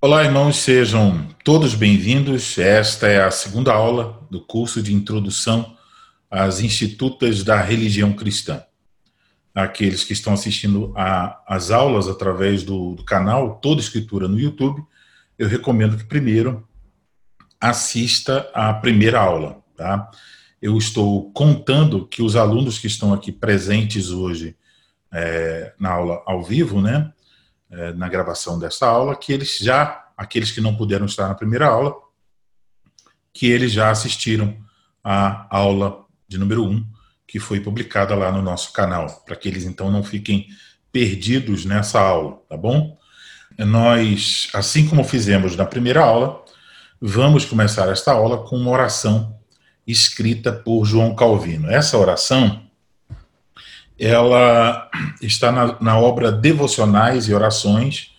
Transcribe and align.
Olá, 0.00 0.22
irmãos, 0.22 0.58
sejam 0.58 1.26
todos 1.42 1.74
bem-vindos. 1.74 2.56
Esta 2.56 3.08
é 3.08 3.20
a 3.20 3.32
segunda 3.32 3.72
aula 3.72 4.24
do 4.30 4.40
curso 4.40 4.80
de 4.80 4.94
introdução 4.94 5.76
às 6.30 6.60
institutas 6.60 7.42
da 7.42 7.60
religião 7.60 8.12
cristã. 8.12 8.62
Aqueles 9.52 10.04
que 10.04 10.12
estão 10.12 10.32
assistindo 10.32 10.94
às 11.44 11.72
aulas 11.72 12.06
através 12.06 12.62
do, 12.62 12.94
do 12.94 13.04
canal 13.04 13.56
Toda 13.56 13.80
Escritura 13.80 14.28
no 14.28 14.38
YouTube, 14.38 14.80
eu 15.36 15.48
recomendo 15.48 15.96
que 15.96 16.04
primeiro 16.04 16.64
assista 17.60 18.48
à 18.54 18.72
primeira 18.72 19.18
aula, 19.18 19.64
tá? 19.76 20.08
Eu 20.62 20.78
estou 20.78 21.32
contando 21.32 22.06
que 22.06 22.22
os 22.22 22.36
alunos 22.36 22.78
que 22.78 22.86
estão 22.86 23.12
aqui 23.12 23.32
presentes 23.32 24.10
hoje 24.10 24.56
é, 25.12 25.74
na 25.76 25.90
aula 25.90 26.22
ao 26.24 26.40
vivo, 26.40 26.80
né? 26.80 27.12
É, 27.70 27.92
na 27.92 28.08
gravação 28.08 28.58
dessa 28.58 28.86
aula, 28.86 29.16
que 29.16 29.32
eles 29.32 29.58
já, 29.58 30.08
aqueles 30.16 30.50
que 30.50 30.60
não 30.60 30.74
puderam 30.74 31.06
estar 31.06 31.28
na 31.28 31.34
primeira 31.34 31.66
aula, 31.66 31.94
que 33.32 33.46
eles 33.46 33.72
já 33.72 33.90
assistiram 33.90 34.56
à 35.02 35.46
aula 35.56 36.04
de 36.26 36.38
número 36.38 36.64
1, 36.64 36.84
que 37.26 37.38
foi 37.38 37.60
publicada 37.60 38.14
lá 38.14 38.32
no 38.32 38.42
nosso 38.42 38.72
canal, 38.72 39.22
para 39.26 39.36
que 39.36 39.48
eles 39.48 39.64
então 39.64 39.90
não 39.90 40.02
fiquem 40.02 40.48
perdidos 40.90 41.64
nessa 41.64 42.00
aula, 42.00 42.40
tá 42.48 42.56
bom? 42.56 42.98
Nós, 43.58 44.48
assim 44.54 44.88
como 44.88 45.04
fizemos 45.04 45.56
na 45.56 45.66
primeira 45.66 46.00
aula, 46.00 46.44
vamos 47.00 47.44
começar 47.44 47.88
esta 47.88 48.12
aula 48.12 48.44
com 48.44 48.56
uma 48.56 48.70
oração 48.70 49.38
escrita 49.86 50.52
por 50.52 50.84
João 50.84 51.14
Calvino. 51.14 51.70
Essa 51.70 51.98
oração 51.98 52.67
ela 53.98 54.88
está 55.20 55.50
na, 55.50 55.76
na, 55.80 55.98
obra 55.98 56.30
Devocionais 56.30 57.28
e 57.28 57.34
Orações, 57.34 58.14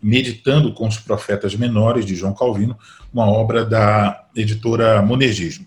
Meditando 0.00 0.72
com 0.72 0.86
os 0.86 0.98
Profetas 0.98 1.56
Menores, 1.56 2.04
de 2.04 2.14
João 2.14 2.34
Calvino, 2.34 2.78
uma 3.12 3.26
obra 3.26 3.64
da 3.64 4.26
editora 4.36 5.00
Monegismo. 5.00 5.66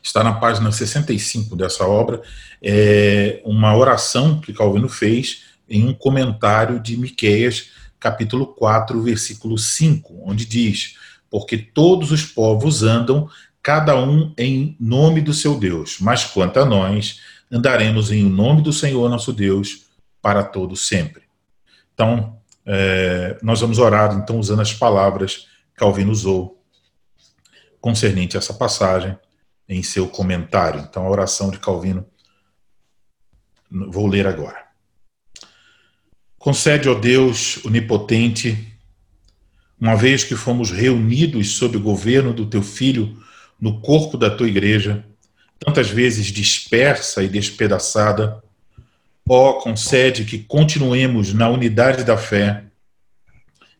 Está 0.00 0.22
na 0.22 0.34
página 0.34 0.70
65 0.70 1.56
dessa 1.56 1.84
obra, 1.84 2.22
é 2.62 3.42
uma 3.44 3.76
oração 3.76 4.40
que 4.40 4.52
Calvino 4.52 4.88
fez 4.88 5.42
em 5.68 5.88
um 5.88 5.92
comentário 5.92 6.78
de 6.78 6.96
Miqueias, 6.96 7.70
capítulo 7.98 8.46
4, 8.46 9.02
versículo 9.02 9.58
5, 9.58 10.22
onde 10.24 10.46
diz: 10.46 10.96
Porque 11.30 11.58
todos 11.58 12.12
os 12.12 12.22
povos 12.22 12.82
andam, 12.82 13.28
cada 13.62 13.98
um 13.98 14.32
em 14.38 14.76
nome 14.78 15.20
do 15.20 15.34
seu 15.34 15.58
Deus, 15.58 15.96
mas 16.00 16.24
quanto 16.24 16.60
a 16.60 16.64
nós, 16.64 17.20
andaremos 17.54 18.10
em 18.10 18.24
nome 18.24 18.62
do 18.62 18.72
Senhor 18.72 19.08
nosso 19.08 19.32
Deus 19.32 19.86
para 20.20 20.42
todo 20.42 20.74
sempre. 20.74 21.22
Então, 21.94 22.36
é, 22.66 23.38
nós 23.40 23.60
vamos 23.60 23.78
orar 23.78 24.12
então 24.14 24.40
usando 24.40 24.60
as 24.60 24.74
palavras 24.74 25.46
que 25.72 25.78
Calvino 25.78 26.10
usou 26.10 26.60
concernente 27.80 28.36
a 28.36 28.38
essa 28.38 28.54
passagem 28.54 29.16
em 29.68 29.84
seu 29.84 30.08
comentário. 30.08 30.80
Então, 30.80 31.06
a 31.06 31.08
oração 31.08 31.50
de 31.50 31.60
Calvino 31.60 32.04
vou 33.70 34.08
ler 34.08 34.26
agora. 34.26 34.64
Concede, 36.36 36.88
ó 36.88 36.94
Deus 36.94 37.64
onipotente, 37.64 38.76
uma 39.80 39.94
vez 39.94 40.24
que 40.24 40.34
fomos 40.34 40.72
reunidos 40.72 41.56
sob 41.56 41.76
o 41.76 41.80
governo 41.80 42.32
do 42.34 42.46
teu 42.46 42.62
Filho 42.62 43.22
no 43.60 43.80
corpo 43.80 44.18
da 44.18 44.28
tua 44.28 44.48
igreja, 44.48 45.06
tantas 45.64 45.88
vezes 45.88 46.26
dispersa 46.26 47.22
e 47.22 47.28
despedaçada, 47.28 48.42
ó, 49.28 49.54
concede 49.54 50.24
que 50.24 50.38
continuemos 50.38 51.32
na 51.32 51.48
unidade 51.48 52.04
da 52.04 52.16
fé 52.16 52.64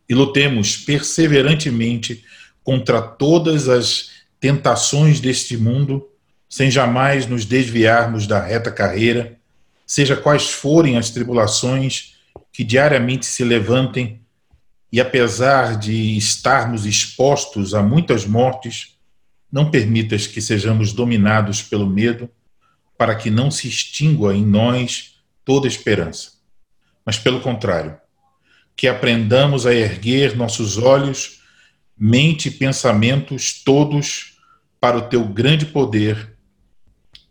e 0.09 0.13
lutemos 0.13 0.77
perseverantemente 0.77 2.23
contra 2.63 3.01
todas 3.01 3.69
as 3.69 4.11
tentações 4.39 5.19
deste 5.19 5.55
mundo, 5.55 6.07
sem 6.49 6.69
jamais 6.71 7.27
nos 7.27 7.45
desviarmos 7.45 8.27
da 8.27 8.39
reta 8.39 8.71
carreira, 8.71 9.37
seja 9.85 10.15
quais 10.15 10.49
forem 10.49 10.97
as 10.97 11.09
tribulações 11.09 12.15
que 12.51 12.63
diariamente 12.63 13.25
se 13.25 13.43
levantem, 13.43 14.21
e 14.91 15.01
apesar 15.01 15.77
de 15.77 16.17
estarmos 16.17 16.85
expostos 16.85 17.73
a 17.73 17.83
muitas 17.83 18.25
mortes, 18.25 18.94
não 19.55 19.71
permitas 19.71 20.27
que 20.27 20.41
sejamos 20.41 20.91
dominados 20.91 21.63
pelo 21.63 21.87
medo, 21.87 22.29
para 22.97 23.15
que 23.15 23.29
não 23.29 23.49
se 23.49 23.69
extingua 23.69 24.35
em 24.35 24.45
nós 24.45 25.15
toda 25.45 25.65
esperança. 25.65 26.33
Mas, 27.05 27.17
pelo 27.17 27.39
contrário, 27.39 27.95
que 28.75 28.85
aprendamos 28.85 29.65
a 29.65 29.73
erguer 29.73 30.35
nossos 30.35 30.77
olhos, 30.77 31.39
mente 31.97 32.49
e 32.49 32.51
pensamentos 32.51 33.63
todos 33.63 34.37
para 34.77 34.97
o 34.97 35.03
teu 35.03 35.23
grande 35.23 35.65
poder, 35.67 36.35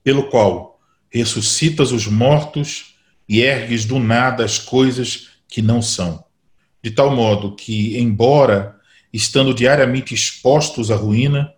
pelo 0.02 0.30
qual 0.30 0.80
ressuscitas 1.10 1.92
os 1.92 2.06
mortos 2.06 2.94
e 3.28 3.42
ergues 3.42 3.84
do 3.84 3.98
nada 3.98 4.42
as 4.46 4.58
coisas 4.58 5.28
que 5.46 5.60
não 5.60 5.82
são. 5.82 6.24
De 6.82 6.90
tal 6.90 7.14
modo 7.14 7.54
que, 7.54 7.98
embora 7.98 8.80
estando 9.12 9.52
diariamente 9.52 10.14
expostos 10.14 10.90
à 10.90 10.96
ruína, 10.96 11.53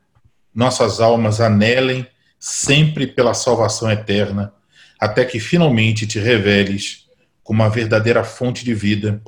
nossas 0.56 1.00
almas 1.00 1.38
anelem 1.38 2.06
sempre 2.40 3.06
pela 3.06 3.34
salvação 3.34 3.90
eterna, 3.90 4.54
até 4.98 5.22
que 5.22 5.38
finalmente 5.38 6.06
te 6.06 6.18
reveles 6.18 7.04
como 7.44 7.62
a 7.62 7.68
verdadeira 7.68 8.24
fonte 8.24 8.64
de 8.64 8.74
vida, 8.74 9.20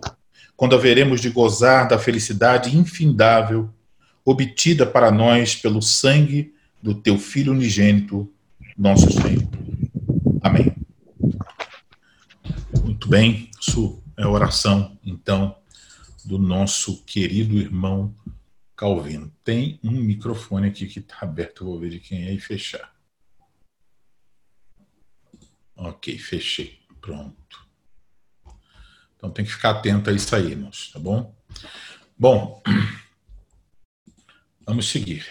quando 0.56 0.75
haveremos 0.75 1.21
de 1.21 1.28
gozar 1.28 1.87
da 1.87 1.99
felicidade 1.99 2.75
infindável 2.75 3.69
obtida 4.25 4.87
para 4.87 5.11
nós 5.11 5.55
pelo 5.55 5.83
sangue 5.83 6.55
do 6.83 6.94
teu 6.94 7.19
Filho 7.19 7.53
unigênito, 7.53 8.33
nosso 8.77 9.12
Senhor. 9.12 9.47
Amém. 10.43 10.75
Muito 12.83 13.06
bem, 13.06 13.50
isso 13.60 14.03
é 14.16 14.22
a 14.22 14.28
oração, 14.28 14.99
então, 15.05 15.55
do 16.25 16.39
nosso 16.39 17.03
querido 17.05 17.59
irmão 17.59 18.15
Calvino. 18.78 19.34
Tem 19.43 19.81
um 19.83 19.91
microfone 19.91 20.69
aqui 20.69 20.87
que 20.87 21.00
está 21.00 21.19
aberto, 21.22 21.65
vou 21.65 21.81
ver 21.81 21.91
de 21.91 21.99
quem 21.99 22.28
é 22.28 22.33
e 22.33 22.39
fechar. 22.39 22.94
Ok, 25.75 26.16
fechei. 26.16 26.78
Pronto. 27.00 27.66
Então 29.16 29.33
tem 29.33 29.44
que 29.44 29.50
ficar 29.50 29.71
atento 29.71 30.09
a 30.09 30.12
isso 30.12 30.34
aí, 30.34 30.53
irmãos, 30.53 30.93
tá 30.93 31.00
bom? 31.00 31.34
Bom, 32.16 32.62
vamos 34.65 34.89
seguir. 34.89 35.27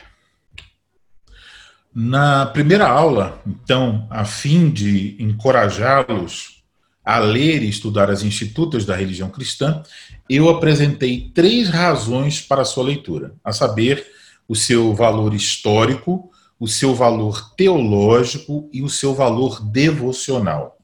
Na 1.95 2.47
primeira 2.47 2.85
aula, 2.85 3.41
então, 3.47 4.07
a 4.11 4.25
fim 4.25 4.69
de 4.69 5.15
encorajá-los 5.23 6.65
a 7.01 7.19
ler 7.19 7.63
e 7.63 7.69
estudar 7.69 8.11
as 8.11 8.23
institutas 8.23 8.83
da 8.83 8.93
religião 8.93 9.29
cristã, 9.29 9.81
eu 10.29 10.49
apresentei 10.49 11.31
três 11.33 11.69
razões 11.69 12.41
para 12.41 12.65
sua 12.65 12.83
leitura, 12.83 13.33
a 13.43 13.51
saber, 13.51 14.05
o 14.47 14.55
seu 14.55 14.93
valor 14.93 15.33
histórico, 15.33 16.31
o 16.59 16.67
seu 16.67 16.95
valor 16.95 17.53
teológico 17.55 18.69
e 18.73 18.81
o 18.81 18.89
seu 18.89 19.13
valor 19.13 19.61
devocional. 19.61 20.77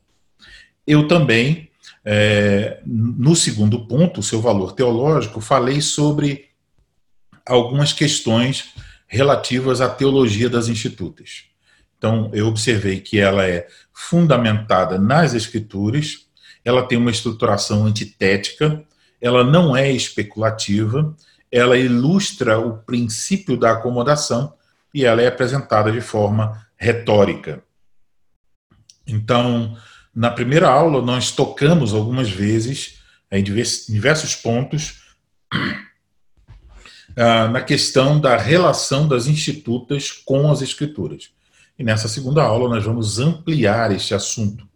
Eu 0.85 1.07
também, 1.07 1.69
é, 2.03 2.81
no 2.85 3.35
segundo 3.35 3.87
ponto, 3.87 4.19
o 4.19 4.23
seu 4.23 4.41
valor 4.41 4.73
teológico, 4.73 5.39
falei 5.39 5.81
sobre 5.81 6.49
algumas 7.45 7.93
questões 7.93 8.73
relativas 9.07 9.81
à 9.81 9.89
teologia 9.89 10.49
das 10.49 10.67
institutas. 10.67 11.45
Então, 11.97 12.29
eu 12.33 12.47
observei 12.47 12.99
que 12.99 13.19
ela 13.19 13.47
é 13.47 13.67
fundamentada 13.93 14.97
nas 14.99 15.33
escrituras, 15.33 16.27
ela 16.65 16.83
tem 16.83 16.97
uma 16.97 17.11
estruturação 17.11 17.85
antitética, 17.85 18.83
ela 19.23 19.41
não 19.41 19.73
é 19.73 19.89
especulativa, 19.89 21.15
ela 21.49 21.77
ilustra 21.77 22.59
o 22.59 22.79
princípio 22.79 23.55
da 23.55 23.71
acomodação 23.71 24.53
e 24.93 25.05
ela 25.05 25.21
é 25.21 25.27
apresentada 25.27 25.89
de 25.89 26.01
forma 26.01 26.67
retórica. 26.75 27.63
Então, 29.07 29.77
na 30.13 30.29
primeira 30.29 30.69
aula, 30.69 31.01
nós 31.01 31.31
tocamos 31.31 31.93
algumas 31.93 32.29
vezes, 32.29 32.99
em 33.31 33.41
diversos 33.41 34.35
pontos, 34.35 35.01
ah, 37.15 37.47
na 37.47 37.61
questão 37.61 38.19
da 38.19 38.35
relação 38.35 39.07
das 39.07 39.27
institutas 39.27 40.11
com 40.11 40.51
as 40.51 40.61
escrituras. 40.61 41.29
E 41.79 41.83
nessa 41.83 42.09
segunda 42.09 42.43
aula 42.43 42.67
nós 42.67 42.83
vamos 42.83 43.19
ampliar 43.19 43.89
este 43.93 44.13
assunto. 44.13 44.67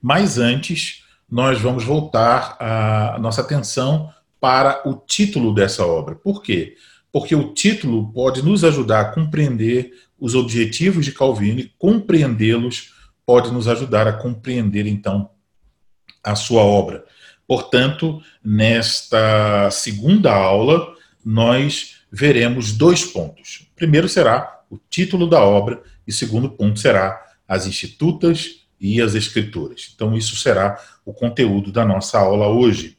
Mas 0.00 0.38
antes, 0.38 1.02
nós 1.30 1.60
vamos 1.60 1.84
voltar 1.84 2.56
a 2.60 3.18
nossa 3.18 3.40
atenção 3.40 4.12
para 4.40 4.88
o 4.88 4.94
título 4.94 5.54
dessa 5.54 5.84
obra. 5.84 6.14
Por 6.14 6.42
quê? 6.42 6.76
Porque 7.10 7.34
o 7.34 7.52
título 7.52 8.12
pode 8.12 8.42
nos 8.42 8.62
ajudar 8.62 9.00
a 9.00 9.12
compreender 9.12 9.92
os 10.18 10.34
objetivos 10.34 11.04
de 11.04 11.12
Calvino 11.12 11.60
e 11.60 11.72
compreendê-los 11.78 12.94
pode 13.24 13.52
nos 13.52 13.66
ajudar 13.66 14.06
a 14.06 14.12
compreender, 14.12 14.86
então, 14.86 15.30
a 16.22 16.36
sua 16.36 16.62
obra. 16.62 17.04
Portanto, 17.46 18.22
nesta 18.42 19.68
segunda 19.70 20.32
aula, 20.32 20.94
nós 21.24 22.02
veremos 22.10 22.72
dois 22.72 23.04
pontos. 23.04 23.68
O 23.72 23.76
primeiro 23.76 24.08
será 24.08 24.60
o 24.70 24.78
título 24.78 25.28
da 25.28 25.42
obra, 25.42 25.82
e 26.06 26.10
o 26.10 26.14
segundo 26.14 26.50
ponto 26.50 26.78
será 26.78 27.20
as 27.48 27.66
institutas 27.66 28.65
e 28.80 29.00
as 29.00 29.14
escrituras. 29.14 29.92
Então, 29.94 30.16
isso 30.16 30.36
será 30.36 30.78
o 31.04 31.12
conteúdo 31.12 31.72
da 31.72 31.84
nossa 31.84 32.18
aula 32.18 32.48
hoje. 32.48 32.96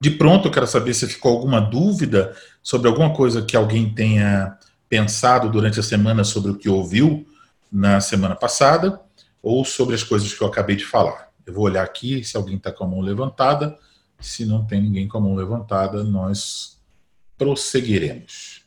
De 0.00 0.10
pronto, 0.10 0.48
eu 0.48 0.52
quero 0.52 0.66
saber 0.66 0.94
se 0.94 1.06
ficou 1.06 1.32
alguma 1.32 1.60
dúvida 1.60 2.36
sobre 2.62 2.88
alguma 2.88 3.14
coisa 3.14 3.42
que 3.42 3.56
alguém 3.56 3.92
tenha 3.92 4.56
pensado 4.88 5.50
durante 5.50 5.80
a 5.80 5.82
semana 5.82 6.24
sobre 6.24 6.50
o 6.50 6.56
que 6.56 6.68
ouviu 6.68 7.26
na 7.70 8.00
semana 8.00 8.34
passada 8.34 9.00
ou 9.42 9.64
sobre 9.64 9.94
as 9.94 10.02
coisas 10.02 10.32
que 10.32 10.42
eu 10.42 10.46
acabei 10.46 10.76
de 10.76 10.84
falar. 10.84 11.28
Eu 11.46 11.54
vou 11.54 11.64
olhar 11.64 11.82
aqui 11.82 12.22
se 12.24 12.36
alguém 12.36 12.56
está 12.56 12.72
com 12.72 12.84
a 12.84 12.86
mão 12.86 13.00
levantada. 13.00 13.78
Se 14.20 14.44
não 14.44 14.64
tem 14.64 14.82
ninguém 14.82 15.06
com 15.06 15.18
a 15.18 15.20
mão 15.20 15.34
levantada, 15.34 16.02
nós 16.04 16.78
prosseguiremos. 17.36 18.64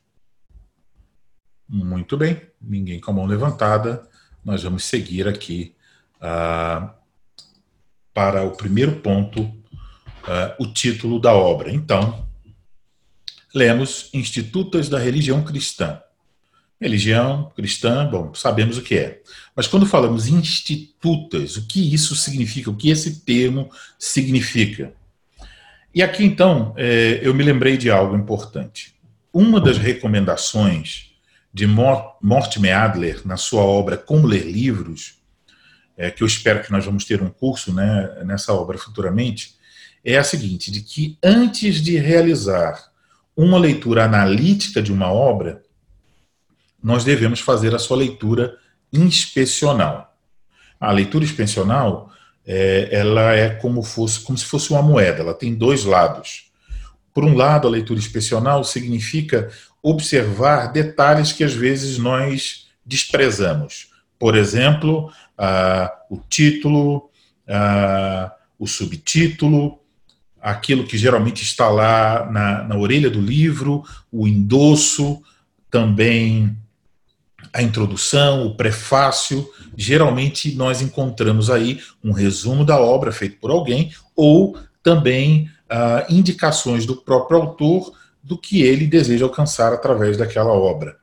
Muito 1.68 2.18
bem, 2.18 2.42
ninguém 2.62 3.00
com 3.00 3.12
a 3.12 3.14
mão 3.14 3.26
levantada. 3.26 4.10
Nós 4.44 4.64
vamos 4.64 4.86
seguir 4.86 5.28
aqui 5.28 5.76
uh, 6.18 6.90
para 8.14 8.44
o 8.44 8.52
primeiro 8.52 8.98
ponto, 8.98 9.42
uh, 9.42 10.56
o 10.60 10.68
título 10.68 11.20
da 11.20 11.34
obra. 11.34 11.72
Então, 11.72 12.28
lemos 13.54 14.10
Institutas 14.14 14.90
da 14.90 14.98
Religião 14.98 15.44
Cristã. 15.44 16.02
Religião 16.82 17.52
cristã, 17.56 18.10
bom, 18.10 18.34
sabemos 18.34 18.76
o 18.80 18.82
que 18.82 18.96
é. 18.96 19.22
Mas 19.56 19.68
quando 19.68 19.86
falamos 19.86 20.28
institutas, 20.28 21.56
o 21.56 21.68
que 21.68 21.94
isso 21.94 22.16
significa? 22.16 22.72
O 22.72 22.76
que 22.76 22.90
esse 22.90 23.22
termo 23.22 23.70
significa? 24.00 24.92
E 25.94 26.02
aqui, 26.02 26.24
então, 26.24 26.74
é, 26.76 27.20
eu 27.22 27.36
me 27.36 27.44
lembrei 27.44 27.78
de 27.78 27.92
algo 27.92 28.16
importante. 28.16 28.96
Uma 29.32 29.62
das 29.62 29.78
recomendações 29.78 31.11
de 31.54 31.68
Mortimer 31.68 32.78
Adler, 32.78 33.22
na 33.26 33.36
sua 33.36 33.62
obra 33.62 33.98
Como 33.98 34.28
Ler 34.28 34.46
Livros, 34.46 35.22
é, 35.98 36.10
que 36.10 36.24
eu 36.24 36.28
espero 36.28 36.64
que 36.64 36.72
nós 36.72 36.86
vamos 36.86 37.06
ter 37.06 37.22
um 37.22 37.30
curso 37.30 37.74
né, 37.74 38.24
nessa 38.26 38.54
obra 38.54 38.78
futuramente, 38.78 39.56
é 40.04 40.18
a 40.18 40.24
seguinte: 40.24 40.72
de 40.72 40.82
que 40.82 41.18
antes 41.22 41.82
de 41.82 41.98
realizar 41.98 42.92
uma 43.36 43.58
leitura 43.58 44.06
analítica 44.06 44.82
de 44.82 44.92
uma 44.92 45.12
obra, 45.12 45.62
nós 46.82 47.04
devemos 47.04 47.40
fazer 47.40 47.76
a 47.76 47.80
sua 47.80 47.98
leitura 47.98 48.58
inspecional. 48.92 50.16
A 50.80 50.92
leitura 50.92 51.24
inspecional, 51.24 52.12
é, 52.46 52.90
ela 52.92 53.34
é 53.34 53.50
como, 53.50 53.84
fosse, 53.84 54.22
como 54.22 54.38
se 54.38 54.46
fosse 54.46 54.72
uma 54.72 54.82
moeda, 54.82 55.20
ela 55.20 55.34
tem 55.34 55.54
dois 55.54 55.84
lados. 55.84 56.52
Por 57.14 57.24
um 57.24 57.36
lado, 57.36 57.68
a 57.68 57.72
leitura 57.72 58.00
inspecional 58.00 58.64
significa 58.64 59.52
observar 59.82 60.72
detalhes 60.72 61.34
que 61.34 61.44
às 61.44 61.54
vezes 61.54 61.98
nós 61.98 62.68
desprezamos. 62.86 63.90
Por 64.20 64.36
exemplo, 64.36 65.12
ah, 65.38 65.92
o 66.10 66.18
título, 66.18 67.10
ah, 67.48 68.32
o 68.60 68.68
subtítulo, 68.68 69.80
aquilo 70.40 70.86
que 70.86 70.98
geralmente 70.98 71.44
está 71.44 71.70
lá 71.70 72.30
na, 72.32 72.64
na 72.64 72.78
orelha 72.78 73.10
do 73.10 73.22
livro, 73.22 73.84
o 74.12 74.28
endosso, 74.28 75.22
também 75.70 76.56
a 77.54 77.62
introdução, 77.62 78.46
o 78.46 78.56
prefácio, 78.56 79.50
geralmente 79.76 80.56
nós 80.56 80.82
encontramos 80.82 81.50
aí 81.50 81.82
um 82.04 82.12
resumo 82.12 82.64
da 82.64 82.80
obra 82.80 83.12
feito 83.12 83.38
por 83.38 83.52
alguém 83.52 83.92
ou 84.16 84.58
também 84.84 85.50
ah, 85.70 86.06
indicações 86.10 86.86
do 86.86 86.96
próprio 86.96 87.40
autor 87.40 87.94
do 88.24 88.38
que 88.38 88.62
ele 88.62 88.88
deseja 88.88 89.26
alcançar 89.26 89.74
através 89.74 90.18
daquela 90.18 90.52
obra. 90.52 90.98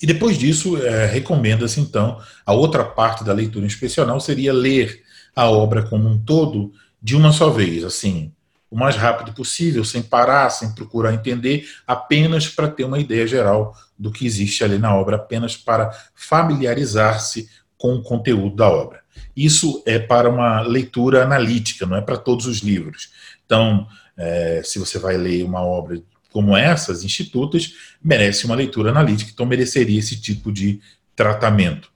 E 0.00 0.06
depois 0.06 0.36
disso, 0.36 0.76
é, 0.82 1.06
recomenda-se 1.06 1.80
então 1.80 2.20
a 2.44 2.52
outra 2.52 2.84
parte 2.84 3.22
da 3.22 3.32
leitura 3.32 3.66
inspecional 3.66 4.18
seria 4.18 4.52
ler 4.52 5.02
a 5.34 5.48
obra 5.48 5.82
como 5.82 6.08
um 6.08 6.18
todo 6.18 6.72
de 7.00 7.16
uma 7.16 7.32
só 7.32 7.50
vez, 7.50 7.84
assim, 7.84 8.32
o 8.70 8.76
mais 8.76 8.96
rápido 8.96 9.32
possível, 9.34 9.84
sem 9.84 10.02
parar, 10.02 10.48
sem 10.50 10.74
procurar 10.74 11.12
entender, 11.12 11.68
apenas 11.86 12.48
para 12.48 12.68
ter 12.68 12.84
uma 12.84 12.98
ideia 12.98 13.26
geral 13.26 13.76
do 13.98 14.10
que 14.10 14.26
existe 14.26 14.64
ali 14.64 14.78
na 14.78 14.96
obra, 14.96 15.16
apenas 15.16 15.56
para 15.56 15.90
familiarizar-se 16.14 17.48
com 17.76 17.94
o 17.94 18.02
conteúdo 18.02 18.56
da 18.56 18.68
obra. 18.68 19.02
Isso 19.36 19.82
é 19.86 19.98
para 19.98 20.28
uma 20.28 20.62
leitura 20.62 21.22
analítica, 21.22 21.84
não 21.84 21.96
é 21.96 22.00
para 22.00 22.16
todos 22.16 22.46
os 22.46 22.58
livros. 22.58 23.10
Então, 23.44 23.86
é, 24.16 24.62
se 24.64 24.78
você 24.78 24.98
vai 24.98 25.16
ler 25.16 25.44
uma 25.44 25.60
obra 25.60 26.02
como 26.30 26.56
essas, 26.56 27.04
institutas, 27.04 27.74
merece 28.02 28.46
uma 28.46 28.54
leitura 28.54 28.90
analítica, 28.90 29.30
então 29.32 29.44
mereceria 29.44 29.98
esse 29.98 30.20
tipo 30.20 30.50
de 30.50 30.80
tratamento. 31.14 31.90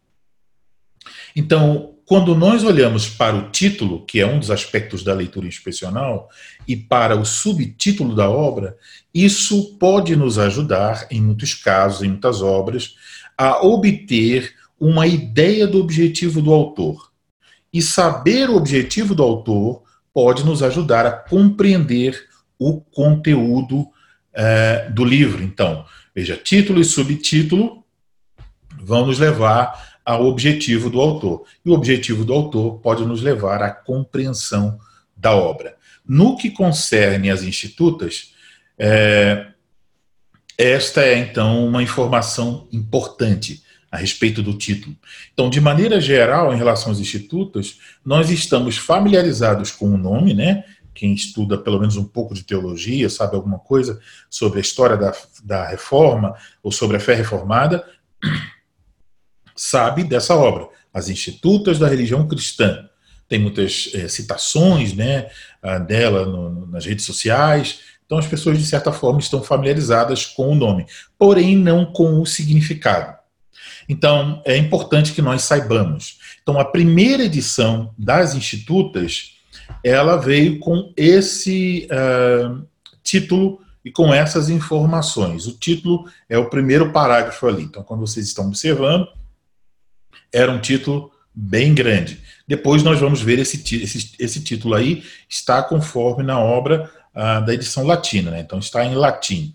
Então, 1.35 1.95
quando 2.05 2.37
nós 2.37 2.63
olhamos 2.63 3.09
para 3.09 3.35
o 3.35 3.51
título, 3.51 4.05
que 4.07 4.21
é 4.21 4.27
um 4.27 4.39
dos 4.39 4.51
aspectos 4.51 5.03
da 5.03 5.13
leitura 5.13 5.49
inspecional, 5.49 6.31
e 6.69 6.77
para 6.77 7.17
o 7.17 7.25
subtítulo 7.25 8.15
da 8.15 8.31
obra, 8.31 8.77
isso 9.13 9.77
pode 9.79 10.15
nos 10.15 10.39
ajudar, 10.39 11.09
em 11.11 11.21
muitos 11.21 11.55
casos, 11.55 12.03
em 12.03 12.09
muitas 12.09 12.43
obras, 12.43 12.95
a 13.37 13.67
obter 13.67 14.55
uma 14.79 15.07
ideia 15.07 15.67
do 15.67 15.81
objetivo 15.81 16.41
do 16.41 16.53
autor. 16.53 17.11
E 17.73 17.83
saber 17.83 18.49
o 18.49 18.57
objetivo 18.57 19.15
do 19.15 19.23
autor 19.23 19.83
pode 20.17 20.47
nos 20.47 20.63
ajudar 20.63 21.05
a 21.05 21.13
compreender 21.13 22.27
o 22.59 22.81
conteúdo 22.81 23.87
é, 24.33 24.89
do 24.89 25.05
livro. 25.05 25.43
Então, 25.43 25.85
veja, 26.15 26.39
título 26.39 26.81
e 26.81 26.87
subtítulo 26.87 27.85
vão 28.81 29.05
nos 29.05 29.19
levar 29.19 29.99
ao 30.03 30.25
objetivo 30.25 30.89
do 30.89 31.03
autor. 31.03 31.45
E 31.63 31.69
o 31.69 31.75
objetivo 31.75 32.25
do 32.25 32.33
autor 32.33 32.79
pode 32.79 33.05
nos 33.05 33.21
levar 33.21 33.63
à 33.63 33.71
compreensão 33.71 34.79
da 35.15 35.37
obra. 35.37 35.77
No 36.09 36.35
que 36.35 36.49
concerne 36.49 37.31
as 37.31 37.43
institutas, 37.43 38.33
é, 38.79 39.49
esta 40.57 41.03
é 41.03 41.19
então 41.19 41.63
uma 41.67 41.83
informação 41.83 42.67
importante 42.73 43.63
a 43.97 43.99
respeito 43.99 44.43
do 44.43 44.53
título. 44.53 44.95
Então, 45.33 45.49
de 45.49 45.59
maneira 45.59 45.99
geral, 45.99 46.53
em 46.53 46.57
relação 46.57 46.93
às 46.93 47.01
institutas, 47.01 47.79
nós 48.05 48.31
estamos 48.31 48.77
familiarizados 48.77 49.71
com 49.71 49.89
o 49.89 49.97
nome, 49.97 50.35
né? 50.35 50.65
Quem 50.95 51.15
estuda 51.15 51.57
pelo 51.57 51.81
menos 51.81 51.97
um 51.97 52.05
pouco 52.05 52.35
de 52.35 52.45
teologia, 52.45 53.09
sabe 53.09 53.37
alguma 53.37 53.59
coisa 53.59 53.99
sobre 54.29 54.59
a 54.59 54.61
história 54.61 54.99
da, 54.99 55.15
da 55.43 55.67
reforma 55.67 56.35
ou 56.63 56.71
sobre 56.71 56.99
a 56.99 57.01
fé 57.01 57.15
reformada, 57.15 57.85
sabe 59.57 60.05
dessa 60.05 60.35
obra, 60.35 60.69
As 60.93 61.09
Institutas 61.09 61.79
da 61.79 61.89
Religião 61.89 62.29
Cristã. 62.29 62.87
Tem 63.27 63.39
muitas 63.39 63.91
é, 63.95 64.09
citações 64.09 64.93
né, 64.93 65.31
dela 65.87 66.27
no, 66.27 66.67
nas 66.67 66.85
redes 66.85 67.07
sociais, 67.07 67.81
então 68.05 68.19
as 68.19 68.27
pessoas, 68.27 68.59
de 68.59 68.67
certa 68.67 68.93
forma, 68.93 69.21
estão 69.21 69.43
familiarizadas 69.43 70.27
com 70.27 70.51
o 70.51 70.55
nome, 70.55 70.87
porém 71.19 71.57
não 71.57 71.87
com 71.87 72.21
o 72.21 72.27
significado. 72.27 73.26
Então, 73.89 74.43
é 74.45 74.57
importante 74.57 75.13
que 75.13 75.23
nós 75.23 75.43
saibamos. 75.43 76.19
Então, 76.43 76.59
a 76.59 76.65
primeira 76.65 77.25
edição 77.25 77.95
das 77.97 78.35
Institutas, 78.35 79.37
ela 79.83 80.17
veio 80.17 80.59
com 80.59 80.93
esse 80.97 81.89
uh, 81.91 82.67
título 83.03 83.61
e 83.85 83.91
com 83.91 84.13
essas 84.13 84.49
informações. 84.49 85.47
O 85.47 85.57
título 85.57 86.09
é 86.29 86.37
o 86.37 86.51
primeiro 86.51 86.93
parágrafo 86.93 87.47
ali. 87.47 87.63
Então, 87.63 87.83
quando 87.83 88.01
vocês 88.01 88.27
estão 88.27 88.49
observando, 88.49 89.07
era 90.33 90.51
um 90.51 90.61
título 90.61 91.13
bem 91.33 91.75
grande. 91.75 92.21
Depois 92.49 92.83
nós 92.83 92.99
vamos 92.99 93.21
ver 93.21 93.39
esse, 93.39 93.63
esse, 93.77 94.13
esse 94.19 94.41
título 94.43 94.75
aí, 94.75 95.05
está 95.29 95.63
conforme 95.63 96.23
na 96.23 96.39
obra 96.41 96.91
ah, 97.15 97.41
da 97.41 97.55
edição 97.55 97.85
latina, 97.85 98.31
né? 98.31 98.41
então 98.41 98.59
está 98.59 98.85
em 98.85 98.95
latim. 98.95 99.55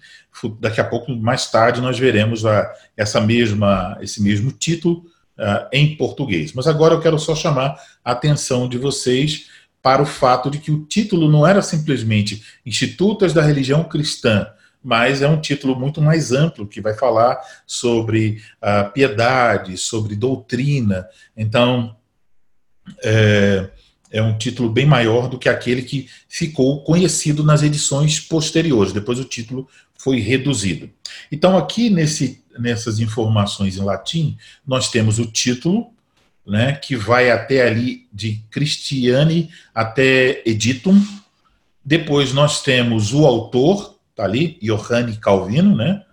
Daqui 0.59 0.79
a 0.81 0.83
pouco, 0.83 1.11
mais 1.15 1.51
tarde, 1.51 1.81
nós 1.81 1.99
veremos 1.99 2.45
a, 2.45 2.73
essa 2.95 3.19
mesma, 3.19 3.97
esse 4.01 4.21
mesmo 4.21 4.51
título 4.51 5.05
ah, 5.37 5.67
em 5.71 5.95
português. 5.95 6.53
Mas 6.53 6.67
agora 6.67 6.93
eu 6.93 7.01
quero 7.01 7.17
só 7.19 7.35
chamar 7.35 7.75
a 8.03 8.11
atenção 8.11 8.67
de 8.67 8.77
vocês 8.77 9.47
para 9.81 10.01
o 10.01 10.05
fato 10.05 10.49
de 10.49 10.59
que 10.59 10.71
o 10.71 10.85
título 10.85 11.29
não 11.29 11.45
era 11.45 11.61
simplesmente 11.61 12.43
Institutas 12.65 13.33
da 13.33 13.41
Religião 13.41 13.83
Cristã, 13.83 14.47
mas 14.83 15.21
é 15.21 15.27
um 15.27 15.39
título 15.39 15.75
muito 15.75 16.01
mais 16.01 16.31
amplo 16.31 16.67
que 16.67 16.81
vai 16.81 16.93
falar 16.93 17.39
sobre 17.65 18.41
a 18.61 18.83
piedade, 18.83 19.77
sobre 19.77 20.15
doutrina. 20.15 21.07
Então, 21.35 21.95
é, 23.03 23.69
é, 24.11 24.21
um 24.21 24.37
título 24.37 24.69
bem 24.69 24.85
maior 24.85 25.27
do 25.27 25.39
que 25.39 25.47
aquele 25.47 25.81
que 25.81 26.09
ficou 26.27 26.83
conhecido 26.83 27.43
nas 27.43 27.63
edições 27.63 28.19
posteriores. 28.19 28.91
Depois 28.91 29.19
o 29.19 29.23
título 29.23 29.67
foi 29.97 30.19
reduzido. 30.19 30.89
Então, 31.31 31.57
aqui 31.57 31.89
nesse, 31.89 32.43
nessas 32.59 32.99
informações 32.99 33.77
em 33.77 33.81
latim, 33.81 34.37
nós 34.65 34.89
temos 34.89 35.19
o 35.19 35.25
título, 35.25 35.91
né, 36.45 36.73
que 36.73 36.95
vai 36.95 37.29
até 37.29 37.67
ali 37.67 38.07
de 38.11 38.43
Christiane 38.49 39.49
até 39.73 40.41
Editum. 40.45 40.99
Depois 41.85 42.33
nós 42.33 42.61
temos 42.61 43.13
o 43.13 43.25
autor, 43.25 43.97
tá 44.15 44.23
ali, 44.23 44.59
Johanne 44.61 45.17
Calvino, 45.17 45.75
né? 45.75 46.03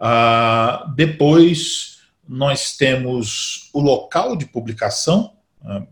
Ah, 0.00 0.92
depois 0.94 1.98
nós 2.28 2.76
temos 2.76 3.70
o 3.72 3.80
local 3.80 4.36
de 4.36 4.46
publicação, 4.46 5.32
ah, 5.64 5.82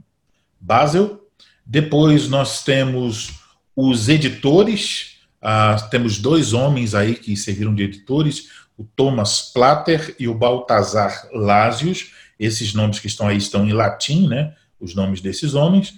Basel. 0.61 1.24
Depois 1.64 2.28
nós 2.28 2.62
temos 2.62 3.40
os 3.75 4.09
editores, 4.09 5.18
ah, 5.40 5.76
temos 5.90 6.18
dois 6.18 6.52
homens 6.52 6.94
aí 6.94 7.14
que 7.14 7.37
serviram 7.37 7.75
de 7.75 7.83
editores, 7.83 8.49
o 8.76 8.85
Thomas 8.85 9.52
Platter 9.52 10.14
e 10.18 10.28
o 10.28 10.35
Baltazar 10.35 11.28
Lasius. 11.33 12.12
Esses 12.38 12.75
nomes 12.75 12.99
que 12.99 13.06
estão 13.06 13.28
aí 13.28 13.37
estão 13.37 13.66
em 13.66 13.73
latim, 13.73 14.28
né? 14.28 14.54
Os 14.80 14.94
nomes 14.94 15.21
desses 15.21 15.54
homens. 15.54 15.94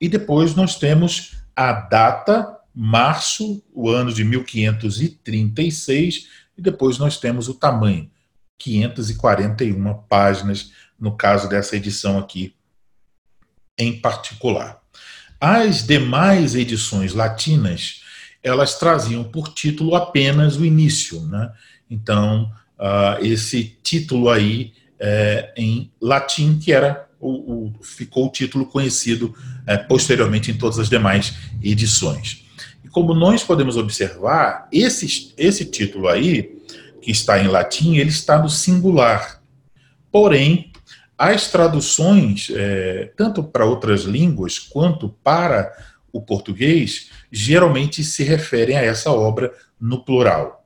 E 0.00 0.08
depois 0.08 0.54
nós 0.54 0.76
temos 0.76 1.36
a 1.54 1.72
data, 1.72 2.56
março, 2.74 3.62
o 3.72 3.88
ano 3.88 4.12
de 4.12 4.24
1536, 4.24 6.28
e 6.56 6.62
depois 6.62 6.98
nós 6.98 7.18
temos 7.18 7.48
o 7.48 7.54
tamanho, 7.54 8.10
541 8.58 9.94
páginas, 10.08 10.72
no 10.98 11.16
caso 11.16 11.48
dessa 11.48 11.76
edição 11.76 12.18
aqui 12.18 12.54
em 13.76 14.00
particular. 14.00 14.77
As 15.40 15.86
demais 15.86 16.54
edições 16.54 17.14
latinas, 17.14 18.02
elas 18.42 18.78
traziam 18.78 19.22
por 19.24 19.48
título 19.48 19.94
apenas 19.94 20.56
o 20.56 20.64
início, 20.64 21.20
né? 21.22 21.52
Então, 21.90 22.50
uh, 22.78 23.24
esse 23.24 23.76
título 23.82 24.28
aí 24.28 24.72
é, 24.98 25.52
em 25.56 25.90
latim, 26.00 26.58
que 26.58 26.72
era 26.72 27.08
o, 27.20 27.30
o, 27.30 27.74
ficou 27.82 28.26
o 28.26 28.32
título 28.32 28.66
conhecido 28.66 29.34
é, 29.66 29.76
posteriormente 29.76 30.50
em 30.50 30.58
todas 30.58 30.78
as 30.78 30.88
demais 30.88 31.34
edições. 31.62 32.44
E 32.84 32.88
como 32.88 33.14
nós 33.14 33.42
podemos 33.42 33.76
observar, 33.76 34.68
esse, 34.72 35.34
esse 35.36 35.64
título 35.64 36.08
aí, 36.08 36.56
que 37.00 37.10
está 37.10 37.40
em 37.40 37.48
latim, 37.48 37.96
ele 37.96 38.10
está 38.10 38.40
no 38.40 38.48
singular. 38.48 39.40
Porém, 40.10 40.72
as 41.18 41.50
traduções, 41.50 42.48
é, 42.54 43.12
tanto 43.16 43.42
para 43.42 43.64
outras 43.66 44.02
línguas 44.02 44.58
quanto 44.58 45.08
para 45.08 45.72
o 46.12 46.22
português, 46.22 47.10
geralmente 47.30 48.04
se 48.04 48.22
referem 48.22 48.76
a 48.76 48.82
essa 48.82 49.10
obra 49.10 49.52
no 49.80 50.04
plural. 50.04 50.64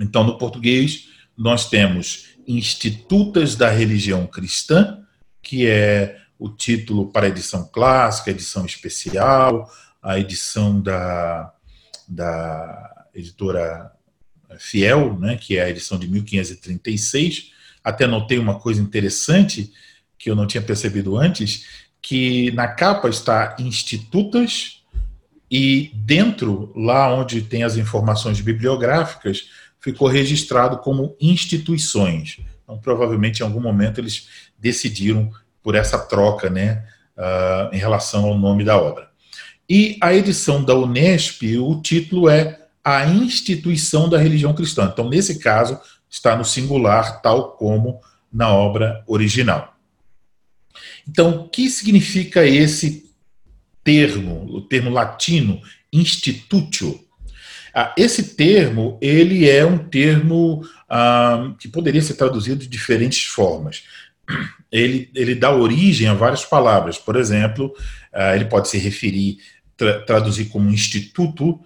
Então, 0.00 0.22
no 0.22 0.38
português, 0.38 1.08
nós 1.36 1.68
temos 1.68 2.28
Institutas 2.46 3.56
da 3.56 3.68
Religião 3.68 4.26
Cristã, 4.26 5.02
que 5.42 5.66
é 5.66 6.16
o 6.38 6.48
título 6.48 7.10
para 7.10 7.26
a 7.26 7.28
edição 7.28 7.68
clássica, 7.68 8.30
edição 8.30 8.64
especial, 8.64 9.68
a 10.00 10.18
edição 10.18 10.80
da, 10.80 11.52
da 12.08 13.06
editora 13.14 13.90
Fiel, 14.58 15.18
né, 15.18 15.36
que 15.36 15.58
é 15.58 15.64
a 15.64 15.70
edição 15.70 15.98
de 15.98 16.08
1536. 16.08 17.57
Até 17.88 18.06
notei 18.06 18.38
uma 18.38 18.58
coisa 18.58 18.82
interessante 18.82 19.72
que 20.18 20.30
eu 20.30 20.36
não 20.36 20.46
tinha 20.46 20.60
percebido 20.60 21.16
antes, 21.16 21.66
que 22.02 22.50
na 22.50 22.68
capa 22.68 23.08
está 23.08 23.56
Institutas 23.58 24.82
e 25.50 25.90
dentro, 25.94 26.70
lá 26.76 27.14
onde 27.14 27.40
tem 27.40 27.62
as 27.62 27.78
informações 27.78 28.42
bibliográficas, 28.42 29.48
ficou 29.80 30.06
registrado 30.06 30.76
como 30.78 31.16
instituições. 31.18 32.40
Então, 32.62 32.76
provavelmente, 32.78 33.40
em 33.40 33.44
algum 33.44 33.60
momento, 33.60 33.98
eles 33.98 34.28
decidiram 34.58 35.30
por 35.62 35.74
essa 35.74 35.98
troca 35.98 36.50
né, 36.50 36.84
uh, 37.16 37.74
em 37.74 37.78
relação 37.78 38.26
ao 38.26 38.36
nome 38.36 38.64
da 38.64 38.78
obra. 38.78 39.08
E 39.66 39.96
a 40.02 40.12
edição 40.12 40.62
da 40.62 40.74
Unesp, 40.74 41.42
o 41.56 41.80
título 41.80 42.28
é 42.28 42.66
A 42.84 43.06
Instituição 43.06 44.10
da 44.10 44.18
Religião 44.18 44.52
Cristã. 44.52 44.90
Então, 44.92 45.08
nesse 45.08 45.38
caso, 45.38 45.80
está 46.10 46.36
no 46.36 46.44
singular, 46.44 47.20
tal 47.20 47.52
como 47.52 48.00
na 48.32 48.52
obra 48.52 49.02
original. 49.06 49.76
Então, 51.08 51.40
o 51.40 51.48
que 51.48 51.68
significa 51.70 52.46
esse 52.46 53.10
termo, 53.82 54.44
o 54.50 54.60
termo 54.60 54.90
latino, 54.90 55.60
institutio? 55.92 57.00
Ah, 57.74 57.94
esse 57.96 58.34
termo, 58.34 58.98
ele 59.00 59.48
é 59.48 59.64
um 59.64 59.78
termo 59.78 60.62
ah, 60.88 61.54
que 61.58 61.68
poderia 61.68 62.02
ser 62.02 62.14
traduzido 62.14 62.60
de 62.60 62.66
diferentes 62.66 63.24
formas. 63.24 63.84
Ele, 64.70 65.10
ele 65.14 65.34
dá 65.34 65.50
origem 65.50 66.08
a 66.08 66.14
várias 66.14 66.44
palavras. 66.44 66.98
Por 66.98 67.16
exemplo, 67.16 67.72
ah, 68.12 68.34
ele 68.34 68.46
pode 68.46 68.68
se 68.68 68.78
referir, 68.78 69.38
tra 69.76 70.00
traduzir 70.00 70.46
como 70.46 70.70
instituto, 70.70 71.60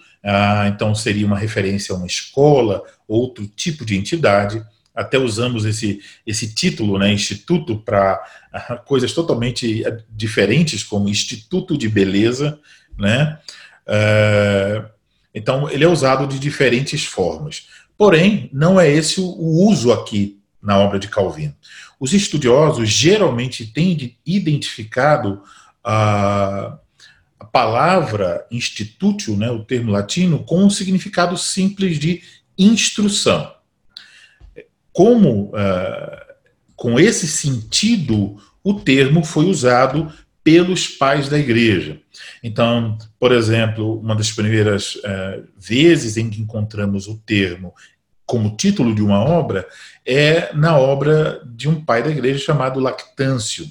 então 0.68 0.94
seria 0.94 1.26
uma 1.26 1.38
referência 1.38 1.94
a 1.94 1.96
uma 1.96 2.06
escola, 2.06 2.82
outro 3.12 3.46
tipo 3.46 3.84
de 3.84 3.96
entidade. 3.96 4.64
Até 4.94 5.18
usamos 5.18 5.64
esse, 5.64 6.00
esse 6.26 6.54
título, 6.54 6.98
né, 6.98 7.12
instituto, 7.12 7.78
para 7.78 8.22
coisas 8.84 9.12
totalmente 9.12 9.84
eh, 9.84 9.98
diferentes, 10.10 10.82
como 10.82 11.08
Instituto 11.08 11.78
de 11.78 11.88
Beleza, 11.88 12.58
né? 12.98 13.38
Uh, 13.86 14.86
então, 15.34 15.68
ele 15.70 15.84
é 15.84 15.88
usado 15.88 16.26
de 16.26 16.38
diferentes 16.38 17.04
formas. 17.04 17.68
Porém, 17.96 18.50
não 18.52 18.78
é 18.78 18.90
esse 18.90 19.20
o 19.20 19.66
uso 19.66 19.92
aqui 19.92 20.38
na 20.60 20.78
obra 20.78 20.98
de 20.98 21.08
Calvino. 21.08 21.54
Os 21.98 22.12
estudiosos 22.12 22.88
geralmente 22.88 23.66
têm 23.66 24.16
identificado 24.26 25.42
a, 25.82 26.78
palavra 27.52 28.46
institutio, 28.50 29.36
né, 29.36 29.50
o 29.50 29.62
termo 29.62 29.92
latino, 29.92 30.42
com 30.42 30.64
um 30.64 30.70
significado 30.70 31.36
simples 31.36 31.98
de 31.98 32.22
instrução. 32.58 33.52
Como, 34.92 35.46
uh, 35.46 36.34
com 36.76 37.00
esse 37.00 37.26
sentido, 37.26 38.36
o 38.62 38.74
termo 38.74 39.24
foi 39.24 39.46
usado 39.46 40.12
pelos 40.44 40.88
pais 40.88 41.28
da 41.28 41.38
igreja. 41.38 42.00
Então, 42.42 42.98
por 43.18 43.32
exemplo, 43.32 44.00
uma 44.00 44.14
das 44.14 44.30
primeiras 44.30 44.96
uh, 44.96 45.46
vezes 45.56 46.16
em 46.16 46.28
que 46.28 46.40
encontramos 46.40 47.06
o 47.06 47.16
termo 47.18 47.72
como 48.26 48.56
título 48.56 48.94
de 48.94 49.02
uma 49.02 49.20
obra 49.20 49.68
é 50.06 50.54
na 50.54 50.78
obra 50.78 51.42
de 51.46 51.68
um 51.68 51.84
pai 51.84 52.02
da 52.02 52.10
igreja 52.10 52.44
chamado 52.44 52.80
Lactâncio. 52.80 53.66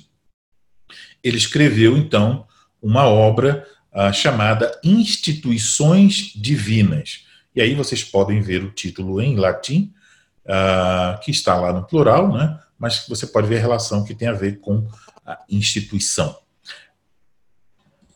Ele 1.23 1.37
escreveu, 1.37 1.97
então, 1.97 2.45
uma 2.81 3.05
obra 3.05 3.67
uh, 3.93 4.13
chamada 4.13 4.71
Instituições 4.83 6.31
Divinas. 6.35 7.25
E 7.55 7.61
aí 7.61 7.75
vocês 7.75 8.03
podem 8.03 8.41
ver 8.41 8.63
o 8.63 8.71
título 8.71 9.21
em 9.21 9.35
latim, 9.35 9.93
uh, 10.45 11.19
que 11.21 11.31
está 11.31 11.55
lá 11.55 11.73
no 11.73 11.85
plural, 11.85 12.31
né? 12.31 12.59
mas 12.81 13.05
você 13.07 13.27
pode 13.27 13.47
ver 13.47 13.57
a 13.57 13.61
relação 13.61 14.03
que 14.03 14.15
tem 14.15 14.27
a 14.27 14.33
ver 14.33 14.59
com 14.59 14.87
a 15.25 15.37
instituição. 15.49 16.35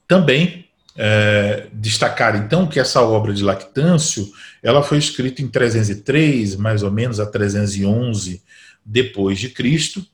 Também 0.07 0.65
é, 0.97 1.67
destacar 1.73 2.35
então 2.35 2.67
que 2.67 2.79
essa 2.79 3.01
obra 3.01 3.33
de 3.33 3.43
Lactâncio 3.43 4.31
ela 4.63 4.81
foi 4.81 4.97
escrita 4.97 5.41
em 5.41 5.47
303 5.47 6.55
mais 6.55 6.83
ou 6.83 6.91
menos 6.91 7.19
a 7.19 7.25
311 7.25 8.41
depois 8.83 9.37
de 9.37 9.49
Cristo 9.49 10.05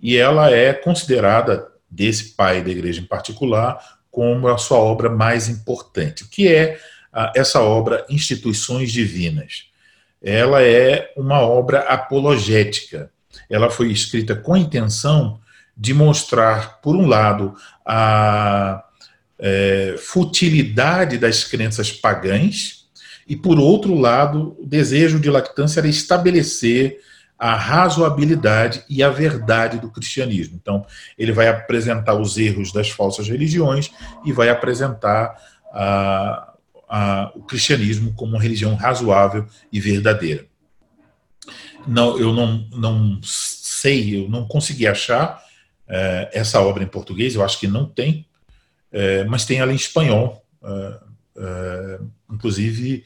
e 0.00 0.16
ela 0.16 0.50
é 0.50 0.72
considerada 0.72 1.66
desse 1.90 2.36
pai 2.36 2.62
da 2.62 2.70
igreja 2.70 3.00
em 3.00 3.06
particular 3.06 3.78
como 4.10 4.48
a 4.48 4.56
sua 4.56 4.78
obra 4.78 5.10
mais 5.10 5.48
importante. 5.48 6.24
O 6.24 6.28
que 6.28 6.48
é 6.48 6.78
essa 7.34 7.60
obra 7.60 8.04
Instituições 8.08 8.92
Divinas? 8.92 9.66
Ela 10.22 10.62
é 10.62 11.12
uma 11.16 11.40
obra 11.40 11.80
apologética. 11.80 13.10
Ela 13.48 13.70
foi 13.70 13.90
escrita 13.90 14.34
com 14.34 14.54
a 14.54 14.58
intenção 14.58 15.40
de 15.76 15.94
mostrar, 15.94 16.80
por 16.80 16.94
um 16.94 17.06
lado, 17.06 17.54
a 17.86 18.84
é, 19.38 19.94
futilidade 19.98 21.16
das 21.16 21.44
crenças 21.44 21.90
pagãs, 21.90 22.80
e, 23.26 23.36
por 23.36 23.58
outro 23.58 23.94
lado, 23.94 24.56
o 24.58 24.66
desejo 24.66 25.20
de 25.20 25.30
lactância 25.30 25.80
era 25.80 25.86
estabelecer 25.86 26.98
a 27.38 27.54
razoabilidade 27.54 28.84
e 28.90 29.02
a 29.02 29.08
verdade 29.08 29.78
do 29.78 29.88
cristianismo. 29.88 30.58
Então, 30.60 30.84
ele 31.16 31.32
vai 31.32 31.48
apresentar 31.48 32.14
os 32.14 32.36
erros 32.36 32.72
das 32.72 32.90
falsas 32.90 33.28
religiões 33.28 33.90
e 34.26 34.32
vai 34.32 34.50
apresentar 34.50 35.34
a, 35.72 36.49
o 37.34 37.42
cristianismo 37.42 38.12
como 38.14 38.32
uma 38.32 38.42
religião 38.42 38.74
razoável 38.74 39.46
e 39.72 39.80
verdadeira. 39.80 40.46
Não, 41.86 42.18
eu 42.18 42.32
não, 42.32 42.68
não 42.72 43.20
sei, 43.22 44.22
eu 44.22 44.28
não 44.28 44.46
consegui 44.46 44.86
achar 44.86 45.42
é, 45.88 46.30
essa 46.32 46.60
obra 46.60 46.84
em 46.84 46.88
português, 46.88 47.34
eu 47.34 47.44
acho 47.44 47.58
que 47.58 47.66
não 47.66 47.86
tem, 47.86 48.26
é, 48.92 49.24
mas 49.24 49.44
tem 49.44 49.58
ela 49.58 49.72
em 49.72 49.76
espanhol, 49.76 50.44
é, 51.36 52.00
inclusive 52.30 53.04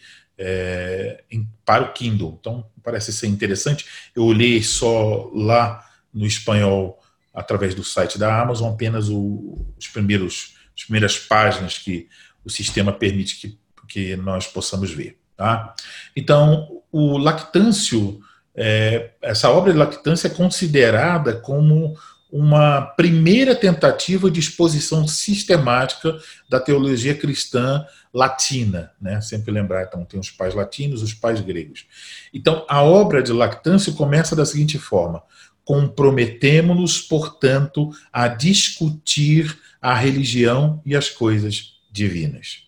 em, 1.31 1.49
para 1.65 1.85
o 1.85 1.93
Kindle. 1.93 2.37
Então, 2.41 2.67
parece 2.83 3.13
ser 3.13 3.29
interessante. 3.29 3.87
Eu 4.15 4.25
olhei 4.25 4.63
só 4.63 5.31
lá 5.33 5.89
no 6.13 6.27
espanhol 6.27 7.01
através 7.33 7.75
do 7.75 7.85
site 7.85 8.19
da 8.19 8.41
Amazon, 8.41 8.73
apenas 8.73 9.09
o, 9.09 9.67
os 9.79 9.89
primeiros, 9.89 10.55
as 10.77 10.85
primeiras 10.85 11.19
páginas 11.19 11.79
que 11.79 12.09
o 12.45 12.51
sistema 12.51 12.93
permite 12.93 13.41
que, 13.41 13.59
que 13.95 14.17
nós 14.17 14.49
possamos 14.49 14.91
ver. 14.91 15.17
Tá? 15.37 15.73
Então, 16.17 16.83
o 16.91 17.17
Lactâncio, 17.17 18.21
é, 18.53 19.13
essa 19.23 19.49
obra 19.49 19.73
de 19.73 19.79
Lactância 19.79 20.27
é 20.27 20.31
considerada 20.31 21.35
como 21.35 21.97
uma 22.29 22.81
primeira 22.81 23.55
tentativa 23.55 24.29
de 24.29 24.41
exposição 24.41 25.07
sistemática 25.07 26.19
da 26.49 26.59
teologia 26.59 27.15
cristã 27.15 27.87
latina, 28.13 28.91
né? 29.01 29.21
Sempre 29.21 29.53
lembrar, 29.53 29.85
então 29.85 30.05
tem 30.05 30.19
os 30.19 30.31
pais 30.31 30.53
latinos, 30.53 31.01
os 31.01 31.15
pais 31.15 31.41
gregos. 31.41 31.87
Então, 32.33 32.67
a 32.69 32.83
obra 32.83 33.23
de 33.23 33.33
Lactâncio 33.33 33.95
começa 33.95 34.35
da 34.35 34.45
seguinte 34.45 34.77
forma: 34.77 35.23
comprometemo-nos, 35.65 37.01
portanto, 37.01 37.91
a 38.13 38.27
discutir 38.27 39.57
a 39.81 39.95
religião 39.95 40.83
e 40.85 40.97
as 40.97 41.09
coisas 41.09 41.75
divinas. 41.93 42.65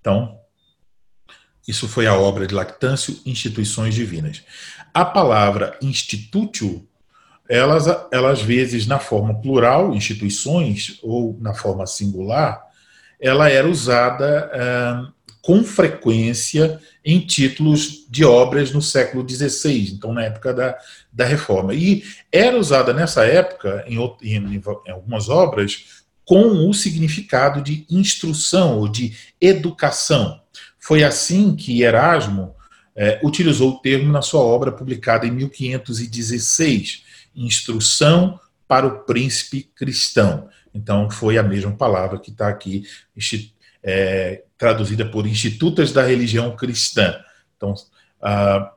Então, 0.00 0.39
isso 1.66 1.88
foi 1.88 2.06
a 2.06 2.14
obra 2.14 2.46
de 2.46 2.54
Lactâncio, 2.54 3.18
Instituições 3.24 3.94
Divinas. 3.94 4.42
A 4.92 5.04
palavra 5.04 5.78
institutio 5.80 6.86
elas, 7.50 7.86
elas 8.12 8.38
às 8.38 8.42
vezes 8.42 8.86
na 8.86 9.00
forma 9.00 9.34
plural, 9.34 9.92
instituições, 9.92 11.00
ou 11.02 11.36
na 11.40 11.52
forma 11.52 11.84
singular, 11.84 12.62
ela 13.20 13.50
era 13.50 13.68
usada 13.68 14.50
é, 14.54 15.10
com 15.42 15.64
frequência 15.64 16.80
em 17.04 17.18
títulos 17.18 18.06
de 18.08 18.24
obras 18.24 18.70
no 18.70 18.80
século 18.80 19.28
XVI, 19.28 19.94
então 19.94 20.12
na 20.12 20.22
época 20.26 20.54
da, 20.54 20.78
da 21.12 21.24
Reforma. 21.24 21.74
E 21.74 22.04
era 22.30 22.56
usada 22.56 22.92
nessa 22.92 23.24
época, 23.24 23.84
em, 23.84 23.98
em, 24.22 24.62
em 24.86 24.90
algumas 24.92 25.28
obras, 25.28 26.04
com 26.24 26.68
o 26.68 26.72
significado 26.72 27.60
de 27.60 27.84
instrução 27.90 28.78
ou 28.78 28.86
de 28.86 29.12
educação. 29.40 30.39
Foi 30.80 31.04
assim 31.04 31.54
que 31.54 31.82
Erasmo 31.82 32.54
é, 32.96 33.20
utilizou 33.22 33.72
o 33.72 33.78
termo 33.80 34.10
na 34.10 34.22
sua 34.22 34.40
obra 34.40 34.72
publicada 34.72 35.26
em 35.26 35.30
1516, 35.30 37.04
instrução 37.34 38.40
para 38.66 38.86
o 38.86 39.00
príncipe 39.04 39.70
cristão. 39.74 40.48
Então, 40.72 41.10
foi 41.10 41.36
a 41.36 41.42
mesma 41.42 41.72
palavra 41.72 42.18
que 42.18 42.30
está 42.30 42.48
aqui, 42.48 42.84
é, 43.82 44.44
traduzida 44.56 45.04
por 45.04 45.26
Institutas 45.26 45.92
da 45.92 46.02
Religião 46.02 46.54
Cristã. 46.54 47.18
Então, 47.56 47.74
ah, 48.22 48.72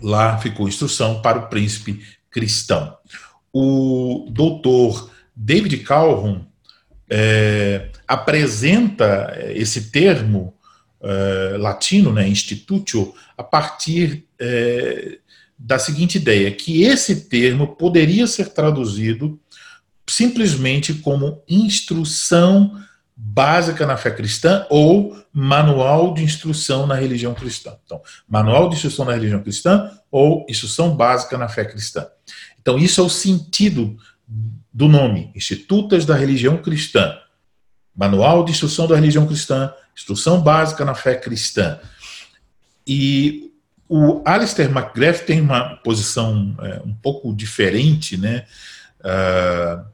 lá 0.00 0.38
ficou 0.38 0.68
instrução 0.68 1.20
para 1.20 1.38
o 1.38 1.48
príncipe 1.48 2.04
cristão. 2.30 2.96
O 3.52 4.28
doutor 4.30 5.10
David 5.34 5.78
Calhoun 5.78 6.46
é, 7.08 7.90
apresenta 8.06 9.36
esse 9.54 9.90
termo 9.90 10.54
é, 11.02 11.56
latino, 11.58 12.12
né, 12.12 12.28
institutio, 12.28 13.14
a 13.36 13.42
partir 13.42 14.26
é, 14.38 15.18
da 15.58 15.78
seguinte 15.78 16.16
ideia, 16.16 16.50
que 16.50 16.82
esse 16.82 17.28
termo 17.28 17.76
poderia 17.76 18.26
ser 18.26 18.48
traduzido 18.50 19.38
simplesmente 20.08 20.94
como 20.94 21.42
instrução 21.48 22.76
básica 23.16 23.86
na 23.86 23.96
fé 23.96 24.10
cristã 24.10 24.66
ou 24.68 25.16
manual 25.32 26.12
de 26.12 26.24
instrução 26.24 26.86
na 26.86 26.94
religião 26.94 27.34
cristã. 27.34 27.76
Então, 27.84 28.00
manual 28.28 28.68
de 28.68 28.74
instrução 28.74 29.04
na 29.04 29.12
religião 29.12 29.42
cristã 29.42 29.90
ou 30.10 30.44
instrução 30.48 30.96
básica 30.96 31.38
na 31.38 31.48
fé 31.48 31.64
cristã. 31.64 32.06
Então, 32.60 32.78
isso 32.78 33.00
é 33.00 33.04
o 33.04 33.08
sentido 33.08 33.96
do 34.72 34.88
nome, 34.88 35.30
Institutas 35.34 36.04
da 36.04 36.14
Religião 36.14 36.56
Cristã. 36.56 37.16
Manual 37.94 38.44
de 38.44 38.52
instrução 38.52 38.86
da 38.86 38.96
religião 38.96 39.26
cristã, 39.26 39.72
instrução 39.94 40.40
básica 40.40 40.84
na 40.84 40.94
fé 40.94 41.14
cristã. 41.14 41.78
E 42.86 43.52
o 43.88 44.22
Alistair 44.24 44.70
McGrath 44.70 45.24
tem 45.26 45.40
uma 45.40 45.76
posição 45.76 46.56
é, 46.60 46.80
um 46.84 46.94
pouco 46.94 47.34
diferente, 47.34 48.16
né? 48.16 48.46
Uh, 49.00 49.84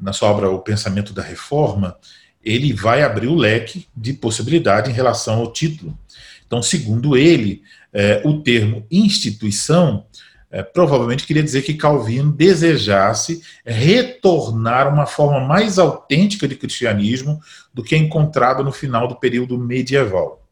na 0.00 0.12
sua 0.12 0.30
obra 0.30 0.48
O 0.48 0.60
Pensamento 0.60 1.12
da 1.12 1.20
Reforma, 1.20 1.96
ele 2.42 2.72
vai 2.72 3.02
abrir 3.02 3.26
o 3.26 3.34
leque 3.34 3.86
de 3.94 4.14
possibilidade 4.14 4.90
em 4.90 4.94
relação 4.94 5.40
ao 5.40 5.52
título. 5.52 5.98
Então, 6.46 6.62
segundo 6.62 7.16
ele, 7.16 7.62
é, 7.92 8.22
o 8.24 8.40
termo 8.40 8.86
instituição 8.90 10.06
é, 10.50 10.64
provavelmente 10.64 11.26
queria 11.26 11.42
dizer 11.42 11.62
que 11.62 11.74
Calvino 11.74 12.32
desejasse 12.32 13.40
retornar 13.64 14.92
uma 14.92 15.06
forma 15.06 15.38
mais 15.46 15.78
autêntica 15.78 16.48
de 16.48 16.56
cristianismo 16.56 17.40
do 17.72 17.84
que 17.84 17.96
encontrada 17.96 18.62
no 18.62 18.72
final 18.72 19.06
do 19.06 19.14
período 19.14 19.56
medieval. 19.56 20.44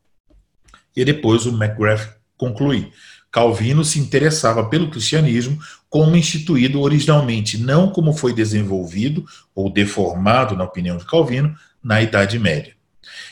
E 0.94 1.04
depois 1.04 1.46
o 1.46 1.50
McGrath 1.50 2.16
conclui. 2.36 2.92
Calvino 3.30 3.84
se 3.84 3.98
interessava 3.98 4.64
pelo 4.68 4.88
cristianismo 4.88 5.58
como 5.90 6.16
instituído 6.16 6.80
originalmente, 6.80 7.58
não 7.58 7.90
como 7.90 8.12
foi 8.12 8.32
desenvolvido 8.32 9.24
ou 9.54 9.70
deformado, 9.70 10.56
na 10.56 10.64
opinião 10.64 10.96
de 10.96 11.04
Calvino, 11.04 11.54
na 11.82 12.00
Idade 12.00 12.38
Média. 12.38 12.77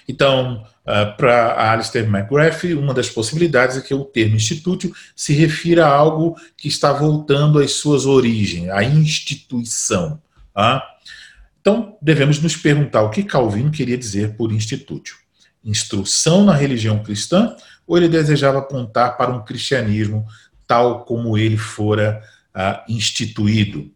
Então, 0.09 0.65
ah, 0.87 1.07
para 1.07 1.73
Alistair 1.73 2.07
McGrath, 2.07 2.63
uma 2.77 2.95
das 2.95 3.09
possibilidades 3.09 3.77
é 3.77 3.81
que 3.81 3.93
o 3.93 4.05
termo 4.05 4.37
instituto 4.37 4.93
se 5.17 5.33
refira 5.33 5.87
a 5.87 5.93
algo 5.93 6.37
que 6.57 6.69
está 6.69 6.93
voltando 6.93 7.59
às 7.59 7.73
suas 7.73 8.07
origens, 8.07 8.71
à 8.71 8.85
instituição. 8.85 10.21
Tá? 10.55 10.83
Então, 11.61 11.97
devemos 12.01 12.41
nos 12.41 12.57
perguntar 12.57 13.03
o 13.03 13.11
que 13.11 13.25
Calvino 13.25 13.73
queria 13.73 13.99
dizer 13.99 14.37
por 14.37 14.53
instituto. 14.53 15.17
Instrução 15.65 16.45
na 16.45 16.55
religião 16.55 17.03
cristã 17.03 17.57
ou 17.85 17.97
ele 17.97 18.09
desejava 18.09 18.59
apontar 18.59 19.17
para 19.17 19.33
um 19.33 19.45
cristianismo 19.45 20.25
tal 20.69 21.05
como 21.05 21.37
ele 21.37 21.57
fora 21.57 22.23
uh, 22.55 22.93
instituído. 22.93 23.91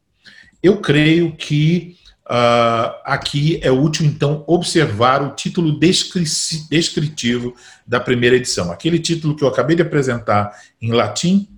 Eu 0.61 0.79
creio 0.79 1.37
que 1.37 1.97
uh, 2.31 2.95
aqui 3.05 3.59
é 3.61 3.71
útil, 3.71 4.07
então, 4.07 4.45
observar 4.47 5.21
o 5.23 5.35
título 5.35 5.79
descri 5.79 6.25
descritivo 6.71 7.57
da 7.85 7.99
primeira 7.99 8.37
edição. 8.37 8.71
Aquele 8.71 9.01
título 9.01 9.35
que 9.35 9.43
eu 9.43 9.49
acabei 9.49 9.75
de 9.75 9.83
apresentar 9.83 10.57
em 10.81 10.93
latim, 10.93 11.49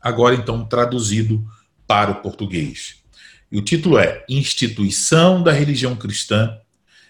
agora, 0.00 0.34
então, 0.34 0.64
traduzido 0.64 1.42
para 1.86 2.10
o 2.10 2.16
português. 2.16 2.96
E 3.50 3.58
o 3.58 3.62
título 3.62 3.98
é 3.98 4.24
Instituição 4.28 5.42
da 5.42 5.52
Religião 5.52 5.96
Cristã, 5.96 6.58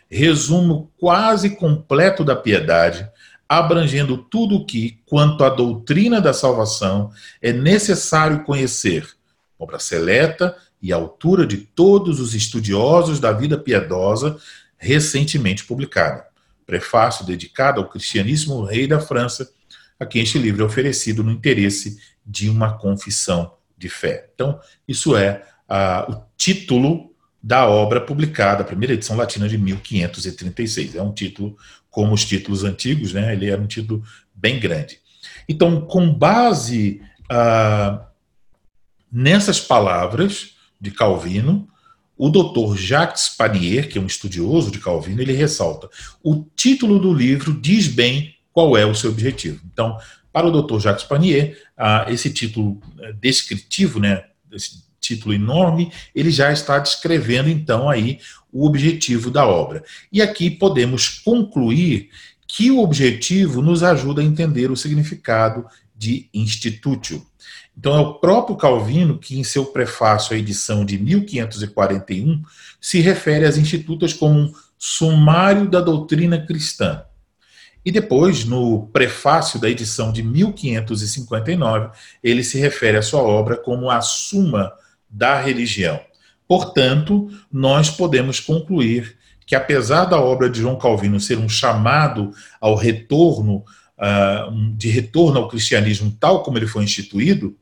resumo 0.09 0.91
quase 0.97 1.51
completo 1.51 2.25
da 2.25 2.37
piedade, 2.37 3.11
abrangendo 3.49 4.17
tudo 4.17 4.57
o 4.57 4.65
que, 4.65 5.01
quanto 5.05 5.43
à 5.43 5.49
doutrina 5.49 6.21
da 6.21 6.33
salvação, 6.33 7.11
é 7.43 7.53
necessário 7.53 8.45
conhecer, 8.45 9.09
obra 9.59 9.79
seleta 9.79 10.55
e 10.81 10.93
altura 10.93 11.47
de 11.47 11.57
todos 11.57 12.21
os 12.21 12.35
estudiosos 12.35 13.19
da 13.21 13.33
vida 13.33 13.59
piedosa, 13.59 14.39
recentemente 14.77 15.65
publicada. 15.65 16.27
Prefácio 16.65 17.25
dedicado 17.25 17.81
ao 17.81 17.89
cristianismo 17.89 18.63
rei 18.63 18.87
da 18.87 19.01
França, 19.01 19.51
a 19.99 20.07
quem 20.07 20.23
este 20.23 20.39
livro 20.39 20.63
é 20.63 20.67
oferecido 20.67 21.25
no 21.25 21.33
interesse 21.33 21.99
de 22.25 22.49
uma 22.49 22.79
confissão 22.79 23.55
de 23.77 23.89
fé. 23.89 24.31
Então, 24.35 24.61
isso 24.87 25.17
é 25.17 25.43
uh, 25.69 26.13
o 26.13 26.23
título 26.37 27.13
da 27.43 27.67
obra 27.67 28.01
publicada, 28.01 28.63
a 28.63 28.67
primeira 28.67 28.95
edição 28.95 29.17
latina 29.17 29.49
de 29.49 29.57
1536. 29.57 30.95
É 30.95 31.03
um 31.03 31.13
título 31.13 31.57
como 31.91 32.13
os 32.13 32.25
títulos 32.25 32.65
antigos, 32.65 33.13
né? 33.13 33.33
Ele 33.33 33.49
era 33.49 33.61
um 33.61 33.67
título 33.67 34.05
bem 34.35 34.61
grande. 34.61 35.01
Então, 35.49 35.81
com 35.81 36.13
base 36.13 37.01
ah, 37.31 38.07
nessas 39.11 39.59
palavras 39.59 40.58
de 40.81 40.91
Calvino, 40.91 41.69
o 42.17 42.29
doutor 42.29 42.77
Jacques 42.77 43.29
Panier, 43.29 43.89
que 43.89 43.99
é 43.99 44.01
um 44.01 44.07
estudioso 44.07 44.71
de 44.71 44.81
Calvino, 44.81 45.23
ele 45.23 45.33
ressalta: 45.33 45.89
o 46.23 46.45
título 46.57 46.99
do 46.99 47.13
livro 47.13 47.53
diz 47.53 47.87
bem 47.87 48.35
qual 48.53 48.77
é 48.77 48.85
o 48.85 48.95
seu 48.95 49.11
objetivo. 49.11 49.61
Então, 49.73 49.97
para 50.33 50.47
o 50.47 50.51
doutor 50.51 50.81
Jacques 50.81 51.05
Panier, 51.05 51.57
ah, 51.77 52.07
esse 52.09 52.31
título 52.31 52.81
eh, 53.01 53.13
descritivo, 53.21 54.01
né, 54.01 54.25
esse 54.53 54.83
título 55.01 55.33
enorme, 55.33 55.93
ele 56.15 56.31
já 56.31 56.53
está 56.53 56.79
descrevendo 56.79 57.49
então 57.49 57.89
aí 57.89 58.19
o 58.53 58.67
objetivo 58.67 59.31
da 59.31 59.47
obra. 59.47 59.85
E 60.13 60.21
aqui 60.21 60.51
podemos 60.51 61.09
concluir 61.09 62.11
que 62.47 62.71
o 62.71 62.81
objetivo 62.81 63.63
nos 63.63 63.83
ajuda 63.83 64.21
a 64.21 64.25
entender 64.25 64.71
o 64.71 64.77
significado 64.77 65.67
de 65.95 66.29
institutio. 66.33 67.25
Então 67.79 67.97
é 67.97 68.01
o 68.01 68.15
próprio 68.15 68.57
Calvino 68.57 69.19
que, 69.19 69.39
em 69.39 69.45
seu 69.45 69.67
prefácio 69.67 70.35
à 70.35 70.39
edição 70.39 70.85
de 70.85 70.99
1541, 70.99 72.43
se 72.81 73.01
refere 73.01 73.45
às 73.45 73.57
institutas 73.57 74.13
como 74.13 74.39
um 74.39 74.53
sumário 74.77 75.71
da 75.71 75.81
doutrina 75.81 76.45
cristã. 76.45 77.05
E 77.85 77.93
depois, 77.93 78.45
no 78.45 78.89
prefácio 78.89 79.61
da 79.61 79.71
edição 79.71 80.13
de 80.13 80.23
1559, 80.23 81.91
ele 82.23 82.43
se 82.43 82.59
refere 82.59 82.99
à 82.99 83.03
sua 83.03 83.23
obra 83.23 83.57
como 83.57 83.89
a 83.89 84.01
Suma 84.01 84.73
da 85.09 85.41
Religião 85.41 86.01
Portanto, 86.49 87.29
nós 87.53 87.91
podemos 87.91 88.41
concluir 88.41 89.19
que, 89.47 89.55
apesar 89.55 90.07
da 90.07 90.19
obra 90.19 90.49
de 90.49 90.61
João 90.61 90.79
Calvino 90.79 91.21
ser 91.21 91.39
um 91.39 91.49
chamado 91.49 92.33
ao 92.59 92.75
retorno, 92.75 93.63
uh, 93.99 94.75
de 94.75 94.89
retorno 94.89 95.39
ao 95.39 95.49
cristianismo 95.49 96.17
tal 96.19 96.43
como 96.43 96.57
ele 96.57 96.67
foi 96.67 96.83
instituído, 96.85 97.55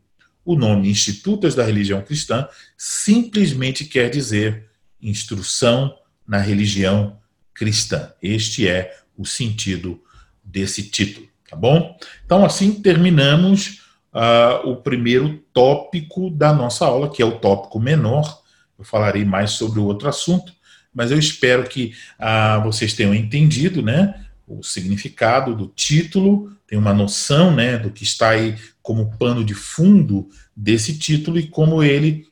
o 0.46 0.56
nome 0.56 0.88
Institutas 0.88 1.56
da 1.56 1.64
Religião 1.64 2.00
Cristã 2.00 2.48
simplesmente 2.78 3.84
quer 3.84 4.08
dizer 4.08 4.70
instrução 5.02 5.92
na 6.26 6.38
religião 6.38 7.18
cristã. 7.52 8.12
Este 8.22 8.68
é 8.68 8.96
o 9.16 9.26
sentido 9.26 10.00
desse 10.42 10.84
título, 10.84 11.26
tá 11.50 11.56
bom? 11.56 11.98
Então, 12.24 12.44
assim 12.44 12.80
terminamos 12.80 13.82
uh, 14.14 14.68
o 14.68 14.76
primeiro 14.76 15.38
tópico 15.52 16.30
da 16.30 16.52
nossa 16.52 16.86
aula, 16.86 17.10
que 17.10 17.20
é 17.20 17.24
o 17.24 17.38
tópico 17.38 17.80
menor. 17.80 18.42
Eu 18.78 18.84
falarei 18.84 19.24
mais 19.24 19.52
sobre 19.52 19.80
o 19.80 19.84
outro 19.84 20.08
assunto, 20.08 20.52
mas 20.94 21.10
eu 21.10 21.18
espero 21.18 21.68
que 21.68 21.92
uh, 22.20 22.62
vocês 22.62 22.94
tenham 22.94 23.14
entendido, 23.14 23.82
né? 23.82 24.26
O 24.46 24.62
significado 24.62 25.56
do 25.56 25.66
título, 25.66 26.55
tem 26.66 26.78
uma 26.78 26.92
noção, 26.92 27.54
né, 27.54 27.78
do 27.78 27.90
que 27.90 28.02
está 28.02 28.30
aí 28.30 28.58
como 28.82 29.16
pano 29.16 29.44
de 29.44 29.54
fundo 29.54 30.28
desse 30.54 30.98
título 30.98 31.38
e 31.38 31.46
como 31.46 31.82
ele 31.82 32.26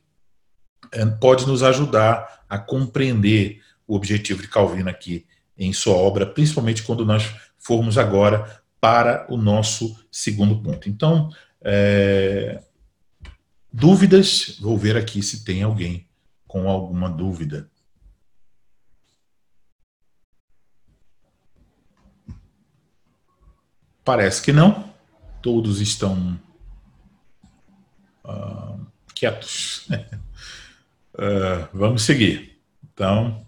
eh, 0.91 1.05
pode 1.05 1.47
nos 1.47 1.63
ajudar 1.63 2.43
a 2.49 2.57
compreender 2.57 3.61
o 3.87 3.95
objetivo 3.95 4.41
de 4.41 4.47
Calvino 4.47 4.89
aqui 4.89 5.25
em 5.57 5.71
sua 5.71 5.95
obra, 5.95 6.25
principalmente 6.25 6.83
quando 6.83 7.05
nós 7.05 7.33
formos 7.57 7.97
agora 7.97 8.61
para 8.79 9.25
o 9.29 9.37
nosso 9.37 9.97
segundo 10.11 10.61
ponto. 10.61 10.89
Então, 10.89 11.29
é, 11.61 12.61
dúvidas, 13.71 14.57
vou 14.59 14.77
ver 14.77 14.95
aqui 14.97 15.23
se 15.23 15.43
tem 15.43 15.63
alguém 15.63 16.07
com 16.47 16.69
alguma 16.69 17.09
dúvida. 17.09 17.69
Parece 24.05 24.43
que 24.43 24.53
não. 24.53 24.93
Todos 25.41 25.81
estão 25.81 26.39
uh, 28.23 28.79
quietos. 29.15 29.87
uh, 31.15 31.67
vamos 31.73 32.03
seguir. 32.03 32.61
Então, 32.93 33.43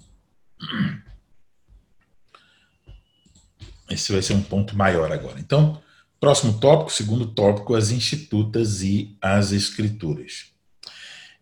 esse 3.88 4.12
vai 4.12 4.22
ser 4.24 4.34
um 4.34 4.42
ponto 4.42 4.76
maior 4.76 5.12
agora. 5.12 5.40
Então, 5.40 5.80
próximo 6.20 6.60
tópico, 6.60 6.92
segundo 6.92 7.28
tópico, 7.28 7.76
as 7.76 7.92
institutas 7.92 8.82
e 8.82 9.16
as 9.22 9.52
escrituras. 9.52 10.48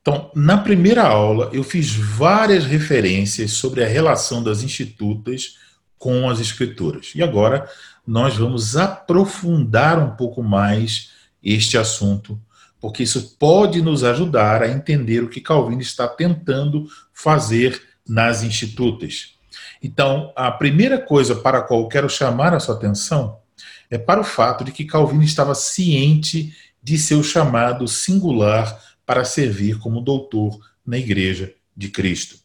Então, 0.02 0.30
na 0.36 0.58
primeira 0.58 1.04
aula, 1.04 1.50
eu 1.54 1.64
fiz 1.64 1.96
várias 1.96 2.66
referências 2.66 3.54
sobre 3.54 3.84
a 3.84 3.88
relação 3.88 4.44
das 4.44 4.62
institutas 4.62 5.58
com 5.98 6.30
as 6.30 6.40
escrituras. 6.40 7.14
E 7.16 7.24
agora 7.24 7.68
nós 8.06 8.38
vamos 8.38 8.76
aprofundar 8.76 10.00
um 10.00 10.16
pouco 10.16 10.44
mais 10.44 11.12
este 11.44 11.78
assunto, 11.78 12.40
porque 12.80 13.04
isso 13.04 13.36
pode 13.40 13.82
nos 13.82 14.04
ajudar 14.04 14.62
a 14.62 14.68
entender 14.70 15.24
o 15.24 15.30
que 15.30 15.42
Calvino 15.42 15.82
está 15.82 16.08
tentando 16.08 16.88
fazer 17.14 17.82
nas 18.08 18.44
institutas. 18.44 19.36
Então, 19.82 20.32
a 20.36 20.52
primeira 20.52 21.00
coisa 21.00 21.36
para 21.36 21.60
a 21.60 21.62
qual 21.62 21.82
eu 21.82 21.88
quero 21.88 22.10
chamar 22.10 22.54
a 22.54 22.60
sua 22.60 22.76
atenção 22.76 23.40
é 23.90 23.98
para 23.98 24.20
o 24.20 24.24
fato 24.24 24.64
de 24.64 24.72
que 24.72 24.86
Calvino 24.86 25.24
estava 25.24 25.56
ciente 25.56 26.56
de 26.82 26.98
seu 26.98 27.24
chamado 27.24 27.88
singular 27.88 28.80
para 29.06 29.24
servir 29.24 29.80
como 29.80 30.02
doutor 30.02 30.60
na 30.86 30.98
Igreja 30.98 31.54
de 31.76 31.90
Cristo. 31.90 32.45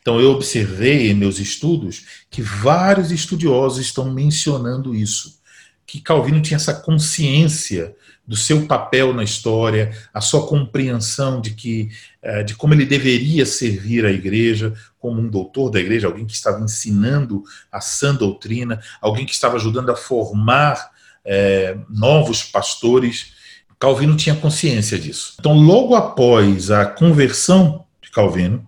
Então, 0.00 0.20
eu 0.20 0.30
observei 0.30 1.10
em 1.10 1.14
meus 1.14 1.38
estudos 1.38 2.04
que 2.30 2.42
vários 2.42 3.10
estudiosos 3.10 3.78
estão 3.84 4.10
mencionando 4.12 4.94
isso, 4.94 5.40
que 5.86 6.00
Calvino 6.00 6.40
tinha 6.40 6.56
essa 6.56 6.74
consciência 6.74 7.94
do 8.26 8.36
seu 8.36 8.64
papel 8.66 9.12
na 9.12 9.24
história, 9.24 9.92
a 10.14 10.20
sua 10.20 10.46
compreensão 10.46 11.40
de 11.40 11.50
que 11.50 11.90
eh, 12.22 12.44
de 12.44 12.54
como 12.54 12.72
ele 12.72 12.86
deveria 12.86 13.44
servir 13.44 14.06
a 14.06 14.10
igreja 14.12 14.72
como 15.00 15.20
um 15.20 15.28
doutor 15.28 15.68
da 15.68 15.80
igreja, 15.80 16.06
alguém 16.06 16.24
que 16.24 16.34
estava 16.34 16.62
ensinando 16.62 17.42
a 17.72 17.80
sã 17.80 18.14
doutrina, 18.14 18.80
alguém 19.00 19.26
que 19.26 19.32
estava 19.32 19.56
ajudando 19.56 19.90
a 19.90 19.96
formar 19.96 20.90
é, 21.24 21.76
novos 21.88 22.44
pastores. 22.44 23.32
Calvino 23.78 24.16
tinha 24.16 24.36
consciência 24.36 24.98
disso. 24.98 25.34
Então, 25.40 25.54
logo 25.54 25.94
após 25.94 26.70
a 26.70 26.84
conversão 26.84 27.84
de 28.02 28.10
Calvino, 28.10 28.64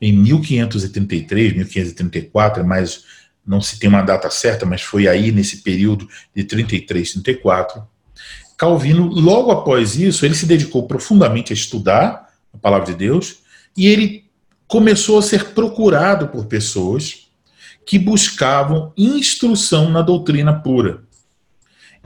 em 0.00 0.12
1533, 0.12 1.54
1534, 1.54 2.66
mas 2.66 3.04
não 3.46 3.60
se 3.60 3.78
tem 3.78 3.88
uma 3.88 4.02
data 4.02 4.28
certa, 4.30 4.66
mas 4.66 4.82
foi 4.82 5.06
aí 5.06 5.30
nesse 5.30 5.58
período 5.58 6.08
de 6.34 6.44
33, 6.44 7.12
34. 7.12 7.82
Calvino, 8.58 9.06
logo 9.06 9.50
após 9.50 9.96
isso, 9.96 10.24
ele 10.24 10.34
se 10.34 10.46
dedicou 10.46 10.86
profundamente 10.86 11.52
a 11.52 11.56
estudar 11.56 12.28
a 12.52 12.58
palavra 12.58 12.86
de 12.86 12.94
Deus 12.94 13.38
e 13.76 13.86
ele 13.86 14.24
começou 14.66 15.18
a 15.18 15.22
ser 15.22 15.50
procurado 15.50 16.28
por 16.28 16.46
pessoas 16.46 17.28
que 17.86 17.98
buscavam 17.98 18.92
instrução 18.96 19.90
na 19.90 20.02
doutrina 20.02 20.52
pura. 20.52 21.04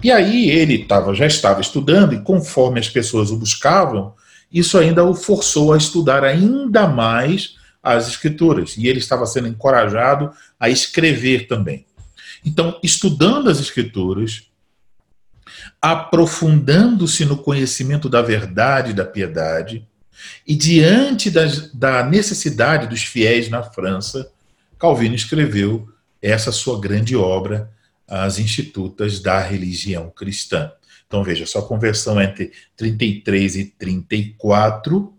E 0.03 0.11
aí 0.11 0.51
ele 0.51 0.85
tava, 0.85 1.15
já 1.15 1.27
estava 1.27 1.61
estudando, 1.61 2.15
e 2.15 2.21
conforme 2.21 2.81
as 2.81 2.89
pessoas 2.89 3.31
o 3.31 3.37
buscavam, 3.37 4.15
isso 4.53 4.77
ainda 4.77 5.05
o 5.05 5.15
forçou 5.15 5.73
a 5.73 5.77
estudar 5.77 6.25
ainda 6.25 6.87
mais 6.87 7.57
as 7.83 8.09
escrituras. 8.09 8.77
E 8.77 8.87
ele 8.87 8.99
estava 8.99 9.27
sendo 9.27 9.49
encorajado 9.49 10.33
a 10.59 10.69
escrever 10.69 11.47
também. 11.47 11.87
Então, 12.45 12.79
estudando 12.83 13.51
as 13.51 13.59
escrituras, 13.59 14.51
aprofundando-se 15.81 17.25
no 17.25 17.37
conhecimento 17.37 18.09
da 18.09 18.23
verdade 18.23 18.91
e 18.91 18.95
da 18.95 19.05
piedade, 19.05 19.87
e 20.47 20.55
diante 20.55 21.31
das, 21.31 21.73
da 21.73 22.05
necessidade 22.05 22.87
dos 22.87 23.03
fiéis 23.03 23.49
na 23.49 23.63
França, 23.63 24.31
Calvino 24.79 25.15
escreveu 25.15 25.89
essa 26.21 26.53
sua 26.53 26.81
grande 26.81 27.17
obra, 27.17 27.71
As 28.07 28.39
Institutas 28.39 29.21
da 29.21 29.41
Religião 29.41 30.11
Cristã. 30.11 30.73
Então 31.07 31.25
veja, 31.25 31.47
sua 31.47 31.67
conversão 31.67 32.21
entre 32.21 32.53
33 32.77 33.57
e 33.57 33.65
34, 33.65 35.15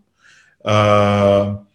uh, 0.60 1.66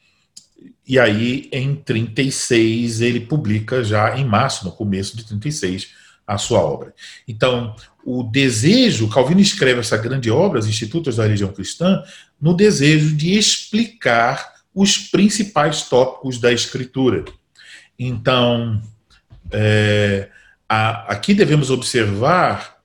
e 0.87 0.97
aí 0.97 1.49
em 1.51 1.75
36 1.75 3.01
ele 3.01 3.19
publica 3.19 3.83
já 3.83 4.17
em 4.17 4.23
março, 4.25 4.63
no 4.63 4.71
começo 4.71 5.17
de 5.17 5.25
36, 5.25 5.89
a 6.25 6.37
sua 6.37 6.59
obra. 6.59 6.93
Então, 7.27 7.75
o 8.05 8.23
desejo, 8.23 9.09
Calvino 9.09 9.41
escreve 9.41 9.81
essa 9.81 9.97
grande 9.97 10.31
obra, 10.31 10.59
Os 10.59 10.67
Institutos 10.67 11.17
da 11.17 11.23
Religião 11.23 11.51
Cristã, 11.51 12.01
no 12.39 12.53
desejo 12.53 13.15
de 13.15 13.37
explicar 13.37 14.53
os 14.73 14.97
principais 14.97 15.83
tópicos 15.83 16.39
da 16.39 16.53
Escritura. 16.53 17.25
Então, 17.97 18.81
é, 19.51 20.29
a, 20.69 21.11
aqui 21.11 21.33
devemos 21.33 21.69
observar 21.69 22.77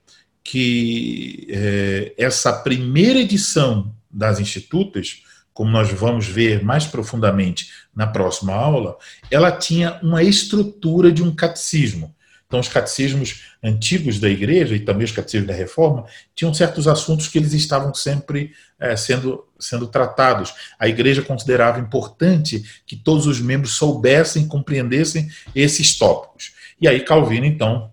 que 0.42 1.46
é, 1.50 2.14
essa 2.16 2.52
primeira 2.52 3.20
edição 3.20 3.94
das 4.10 4.40
Institutas, 4.40 5.22
como 5.52 5.70
nós 5.70 5.90
vamos 5.90 6.26
ver 6.26 6.64
mais 6.64 6.86
profundamente 6.86 7.70
na 7.94 8.06
próxima 8.06 8.54
aula, 8.54 8.96
ela 9.30 9.52
tinha 9.52 9.98
uma 10.02 10.22
estrutura 10.22 11.12
de 11.12 11.22
um 11.22 11.34
catecismo. 11.34 12.14
Então, 12.52 12.60
os 12.60 12.68
catecismos 12.68 13.44
antigos 13.64 14.20
da 14.20 14.28
igreja 14.28 14.74
e 14.76 14.80
também 14.80 15.06
os 15.06 15.10
catecismos 15.12 15.48
da 15.48 15.54
reforma 15.54 16.04
tinham 16.34 16.52
certos 16.52 16.86
assuntos 16.86 17.26
que 17.26 17.38
eles 17.38 17.54
estavam 17.54 17.94
sempre 17.94 18.52
é, 18.78 18.94
sendo, 18.94 19.46
sendo 19.58 19.86
tratados. 19.86 20.52
A 20.78 20.86
igreja 20.86 21.22
considerava 21.22 21.80
importante 21.80 22.62
que 22.86 22.94
todos 22.94 23.26
os 23.26 23.40
membros 23.40 23.76
soubessem, 23.76 24.46
compreendessem 24.46 25.30
esses 25.54 25.96
tópicos. 25.96 26.52
E 26.78 26.86
aí, 26.86 27.00
Calvino, 27.00 27.46
então, 27.46 27.90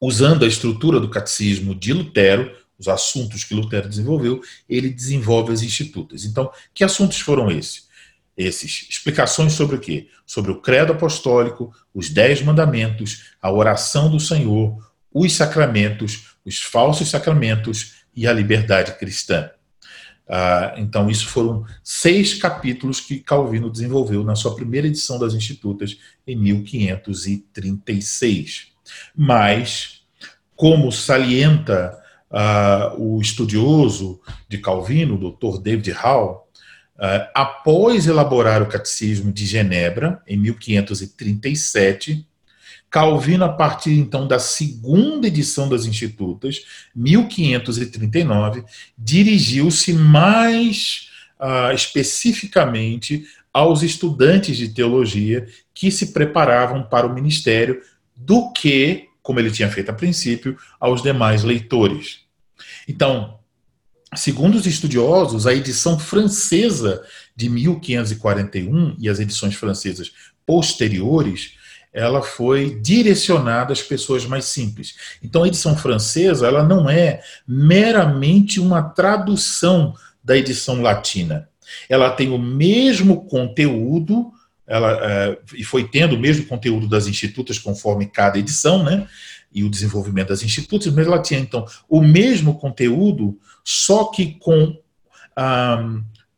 usando 0.00 0.46
a 0.46 0.48
estrutura 0.48 0.98
do 0.98 1.10
catecismo 1.10 1.74
de 1.74 1.92
Lutero, 1.92 2.50
os 2.78 2.88
assuntos 2.88 3.44
que 3.44 3.54
Lutero 3.54 3.88
desenvolveu, 3.88 4.40
ele 4.68 4.90
desenvolve 4.90 5.52
as 5.52 5.62
institutas. 5.62 6.24
Então, 6.24 6.50
que 6.72 6.84
assuntos 6.84 7.20
foram 7.20 7.50
esses? 7.50 7.88
esses 8.38 8.86
explicações 8.88 9.52
sobre 9.52 9.76
o 9.76 9.80
quê? 9.80 10.08
Sobre 10.24 10.52
o 10.52 10.60
credo 10.60 10.92
apostólico, 10.92 11.74
os 11.92 12.08
dez 12.08 12.40
mandamentos, 12.40 13.32
a 13.42 13.50
oração 13.50 14.08
do 14.08 14.20
Senhor, 14.20 14.78
os 15.12 15.32
sacramentos, 15.32 16.36
os 16.44 16.62
falsos 16.62 17.10
sacramentos 17.10 18.04
e 18.14 18.28
a 18.28 18.32
liberdade 18.32 18.96
cristã. 18.96 19.50
Ah, 20.28 20.74
então, 20.76 21.10
isso 21.10 21.26
foram 21.26 21.64
seis 21.82 22.34
capítulos 22.34 23.00
que 23.00 23.18
Calvino 23.18 23.68
desenvolveu 23.70 24.22
na 24.22 24.36
sua 24.36 24.54
primeira 24.54 24.86
edição 24.86 25.18
das 25.18 25.34
Institutas, 25.34 25.98
em 26.26 26.36
1536. 26.36 28.68
Mas, 29.16 30.02
como 30.54 30.92
salienta 30.92 31.98
ah, 32.30 32.94
o 32.96 33.20
estudioso 33.20 34.20
de 34.48 34.58
Calvino, 34.58 35.14
o 35.14 35.30
Dr. 35.32 35.60
David 35.60 35.90
Hall, 35.92 36.48
Uh, 36.98 37.30
após 37.32 38.08
elaborar 38.08 38.60
o 38.60 38.66
Catecismo 38.66 39.30
de 39.32 39.46
Genebra, 39.46 40.20
em 40.26 40.36
1537, 40.36 42.26
Calvino, 42.90 43.44
a 43.44 43.48
partir 43.50 43.92
então 43.92 44.26
da 44.26 44.38
segunda 44.40 45.28
edição 45.28 45.68
das 45.68 45.86
Institutas, 45.86 46.64
1539, 46.96 48.64
dirigiu-se 48.96 49.92
mais 49.92 51.08
uh, 51.38 51.72
especificamente 51.72 53.24
aos 53.52 53.82
estudantes 53.82 54.56
de 54.56 54.68
teologia 54.68 55.46
que 55.74 55.92
se 55.92 56.12
preparavam 56.12 56.82
para 56.82 57.06
o 57.06 57.14
ministério 57.14 57.80
do 58.16 58.52
que, 58.52 59.07
como 59.28 59.38
ele 59.38 59.50
tinha 59.50 59.70
feito 59.70 59.90
a 59.90 59.92
princípio, 59.92 60.56
aos 60.80 61.02
demais 61.02 61.44
leitores. 61.44 62.20
Então, 62.88 63.36
Segundo 64.16 64.54
os 64.54 64.64
estudiosos, 64.64 65.46
a 65.46 65.52
edição 65.52 65.98
francesa 65.98 67.04
de 67.36 67.50
1541 67.50 68.96
e 68.98 69.06
as 69.06 69.20
edições 69.20 69.54
francesas 69.54 70.12
posteriores, 70.46 71.52
ela 71.92 72.22
foi 72.22 72.80
direcionada 72.80 73.70
às 73.70 73.82
pessoas 73.82 74.24
mais 74.24 74.46
simples. 74.46 74.94
Então, 75.22 75.42
a 75.42 75.46
edição 75.46 75.76
francesa, 75.76 76.46
ela 76.46 76.64
não 76.64 76.88
é 76.88 77.20
meramente 77.46 78.58
uma 78.58 78.82
tradução 78.82 79.94
da 80.24 80.38
edição 80.38 80.80
latina. 80.80 81.46
Ela 81.86 82.10
tem 82.10 82.30
o 82.30 82.38
mesmo 82.38 83.26
conteúdo, 83.26 84.32
ela 84.68 84.98
é, 85.02 85.38
e 85.56 85.64
foi 85.64 85.84
tendo 85.88 86.14
o 86.14 86.18
mesmo 86.18 86.44
conteúdo 86.44 86.86
das 86.86 87.06
institutas 87.06 87.58
conforme 87.58 88.06
cada 88.06 88.38
edição, 88.38 88.84
né? 88.84 89.08
E 89.52 89.64
o 89.64 89.70
desenvolvimento 89.70 90.28
das 90.28 90.42
institutas, 90.42 90.92
mas 90.92 91.06
ela 91.06 91.22
tinha 91.22 91.40
então 91.40 91.64
o 91.88 92.02
mesmo 92.02 92.58
conteúdo, 92.58 93.38
só 93.64 94.04
que 94.04 94.38
com 94.38 94.78
a 95.34 95.82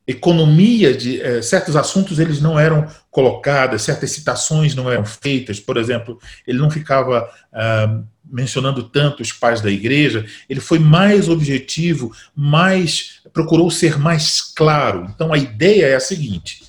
economia 0.06 0.96
de 0.96 1.20
eh, 1.20 1.42
certos 1.42 1.76
assuntos 1.76 2.18
eles 2.18 2.40
não 2.40 2.58
eram 2.58 2.86
colocados, 3.10 3.82
certas 3.82 4.10
citações 4.12 4.74
não 4.74 4.90
eram 4.90 5.04
feitas. 5.04 5.58
Por 5.58 5.76
exemplo, 5.76 6.18
ele 6.46 6.58
não 6.58 6.70
ficava 6.70 7.28
ah, 7.52 8.02
mencionando 8.24 8.84
tanto 8.84 9.22
os 9.22 9.32
pais 9.32 9.60
da 9.60 9.70
igreja. 9.70 10.24
Ele 10.48 10.60
foi 10.60 10.78
mais 10.78 11.28
objetivo, 11.28 12.12
mais 12.34 13.20
procurou 13.32 13.70
ser 13.70 13.98
mais 13.98 14.40
claro. 14.40 15.06
Então 15.14 15.32
a 15.32 15.38
ideia 15.38 15.86
é 15.86 15.94
a 15.94 16.00
seguinte: 16.00 16.62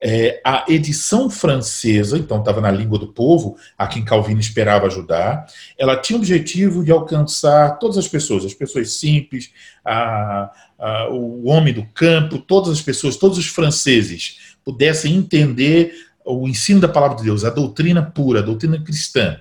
é, 0.00 0.40
a 0.44 0.64
edição 0.68 1.28
francesa, 1.28 2.16
então 2.16 2.38
estava 2.38 2.60
na 2.60 2.70
língua 2.70 2.98
do 2.98 3.08
povo, 3.08 3.56
a 3.76 3.86
quem 3.86 4.04
Calvino 4.04 4.40
esperava 4.40 4.86
ajudar, 4.86 5.46
ela 5.76 5.96
tinha 5.96 6.16
o 6.16 6.20
objetivo 6.20 6.84
de 6.84 6.92
alcançar 6.92 7.78
todas 7.78 7.98
as 7.98 8.06
pessoas, 8.06 8.44
as 8.44 8.54
pessoas 8.54 8.92
simples, 8.92 9.50
a, 9.84 10.50
a, 10.78 11.08
o 11.10 11.48
homem 11.48 11.74
do 11.74 11.84
campo, 11.94 12.38
todas 12.38 12.70
as 12.70 12.80
pessoas, 12.80 13.16
todos 13.16 13.38
os 13.38 13.46
franceses 13.46 14.56
pudessem 14.64 15.16
entender 15.16 15.92
o 16.24 16.46
ensino 16.46 16.80
da 16.80 16.88
palavra 16.88 17.16
de 17.16 17.24
Deus, 17.24 17.44
a 17.44 17.50
doutrina 17.50 18.02
pura, 18.02 18.40
a 18.40 18.42
doutrina 18.42 18.80
cristã. 18.82 19.40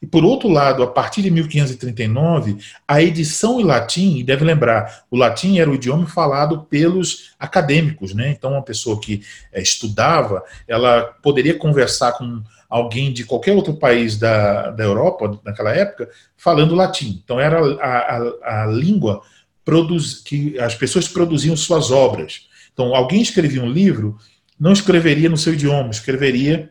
E 0.00 0.06
por 0.06 0.24
outro 0.24 0.48
lado, 0.48 0.82
a 0.82 0.86
partir 0.86 1.22
de 1.22 1.30
1539, 1.30 2.58
a 2.86 3.02
edição 3.02 3.60
em 3.60 3.64
latim, 3.64 4.18
e 4.18 4.24
deve 4.24 4.44
lembrar, 4.44 5.04
o 5.10 5.16
latim 5.16 5.58
era 5.58 5.70
o 5.70 5.74
idioma 5.74 6.06
falado 6.06 6.64
pelos 6.64 7.32
acadêmicos, 7.38 8.14
né? 8.14 8.30
Então, 8.30 8.52
uma 8.52 8.62
pessoa 8.62 9.00
que 9.00 9.22
é, 9.52 9.60
estudava, 9.60 10.42
ela 10.66 11.02
poderia 11.22 11.58
conversar 11.58 12.12
com 12.12 12.42
alguém 12.68 13.12
de 13.12 13.24
qualquer 13.24 13.54
outro 13.54 13.74
país 13.74 14.18
da, 14.18 14.70
da 14.70 14.84
Europa, 14.84 15.40
naquela 15.44 15.72
época, 15.72 16.08
falando 16.36 16.74
latim. 16.74 17.20
Então, 17.24 17.40
era 17.40 17.58
a, 17.80 17.98
a, 17.98 18.62
a 18.62 18.66
língua 18.66 19.22
produz, 19.64 20.14
que 20.14 20.58
as 20.58 20.74
pessoas 20.74 21.08
produziam 21.08 21.56
suas 21.56 21.90
obras. 21.90 22.48
Então, 22.72 22.94
alguém 22.94 23.20
escrevia 23.20 23.62
um 23.62 23.70
livro, 23.70 24.16
não 24.58 24.72
escreveria 24.72 25.28
no 25.28 25.36
seu 25.36 25.52
idioma, 25.52 25.90
escreveria 25.90 26.70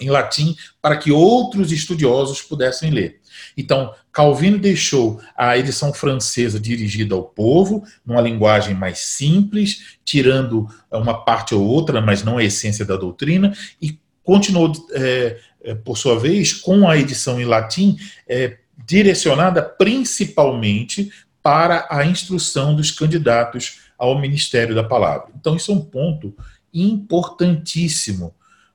em 0.00 0.10
latim 0.10 0.56
para 0.80 0.96
que 0.96 1.12
outros 1.12 1.72
estudiosos 1.72 2.42
pudessem 2.42 2.90
ler. 2.90 3.20
Então, 3.56 3.94
Calvino 4.12 4.58
deixou 4.58 5.20
a 5.36 5.56
edição 5.56 5.92
francesa 5.92 6.60
dirigida 6.60 7.14
ao 7.14 7.24
povo, 7.24 7.84
numa 8.04 8.20
linguagem 8.20 8.74
mais 8.74 8.98
simples, 8.98 9.96
tirando 10.04 10.68
uma 10.90 11.24
parte 11.24 11.54
ou 11.54 11.62
outra, 11.64 12.00
mas 12.00 12.22
não 12.22 12.38
a 12.38 12.44
essência 12.44 12.84
da 12.84 12.96
doutrina, 12.96 13.56
e 13.80 13.98
continuou, 14.22 14.72
é, 14.92 15.38
é 15.62 15.74
por 15.74 15.96
sua 15.96 16.18
vez, 16.18 16.52
com 16.52 16.88
a 16.88 16.96
edição 16.96 17.40
em 17.40 17.44
latim, 17.44 17.96
é, 18.28 18.58
direcionada 18.86 19.62
principalmente 19.62 21.10
para 21.42 21.86
a 21.90 22.04
instrução 22.04 22.74
dos 22.74 22.90
candidatos 22.90 23.80
ao 23.98 24.20
ministério 24.20 24.74
da 24.74 24.84
palavra. 24.84 25.28
Então, 25.38 25.56
isso 25.56 25.72
é 25.72 25.74
um 25.74 25.80
ponto 25.80 26.36
importantíssimo 26.72 28.34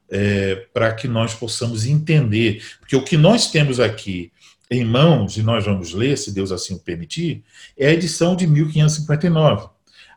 é, 0.09 0.67
para 0.73 0.93
que 0.93 1.07
nós 1.07 1.33
possamos 1.33 1.85
entender. 1.85 2.63
Porque 2.79 2.95
o 2.95 3.03
que 3.03 3.17
nós 3.17 3.49
temos 3.51 3.79
aqui 3.79 4.31
em 4.69 4.83
mãos, 4.83 5.37
e 5.37 5.43
nós 5.43 5.65
vamos 5.65 5.93
ler, 5.93 6.17
se 6.17 6.33
Deus 6.33 6.51
assim 6.51 6.75
o 6.75 6.79
permitir, 6.79 7.43
é 7.77 7.87
a 7.87 7.93
edição 7.93 8.35
de 8.35 8.45
1559. 8.45 9.69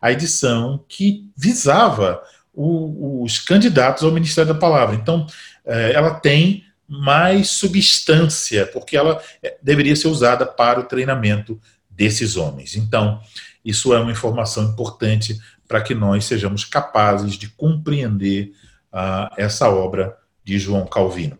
A 0.03 0.11
edição 0.11 0.85
que 0.89 1.29
visava 1.37 2.21
o, 2.53 3.23
os 3.23 3.39
candidatos 3.39 4.03
ao 4.03 4.13
Ministério 4.13 4.53
da 4.53 4.59
Palavra. 4.59 4.97
Então, 4.97 5.27
é, 5.65 5.93
ela 5.93 6.15
tem 6.15 6.65
mais 6.89 7.51
substância, 7.51 8.67
porque 8.67 8.97
ela 8.97 9.23
é, 9.43 9.57
deveria 9.63 9.95
ser 9.95 10.09
usada 10.09 10.45
para 10.45 10.81
o 10.81 10.85
treinamento 10.85 11.61
desses 11.89 12.37
homens. 12.37 12.75
Então, 12.75 13.21
isso 13.65 13.95
é 13.95 14.01
uma 14.01 14.11
informação 14.11 14.65
importante 14.65 15.39
para 15.69 15.81
que 15.81 15.95
nós 15.95 16.25
sejamos 16.25 16.65
capazes 16.65 17.35
de 17.35 17.49
compreender 17.51 18.53
uh, 18.93 19.33
essa 19.37 19.69
obra 19.69 20.17
de 20.45 20.59
João 20.59 20.87
Calvino. 20.87 21.39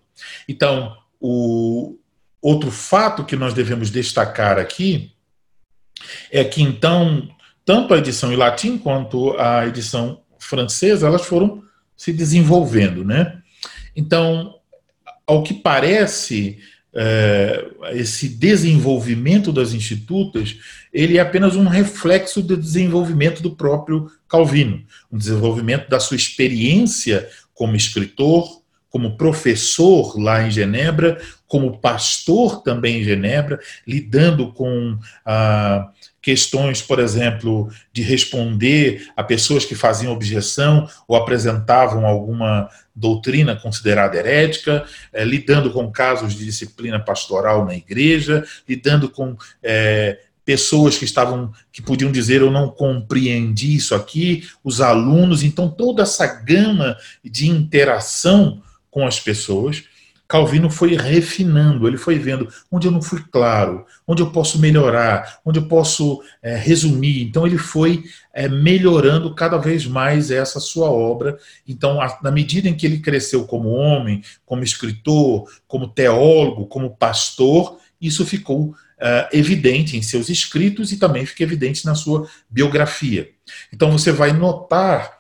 Então, 0.49 0.97
o 1.21 1.97
outro 2.41 2.71
fato 2.71 3.25
que 3.25 3.37
nós 3.37 3.55
devemos 3.55 3.91
destacar 3.91 4.59
aqui 4.59 5.13
é 6.31 6.45
que, 6.45 6.63
então, 6.63 7.29
tanto 7.65 7.93
a 7.93 7.99
edição 7.99 8.33
em 8.33 8.37
latim 8.37 8.79
quanto 8.79 9.39
a 9.39 9.67
edição 9.67 10.23
francesa, 10.39 11.07
elas 11.07 11.27
foram 11.27 11.63
se 11.97 12.13
desenvolvendo, 12.13 13.05
né? 13.05 13.43
Então, 13.95 14.55
ao 15.27 15.43
que 15.43 15.53
parece, 15.53 16.59
é, 16.95 17.69
esse 17.93 18.29
desenvolvimento 18.29 19.53
das 19.53 19.73
institutas, 19.73 20.57
ele 20.93 21.19
é 21.19 21.21
apenas 21.21 21.57
um 21.57 21.67
reflexo 21.67 22.43
do 22.43 22.57
desenvolvimento 22.57 23.43
do 23.43 23.55
próprio 23.55 24.11
Calvino, 24.29 24.83
um 25.11 25.17
desenvolvimento 25.17 25.89
da 25.89 26.01
sua 26.01 26.17
experiência 26.17 27.29
como 27.55 27.77
escritor, 27.77 28.60
como 28.91 29.17
professor 29.17 30.21
lá 30.21 30.43
em 30.43 30.51
Genebra, 30.51 31.21
como 31.47 31.79
pastor 31.79 32.63
também 32.63 33.01
em 33.01 33.05
Genebra, 33.05 33.59
lidando 33.87 34.53
com 34.53 34.99
ah, 35.25 35.89
questões, 36.21 36.83
por 36.83 36.99
exemplo, 36.99 37.71
de 37.93 38.03
responder 38.03 39.09
a 39.17 39.23
pessoas 39.23 39.65
que 39.65 39.75
faziam 39.75 40.13
objeção 40.13 40.89
ou 41.09 41.17
apresentavam 41.17 42.05
alguma 42.05 42.69
doutrina 42.95 43.57
considerada 43.57 44.19
herética, 44.19 44.85
eh, 45.13 45.25
lidando 45.25 45.71
com 45.71 45.91
casos 45.91 46.35
de 46.35 46.45
disciplina 46.45 47.01
pastoral 47.01 47.65
na 47.65 47.75
igreja, 47.75 48.45
lidando 48.69 49.09
com 49.09 49.37
eh, 49.63 50.19
pessoas 50.45 50.99
que 50.99 51.05
estavam 51.05 51.53
que 51.73 51.81
podiam 51.81 52.13
dizer 52.13 52.43
eu 52.43 52.51
não 52.51 52.69
compreendi 52.69 53.75
isso 53.77 53.95
aqui, 53.95 54.47
os 54.63 54.81
alunos, 54.81 55.43
então 55.43 55.71
toda 55.71 56.03
essa 56.03 56.27
gama 56.27 56.97
de 57.25 57.49
interação 57.49 58.63
com 58.91 59.07
as 59.07 59.21
pessoas, 59.21 59.85
Calvino 60.31 60.71
foi 60.71 60.95
refinando, 60.97 61.89
ele 61.89 61.97
foi 61.97 62.17
vendo 62.17 62.49
onde 62.71 62.87
eu 62.87 62.93
não 62.93 63.03
fui 63.03 63.21
claro, 63.33 63.85
onde 64.07 64.23
eu 64.23 64.31
posso 64.31 64.61
melhorar, 64.61 65.41
onde 65.45 65.59
eu 65.59 65.67
posso 65.67 66.23
é, 66.41 66.55
resumir. 66.55 67.21
Então 67.25 67.45
ele 67.45 67.59
foi 67.59 68.05
é, 68.33 68.49
melhorando 68.49 69.35
cada 69.35 69.59
vez 69.59 69.87
mais 69.87 70.31
essa 70.31 70.61
sua 70.61 70.89
obra. 70.89 71.37
Então, 71.67 72.01
a, 72.01 72.17
na 72.23 72.31
medida 72.31 72.69
em 72.69 72.77
que 72.77 72.87
ele 72.87 73.01
cresceu 73.01 73.45
como 73.45 73.71
homem, 73.71 74.23
como 74.47 74.63
escritor, 74.63 75.51
como 75.67 75.89
teólogo, 75.89 76.67
como 76.67 76.97
pastor, 76.97 77.79
isso 78.01 78.25
ficou 78.25 78.67
uh, 78.69 79.29
evidente 79.33 79.97
em 79.97 80.03
seus 80.03 80.29
escritos 80.29 80.93
e 80.93 80.97
também 80.97 81.27
fica 81.27 81.43
evidente 81.43 81.85
na 81.85 81.97
sua 81.97 82.29
biografia. 82.49 83.29
Então 83.73 83.91
você 83.91 84.13
vai 84.13 84.33
notar, 84.33 85.20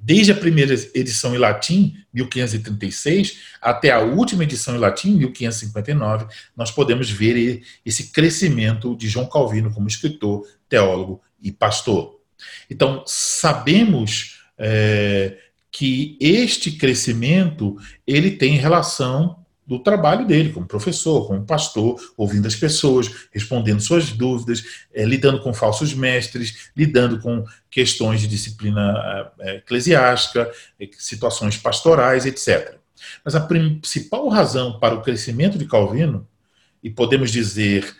desde 0.00 0.32
a 0.32 0.36
primeira 0.36 0.74
edição 0.94 1.34
em 1.34 1.38
latim, 1.38 1.96
1536, 2.12 3.38
até 3.60 3.90
a 3.90 4.00
última 4.00 4.44
edição 4.44 4.74
em 4.74 4.78
latim, 4.78 5.16
1559, 5.16 6.26
nós 6.56 6.70
podemos 6.70 7.10
ver 7.10 7.62
esse 7.84 8.12
crescimento 8.12 8.96
de 8.96 9.08
João 9.08 9.26
Calvino 9.26 9.72
como 9.72 9.88
escritor, 9.88 10.46
teólogo 10.68 11.20
e 11.42 11.52
pastor. 11.52 12.20
Então, 12.70 13.02
sabemos 13.06 14.40
é, 14.58 15.36
que 15.70 16.16
este 16.20 16.72
crescimento 16.72 17.76
ele 18.06 18.32
tem 18.32 18.56
relação 18.56 19.41
do 19.72 19.78
trabalho 19.78 20.26
dele 20.26 20.52
como 20.52 20.66
professor, 20.66 21.26
como 21.26 21.46
pastor, 21.46 21.98
ouvindo 22.14 22.46
as 22.46 22.54
pessoas, 22.54 23.10
respondendo 23.32 23.80
suas 23.80 24.10
dúvidas, 24.10 24.62
é, 24.92 25.02
lidando 25.02 25.40
com 25.40 25.54
falsos 25.54 25.94
mestres, 25.94 26.70
lidando 26.76 27.18
com 27.20 27.42
questões 27.70 28.20
de 28.20 28.28
disciplina 28.28 29.32
é, 29.40 29.56
eclesiástica, 29.56 30.50
situações 30.98 31.56
pastorais, 31.56 32.26
etc. 32.26 32.76
Mas 33.24 33.34
a 33.34 33.40
principal 33.40 34.28
razão 34.28 34.78
para 34.78 34.94
o 34.94 35.00
crescimento 35.00 35.56
de 35.56 35.64
Calvino, 35.64 36.28
e 36.82 36.90
podemos 36.90 37.30
dizer 37.30 37.96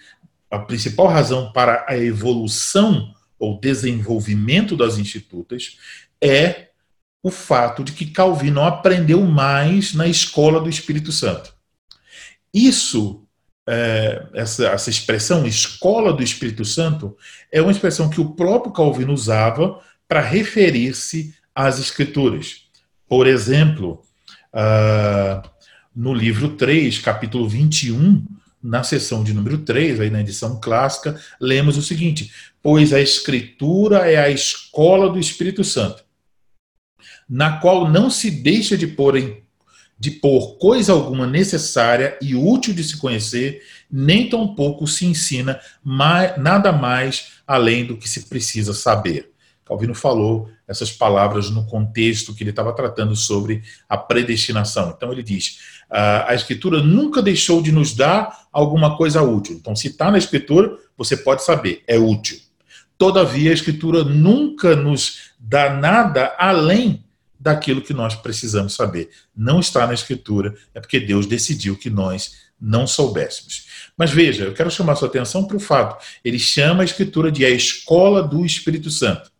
a 0.51 0.59
principal 0.59 1.07
razão 1.07 1.53
para 1.53 1.87
a 1.89 1.97
evolução 1.97 3.15
ou 3.39 3.59
desenvolvimento 3.59 4.77
das 4.77 4.99
institutas, 4.99 5.79
é 6.21 6.69
o 7.23 7.31
fato 7.31 7.83
de 7.83 7.93
que 7.93 8.07
Calvino 8.11 8.63
aprendeu 8.63 9.23
mais 9.23 9.95
na 9.95 10.07
escola 10.07 10.61
do 10.61 10.69
Espírito 10.69 11.11
Santo. 11.11 11.52
Isso, 12.53 13.25
é, 13.67 14.27
essa, 14.35 14.67
essa 14.69 14.91
expressão 14.91 15.47
escola 15.47 16.13
do 16.13 16.23
Espírito 16.23 16.65
Santo, 16.65 17.17
é 17.51 17.61
uma 17.61 17.71
expressão 17.71 18.09
que 18.09 18.21
o 18.21 18.35
próprio 18.35 18.73
Calvino 18.73 19.13
usava 19.13 19.81
para 20.07 20.21
referir-se 20.21 21.35
às 21.55 21.79
Escrituras. 21.79 22.67
Por 23.09 23.27
exemplo, 23.27 24.03
uh, 24.55 25.49
no 25.95 26.13
livro 26.13 26.51
3, 26.51 26.99
capítulo 26.99 27.49
21, 27.49 28.27
na 28.63 28.83
seção 28.83 29.25
de 29.25 29.33
número 29.33 29.59
3, 29.59 30.01
aí 30.01 30.11
na 30.11 30.21
edição 30.21 30.61
clássica, 30.61 31.21
lemos 31.41 31.77
o 31.77 31.83
seguinte: 31.83 32.33
Pois 32.63 32.93
a 32.93 33.01
Escritura 33.01 34.11
é 34.11 34.17
a 34.17 34.31
escola 34.31 35.11
do 35.11 35.19
Espírito 35.19 35.65
Santo 35.65 36.05
na 37.29 37.59
qual 37.59 37.89
não 37.89 38.11
se 38.11 38.31
deixa 38.31 38.77
de 38.77 38.87
pôr, 38.87 39.17
em, 39.17 39.42
de 40.03 40.11
pôr 40.11 40.59
coisa 40.59 40.93
alguma 40.93 41.29
necessária 41.29 42.19
e 42.21 42.35
útil 42.35 42.75
de 42.75 42.83
se 42.83 42.97
conhecer, 42.97 43.63
nem 43.89 44.29
tampouco 44.29 44.85
se 44.85 45.07
ensina 45.07 45.61
mais, 45.81 46.37
nada 46.37 46.73
mais 46.73 47.35
além 47.47 47.87
do 47.87 47.97
que 47.97 48.09
se 48.09 48.29
precisa 48.29 48.75
saber. 48.75 49.31
Calvino 49.65 49.95
falou 49.95 50.51
essas 50.67 50.91
palavras 50.91 51.51
no 51.51 51.65
contexto 51.67 52.35
que 52.35 52.43
ele 52.43 52.51
estava 52.51 52.73
tratando 52.73 53.15
sobre 53.15 53.63
a 53.89 53.97
predestinação. 53.97 54.93
Então 54.97 55.13
ele 55.13 55.23
diz: 55.23 55.61
a 55.89 56.35
Escritura 56.35 56.83
nunca 56.83 57.23
deixou 57.23 57.63
de 57.63 57.71
nos 57.71 57.95
dar 57.95 58.49
alguma 58.53 58.97
coisa 58.97 59.23
útil. 59.23 59.55
Então, 59.55 59.77
se 59.77 59.87
está 59.87 60.11
na 60.11 60.19
Escritura, 60.19 60.77
você 60.99 61.17
pode 61.17 61.45
saber, 61.45 61.85
é 61.87 61.97
útil. 61.97 62.41
Todavia, 62.99 63.53
a 63.53 63.55
Escritura 63.55 64.03
nunca 64.03 64.75
nos 64.75 65.31
dá 65.39 65.73
nada 65.73 66.35
além 66.37 67.05
daquilo 67.43 67.83
que 67.83 67.93
nós 67.93 68.15
precisamos 68.15 68.75
saber. 68.75 69.11
Não 69.37 69.59
está 69.59 69.85
na 69.87 69.93
Escritura, 69.93 70.55
é 70.73 70.81
porque 70.81 71.01
Deus 71.01 71.27
decidiu 71.27 71.77
que 71.77 71.91
nós 71.91 72.35
não 72.61 72.87
soubéssemos. 72.87 73.67
Mas 73.97 74.13
veja, 74.13 74.45
eu 74.45 74.55
quero 74.55 74.71
chamar 74.71 74.95
sua 74.95 75.09
atenção 75.09 75.45
para 75.45 75.57
o 75.57 75.61
fato: 75.61 76.05
ele 76.25 76.39
chama 76.39 76.83
a 76.83 76.85
Escritura 76.85 77.33
de 77.33 77.45
a 77.45 77.51
escola 77.51 78.23
do 78.23 78.47
Espírito 78.47 78.91
Santo. 78.91 79.31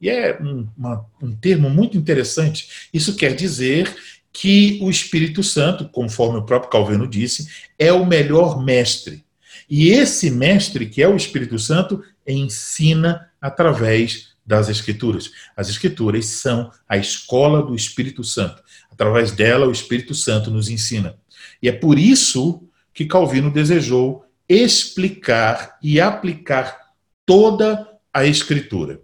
E 0.00 0.10
é 0.10 0.38
um, 0.40 0.68
uma, 0.76 1.06
um 1.20 1.34
termo 1.34 1.70
muito 1.70 1.96
interessante. 1.96 2.88
Isso 2.92 3.16
quer 3.16 3.34
dizer 3.34 3.92
que 4.30 4.78
o 4.82 4.90
Espírito 4.90 5.42
Santo, 5.42 5.88
conforme 5.88 6.38
o 6.38 6.44
próprio 6.44 6.70
Calvino 6.70 7.08
disse, 7.08 7.48
é 7.78 7.92
o 7.92 8.06
melhor 8.06 8.62
mestre. 8.62 9.24
E 9.68 9.88
esse 9.88 10.30
mestre, 10.30 10.86
que 10.86 11.02
é 11.02 11.08
o 11.08 11.16
Espírito 11.16 11.58
Santo, 11.58 12.04
ensina 12.26 13.28
através 13.40 14.28
das 14.48 14.70
Escrituras. 14.70 15.30
As 15.54 15.68
Escrituras 15.68 16.24
são 16.24 16.72
a 16.88 16.96
escola 16.96 17.62
do 17.62 17.74
Espírito 17.74 18.24
Santo. 18.24 18.62
Através 18.90 19.30
dela, 19.30 19.66
o 19.66 19.70
Espírito 19.70 20.14
Santo 20.14 20.50
nos 20.50 20.70
ensina. 20.70 21.18
E 21.62 21.68
é 21.68 21.72
por 21.72 21.98
isso 21.98 22.66
que 22.94 23.04
Calvino 23.04 23.50
desejou 23.50 24.24
explicar 24.48 25.76
e 25.82 26.00
aplicar 26.00 26.94
toda 27.26 27.86
a 28.12 28.24
Escritura. 28.24 29.02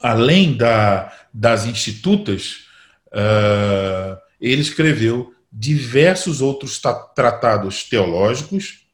Além 0.00 0.56
da, 0.56 1.12
das 1.32 1.66
institutas, 1.66 2.64
uh, 3.08 4.16
ele 4.40 4.62
escreveu 4.62 5.34
diversos 5.52 6.40
outros 6.40 6.80
tratados 7.14 7.84
teológicos. 7.84 8.86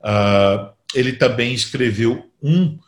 Uh, 0.00 0.70
ele 0.94 1.14
também 1.14 1.54
escreveu 1.54 2.30
um 2.42 2.78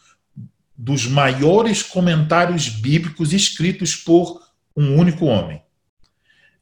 dos 0.83 1.07
maiores 1.07 1.83
comentários 1.83 2.71
bíblicos 2.71 3.35
escritos 3.35 3.95
por 3.95 4.41
um 4.75 4.97
único 4.97 5.27
homem. 5.27 5.63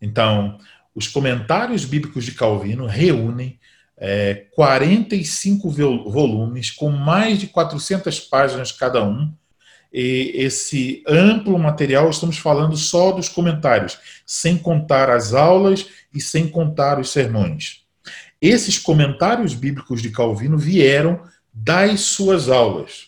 Então, 0.03 0.59
os 0.93 1.07
comentários 1.07 1.85
bíblicos 1.85 2.25
de 2.25 2.33
Calvino 2.33 2.85
reúnem 2.87 3.61
é, 3.97 4.47
45 4.57 5.71
volumes 5.71 6.69
com 6.73 6.91
mais 6.91 7.39
de 7.39 7.47
400 7.47 8.19
páginas 8.19 8.73
cada 8.73 9.05
um. 9.05 9.33
E 9.93 10.33
esse 10.35 11.05
amplo 11.07 11.57
material, 11.57 12.11
estamos 12.11 12.39
falando 12.39 12.77
só 12.77 13.13
dos 13.13 13.29
comentários, 13.29 14.01
sem 14.27 14.59
contar 14.59 15.11
as 15.11 15.33
aulas 15.33 15.87
e 16.13 16.21
sem 16.21 16.49
contar 16.49 16.99
os 16.99 17.11
sermões. 17.11 17.85
Esses 18.43 18.79
comentários 18.79 19.55
bíblicos 19.55 20.03
de 20.03 20.11
Calvino 20.11 20.59
vieram 20.59 21.23
das 21.55 22.01
suas 22.01 22.49
aulas. 22.49 23.08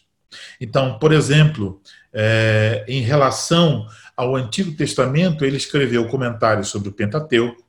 Então, 0.61 0.99
por 0.99 1.13
exemplo, 1.13 1.81
é, 2.13 2.85
em 2.89 3.01
relação 3.01 3.87
ao 4.17 4.37
Antigo 4.37 4.73
Testamento, 4.73 5.45
ele 5.45 5.57
escreveu 5.57 6.07
comentários 6.09 6.69
sobre 6.69 6.89
o 6.89 6.93
Pentateuco, 6.93 7.65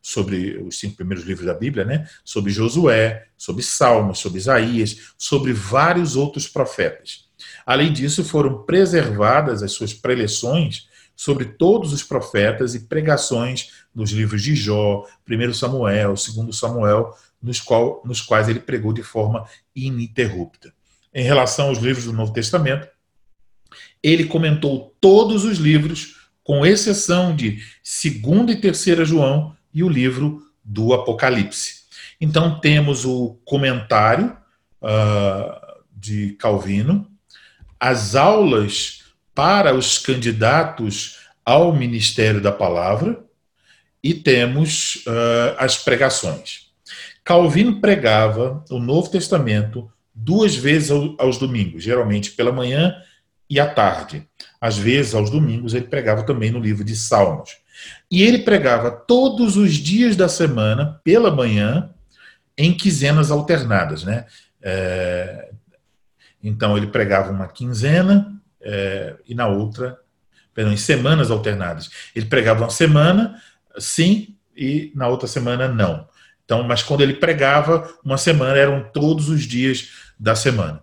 sobre 0.00 0.58
os 0.58 0.78
cinco 0.78 0.96
primeiros 0.96 1.26
livros 1.26 1.46
da 1.46 1.54
Bíblia, 1.54 1.84
né? 1.84 2.08
sobre 2.24 2.52
Josué, 2.52 3.26
sobre 3.36 3.62
Salmos, 3.62 4.20
sobre 4.20 4.38
Isaías, 4.38 5.12
sobre 5.18 5.52
vários 5.52 6.14
outros 6.14 6.46
profetas. 6.46 7.26
Além 7.66 7.92
disso, 7.92 8.24
foram 8.24 8.62
preservadas 8.62 9.62
as 9.62 9.72
suas 9.72 9.92
preleções 9.92 10.88
sobre 11.16 11.46
todos 11.46 11.92
os 11.92 12.04
profetas 12.04 12.74
e 12.74 12.86
pregações 12.86 13.72
nos 13.92 14.10
livros 14.10 14.42
de 14.42 14.54
Jó, 14.54 15.04
1 15.28 15.54
Samuel, 15.54 16.14
2 16.14 16.56
Samuel, 16.56 17.12
nos, 17.42 17.60
qual, 17.60 18.00
nos 18.04 18.20
quais 18.20 18.48
ele 18.48 18.60
pregou 18.60 18.92
de 18.92 19.02
forma 19.02 19.44
ininterrupta 19.74 20.75
em 21.16 21.22
relação 21.22 21.68
aos 21.68 21.78
livros 21.78 22.04
do 22.04 22.12
Novo 22.12 22.30
Testamento. 22.30 22.86
Ele 24.02 24.26
comentou 24.26 24.94
todos 25.00 25.46
os 25.46 25.56
livros, 25.56 26.28
com 26.44 26.64
exceção 26.64 27.34
de 27.34 27.58
2 28.20 28.50
e 28.50 28.56
3 28.56 29.08
João 29.08 29.56
e 29.72 29.82
o 29.82 29.88
livro 29.88 30.42
do 30.62 30.92
Apocalipse. 30.92 31.86
Então 32.20 32.60
temos 32.60 33.06
o 33.06 33.40
comentário 33.46 34.36
uh, 34.82 35.82
de 35.90 36.32
Calvino, 36.38 37.10
as 37.80 38.14
aulas 38.14 39.04
para 39.34 39.74
os 39.74 39.98
candidatos 39.98 41.20
ao 41.44 41.74
ministério 41.74 42.42
da 42.42 42.52
palavra 42.52 43.24
e 44.02 44.12
temos 44.12 44.96
uh, 45.06 45.56
as 45.58 45.78
pregações. 45.78 46.66
Calvino 47.24 47.80
pregava 47.80 48.62
o 48.70 48.78
Novo 48.78 49.10
Testamento 49.10 49.90
duas 50.26 50.56
vezes 50.56 50.90
aos 50.90 51.38
domingos, 51.38 51.84
geralmente 51.84 52.32
pela 52.32 52.50
manhã 52.50 52.96
e 53.48 53.60
à 53.60 53.66
tarde. 53.72 54.26
Às 54.60 54.76
vezes, 54.76 55.14
aos 55.14 55.30
domingos, 55.30 55.72
ele 55.72 55.86
pregava 55.86 56.24
também 56.24 56.50
no 56.50 56.58
livro 56.58 56.82
de 56.82 56.96
Salmos. 56.96 57.58
E 58.10 58.24
ele 58.24 58.40
pregava 58.40 58.90
todos 58.90 59.56
os 59.56 59.74
dias 59.74 60.16
da 60.16 60.28
semana, 60.28 61.00
pela 61.04 61.30
manhã, 61.30 61.90
em 62.58 62.76
quinzenas 62.76 63.30
alternadas. 63.30 64.02
Né? 64.02 64.26
É... 64.60 65.50
Então, 66.42 66.76
ele 66.76 66.88
pregava 66.88 67.30
uma 67.30 67.46
quinzena 67.46 68.36
é... 68.60 69.14
e 69.28 69.32
na 69.32 69.46
outra, 69.46 69.96
perdão, 70.52 70.72
em 70.72 70.76
semanas 70.76 71.30
alternadas. 71.30 71.88
Ele 72.16 72.26
pregava 72.26 72.64
uma 72.64 72.70
semana, 72.70 73.40
sim, 73.78 74.34
e 74.56 74.90
na 74.92 75.06
outra 75.06 75.28
semana, 75.28 75.68
não. 75.68 76.08
Então, 76.44 76.64
mas 76.64 76.82
quando 76.82 77.02
ele 77.02 77.14
pregava, 77.14 77.88
uma 78.04 78.18
semana 78.18 78.58
eram 78.58 78.90
todos 78.92 79.28
os 79.28 79.42
dias 79.42 80.05
da 80.18 80.34
semana. 80.34 80.82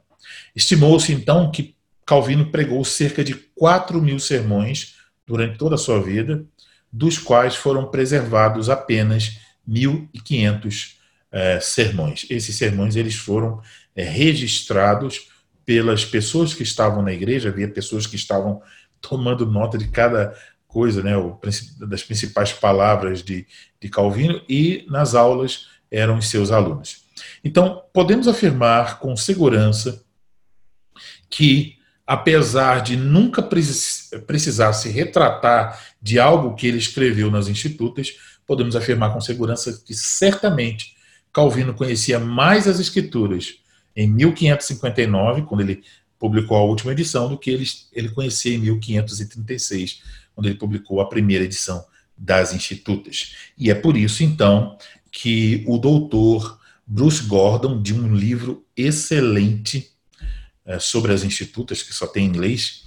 Estimou-se 0.56 1.12
então 1.12 1.52
que 1.52 1.76
Calvino 2.06 2.52
pregou 2.52 2.84
cerca 2.84 3.24
de 3.24 3.34
4 3.34 4.02
mil 4.02 4.20
sermões 4.20 4.96
durante 5.26 5.58
toda 5.58 5.76
a 5.76 5.78
sua 5.78 6.02
vida, 6.02 6.46
dos 6.92 7.18
quais 7.18 7.56
foram 7.56 7.90
preservados 7.90 8.70
apenas 8.70 9.40
1.500 9.68 10.96
é, 11.32 11.60
sermões. 11.60 12.26
Esses 12.30 12.56
sermões 12.56 12.96
eles 12.96 13.16
foram 13.16 13.62
é, 13.96 14.04
registrados 14.04 15.30
pelas 15.66 16.06
pessoas 16.06 16.54
que 16.54 16.64
estavam 16.64 17.02
na 17.02 17.14
igreja, 17.14 17.50
havia 17.50 17.68
pessoas 17.68 18.06
que 18.06 18.16
estavam 18.16 18.62
tomando 19.02 19.46
nota 19.46 19.78
de 19.78 19.88
cada 19.88 20.36
coisa, 20.68 21.02
né, 21.02 21.14
das 21.80 22.04
principais 22.04 22.52
palavras 22.52 23.22
de, 23.22 23.46
de 23.80 23.90
Calvino, 23.90 24.42
e 24.50 24.86
nas 24.90 25.14
aulas 25.14 25.68
eram 25.90 26.18
os 26.18 26.30
seus 26.30 26.52
alunos. 26.52 27.03
Então, 27.44 27.84
podemos 27.92 28.28
afirmar 28.28 29.00
com 29.00 29.16
segurança 29.18 30.04
que, 31.30 31.78
apesar 32.08 32.82
de 32.82 32.96
nunca 32.96 33.42
precisar 33.42 34.74
se 34.74 34.90
retratar 34.90 35.80
de 36.02 36.20
algo 36.20 36.56
que 36.56 36.68
ele 36.68 36.78
escreveu 36.78 37.30
nas 37.30 37.48
Institutas, 37.48 38.14
podemos 38.46 38.76
afirmar 38.76 39.14
com 39.14 39.20
segurança 39.20 39.82
que 39.86 39.94
certamente 39.94 40.96
Calvino 41.34 41.74
conhecia 41.74 42.20
mais 42.20 42.68
as 42.68 42.80
Escrituras 42.80 43.56
em 43.96 44.08
1559, 44.08 45.44
quando 45.44 45.62
ele 45.62 45.84
publicou 46.20 46.56
a 46.56 46.64
última 46.64 46.92
edição, 46.92 47.28
do 47.28 47.38
que 47.38 47.50
ele, 47.50 47.66
ele 47.92 48.10
conhecia 48.10 48.56
em 48.56 48.60
1536, 48.60 50.02
quando 50.34 50.48
ele 50.48 50.56
publicou 50.56 51.02
a 51.02 51.10
primeira 51.10 51.44
edição 51.44 51.84
das 52.18 52.54
Institutas. 52.54 53.36
E 53.58 53.70
é 53.70 53.76
por 53.76 53.98
isso, 53.98 54.24
então, 54.24 54.78
que 55.12 55.64
o 55.68 55.78
doutor 55.78 56.60
Bruce 56.94 57.24
Gordon, 57.24 57.82
de 57.82 57.92
um 57.92 58.16
livro 58.16 58.64
excelente 58.78 59.90
é, 60.64 60.78
sobre 60.78 61.12
as 61.12 61.24
Institutas, 61.24 61.82
que 61.82 61.92
só 61.92 62.06
tem 62.06 62.24
em 62.24 62.30
inglês, 62.30 62.84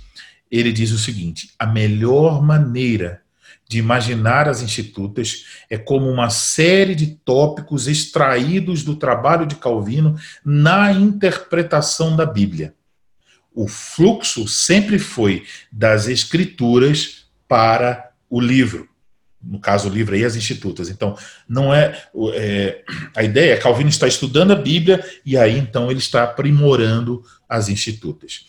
ele 0.48 0.72
diz 0.72 0.92
o 0.92 0.98
seguinte: 0.98 1.50
a 1.58 1.66
melhor 1.66 2.40
maneira 2.40 3.20
de 3.68 3.78
imaginar 3.78 4.48
as 4.48 4.62
institutas 4.62 5.46
é 5.68 5.76
como 5.76 6.08
uma 6.08 6.30
série 6.30 6.94
de 6.94 7.16
tópicos 7.16 7.88
extraídos 7.88 8.84
do 8.84 8.94
trabalho 8.94 9.44
de 9.44 9.56
Calvino 9.56 10.16
na 10.44 10.92
interpretação 10.92 12.14
da 12.14 12.24
Bíblia. 12.24 12.76
O 13.52 13.66
fluxo 13.66 14.46
sempre 14.46 15.00
foi 15.00 15.44
das 15.72 16.06
escrituras 16.06 17.26
para 17.48 18.12
o 18.30 18.40
livro. 18.40 18.88
No 19.48 19.60
caso, 19.60 19.88
o 19.88 19.92
livro 19.92 20.14
aí, 20.14 20.24
as 20.24 20.34
institutas. 20.34 20.88
Então, 20.88 21.16
não 21.48 21.72
é, 21.72 22.02
é 22.34 22.84
a 23.14 23.22
ideia 23.22 23.54
é 23.54 23.56
Calvino 23.56 23.88
está 23.88 24.08
estudando 24.08 24.50
a 24.50 24.56
Bíblia 24.56 25.04
e 25.24 25.36
aí 25.36 25.56
então 25.56 25.90
ele 25.90 26.00
está 26.00 26.24
aprimorando 26.24 27.22
as 27.48 27.68
institutas. 27.68 28.46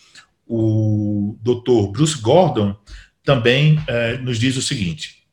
O 0.47 1.37
doutor 1.41 1.91
Bruce 1.91 2.19
Gordon 2.19 2.75
também 3.23 3.79
é, 3.87 4.17
nos 4.17 4.39
diz 4.39 4.57
o 4.57 4.61
seguinte: 4.61 5.23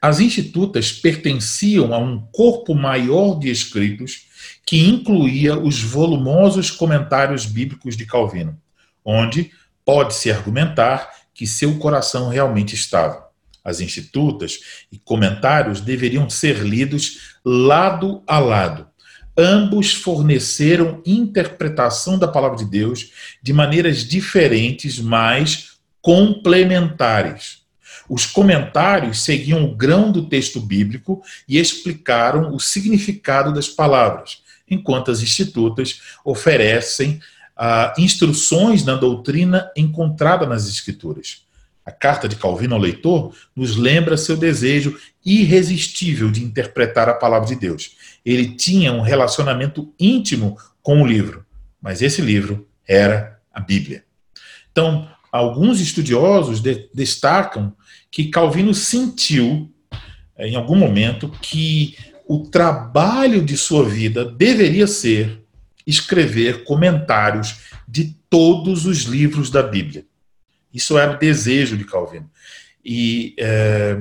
as 0.00 0.18
institutas 0.18 0.92
pertenciam 0.92 1.94
a 1.94 1.98
um 1.98 2.20
corpo 2.32 2.74
maior 2.74 3.38
de 3.38 3.48
escritos 3.48 4.26
que 4.66 4.88
incluía 4.88 5.56
os 5.56 5.80
volumosos 5.80 6.70
comentários 6.70 7.46
bíblicos 7.46 7.96
de 7.96 8.04
Calvino, 8.04 8.60
onde 9.04 9.50
pode-se 9.84 10.30
argumentar 10.30 11.08
que 11.34 11.46
seu 11.46 11.78
coração 11.78 12.28
realmente 12.28 12.74
estava. 12.74 13.31
As 13.64 13.80
institutas 13.80 14.60
e 14.90 14.98
comentários 14.98 15.80
deveriam 15.80 16.28
ser 16.28 16.58
lidos 16.62 17.36
lado 17.44 18.22
a 18.26 18.38
lado. 18.38 18.86
Ambos 19.36 19.94
forneceram 19.94 21.00
interpretação 21.06 22.18
da 22.18 22.28
palavra 22.28 22.58
de 22.58 22.66
Deus 22.66 23.12
de 23.42 23.52
maneiras 23.52 24.04
diferentes, 24.04 24.98
mas 24.98 25.78
complementares. 26.02 27.62
Os 28.08 28.26
comentários 28.26 29.22
seguiam 29.22 29.64
o 29.64 29.74
grão 29.74 30.12
do 30.12 30.28
texto 30.28 30.60
bíblico 30.60 31.22
e 31.48 31.58
explicaram 31.58 32.54
o 32.54 32.60
significado 32.60 33.54
das 33.54 33.68
palavras, 33.68 34.42
enquanto 34.68 35.10
as 35.10 35.22
institutas 35.22 36.00
oferecem 36.24 37.20
ah, 37.56 37.94
instruções 37.96 38.84
na 38.84 38.96
doutrina 38.96 39.70
encontrada 39.76 40.46
nas 40.46 40.68
Escrituras. 40.68 41.46
A 41.84 41.90
carta 41.90 42.28
de 42.28 42.36
Calvino 42.36 42.74
ao 42.74 42.80
leitor 42.80 43.34
nos 43.54 43.76
lembra 43.76 44.16
seu 44.16 44.36
desejo 44.36 44.96
irresistível 45.24 46.30
de 46.30 46.42
interpretar 46.42 47.08
a 47.08 47.14
palavra 47.14 47.48
de 47.48 47.56
Deus. 47.56 47.96
Ele 48.24 48.54
tinha 48.54 48.92
um 48.92 49.00
relacionamento 49.00 49.92
íntimo 49.98 50.56
com 50.80 51.02
o 51.02 51.06
livro, 51.06 51.44
mas 51.80 52.00
esse 52.00 52.22
livro 52.22 52.68
era 52.86 53.40
a 53.52 53.60
Bíblia. 53.60 54.04
Então, 54.70 55.08
alguns 55.30 55.80
estudiosos 55.80 56.60
de, 56.60 56.88
destacam 56.94 57.74
que 58.10 58.28
Calvino 58.28 58.74
sentiu, 58.74 59.70
eh, 60.36 60.48
em 60.48 60.54
algum 60.54 60.76
momento, 60.76 61.28
que 61.40 61.96
o 62.26 62.44
trabalho 62.48 63.44
de 63.44 63.56
sua 63.56 63.88
vida 63.88 64.24
deveria 64.24 64.86
ser 64.86 65.42
escrever 65.86 66.64
comentários 66.64 67.56
de 67.88 68.16
todos 68.30 68.86
os 68.86 69.02
livros 69.02 69.50
da 69.50 69.62
Bíblia. 69.62 70.06
Isso 70.72 70.98
era 70.98 71.12
o 71.12 71.18
desejo 71.18 71.76
de 71.76 71.84
Calvino. 71.84 72.30
E 72.84 73.34
é, 73.38 74.00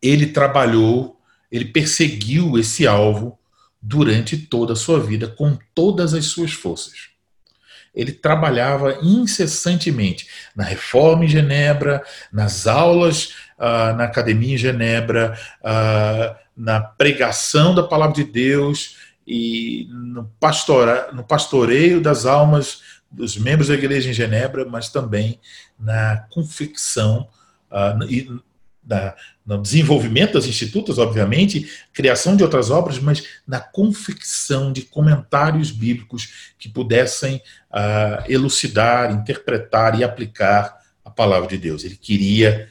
ele 0.00 0.26
trabalhou, 0.26 1.20
ele 1.50 1.66
perseguiu 1.66 2.58
esse 2.58 2.86
alvo 2.86 3.38
durante 3.80 4.36
toda 4.36 4.72
a 4.72 4.76
sua 4.76 5.00
vida, 5.00 5.28
com 5.28 5.56
todas 5.74 6.14
as 6.14 6.26
suas 6.26 6.52
forças 6.52 7.08
ele 7.98 8.12
trabalhava 8.12 8.98
incessantemente 9.02 10.28
na 10.54 10.62
reforma 10.62 11.24
em 11.24 11.28
Genebra, 11.28 12.04
nas 12.32 12.66
aulas 12.68 13.34
uh, 13.58 13.96
na 13.96 14.04
academia 14.04 14.54
em 14.54 14.58
Genebra, 14.58 15.36
uh, 15.60 16.36
na 16.56 16.80
pregação 16.80 17.74
da 17.74 17.82
palavra 17.82 18.14
de 18.14 18.24
Deus 18.24 18.96
e 19.26 19.88
no, 19.90 20.30
pastora, 20.38 21.10
no 21.12 21.24
pastoreio 21.24 22.00
das 22.00 22.24
almas 22.24 22.82
dos 23.10 23.36
membros 23.36 23.68
da 23.68 23.74
igreja 23.74 24.10
em 24.10 24.12
Genebra, 24.12 24.64
mas 24.64 24.90
também 24.90 25.40
na 25.78 26.26
confecção 26.30 27.28
uh, 27.70 28.04
e 28.08 28.28
no 29.44 29.60
desenvolvimento 29.60 30.32
das 30.32 30.46
institutas, 30.46 30.96
obviamente, 30.96 31.70
criação 31.92 32.34
de 32.36 32.42
outras 32.42 32.70
obras, 32.70 32.98
mas 32.98 33.22
na 33.46 33.60
confecção 33.60 34.72
de 34.72 34.82
comentários 34.82 35.70
bíblicos 35.70 36.52
que 36.58 36.68
pudessem 36.68 37.36
uh, 37.70 38.24
elucidar, 38.30 39.12
interpretar 39.12 39.98
e 39.98 40.04
aplicar 40.04 40.78
a 41.04 41.10
palavra 41.10 41.48
de 41.48 41.58
Deus. 41.58 41.84
Ele 41.84 41.96
queria 41.96 42.70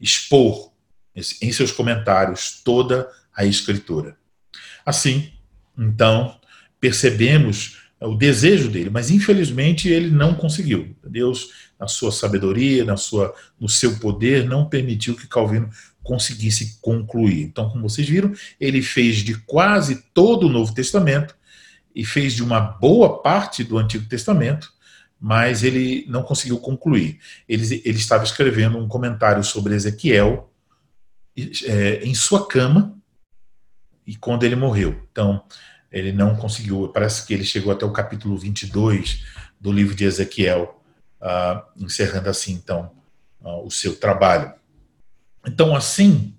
expor 0.00 0.72
em 1.42 1.52
seus 1.52 1.72
comentários 1.72 2.62
toda 2.64 3.08
a 3.34 3.44
Escritura. 3.44 4.16
Assim, 4.86 5.32
então, 5.76 6.38
percebemos 6.80 7.77
o 8.00 8.14
desejo 8.14 8.70
dele, 8.70 8.90
mas 8.90 9.10
infelizmente 9.10 9.88
ele 9.88 10.10
não 10.10 10.34
conseguiu. 10.34 10.96
Deus, 11.04 11.48
na 11.78 11.88
sua 11.88 12.12
sabedoria, 12.12 12.84
na 12.84 12.96
sua, 12.96 13.34
no 13.58 13.68
seu 13.68 13.98
poder, 13.98 14.46
não 14.46 14.68
permitiu 14.68 15.16
que 15.16 15.26
Calvino 15.26 15.68
conseguisse 16.02 16.78
concluir. 16.80 17.42
Então, 17.42 17.68
como 17.68 17.88
vocês 17.88 18.08
viram, 18.08 18.32
ele 18.60 18.82
fez 18.82 19.16
de 19.16 19.34
quase 19.42 20.04
todo 20.14 20.46
o 20.46 20.50
Novo 20.50 20.72
Testamento 20.72 21.36
e 21.94 22.04
fez 22.04 22.34
de 22.34 22.42
uma 22.42 22.60
boa 22.60 23.20
parte 23.20 23.64
do 23.64 23.76
Antigo 23.76 24.06
Testamento, 24.06 24.72
mas 25.20 25.64
ele 25.64 26.06
não 26.08 26.22
conseguiu 26.22 26.58
concluir. 26.58 27.18
Ele, 27.48 27.82
ele 27.84 27.98
estava 27.98 28.22
escrevendo 28.22 28.78
um 28.78 28.86
comentário 28.86 29.42
sobre 29.42 29.74
Ezequiel 29.74 30.52
é, 31.64 32.00
em 32.04 32.14
sua 32.14 32.46
cama 32.46 32.96
e 34.06 34.16
quando 34.16 34.44
ele 34.44 34.56
morreu. 34.56 35.02
Então, 35.10 35.44
ele 35.90 36.12
não 36.12 36.36
conseguiu, 36.36 36.88
parece 36.88 37.26
que 37.26 37.34
ele 37.34 37.44
chegou 37.44 37.72
até 37.72 37.84
o 37.84 37.92
capítulo 37.92 38.36
22 38.36 39.24
do 39.60 39.72
livro 39.72 39.94
de 39.94 40.04
Ezequiel, 40.04 40.82
uh, 41.20 41.62
encerrando 41.82 42.28
assim, 42.28 42.52
então, 42.52 42.90
uh, 43.40 43.64
o 43.66 43.70
seu 43.70 43.96
trabalho. 43.96 44.52
Então, 45.46 45.74
assim, 45.74 46.34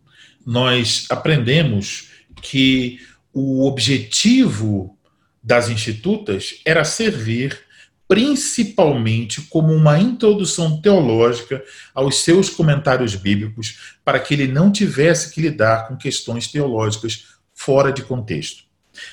nós 0.45 1.05
aprendemos 1.09 2.09
que 2.41 2.99
o 3.33 3.65
objetivo 3.67 4.97
das 5.43 5.69
institutas 5.69 6.61
era 6.65 6.83
servir 6.83 7.67
principalmente 8.09 9.43
como 9.43 9.71
uma 9.71 9.99
introdução 9.99 10.81
teológica 10.81 11.63
aos 11.93 12.23
seus 12.23 12.49
comentários 12.49 13.13
bíblicos, 13.13 13.95
para 14.03 14.19
que 14.19 14.33
ele 14.33 14.47
não 14.47 14.71
tivesse 14.71 15.31
que 15.31 15.39
lidar 15.39 15.87
com 15.87 15.95
questões 15.95 16.47
teológicas 16.47 17.25
fora 17.53 17.93
de 17.93 18.01
contexto. 18.01 18.63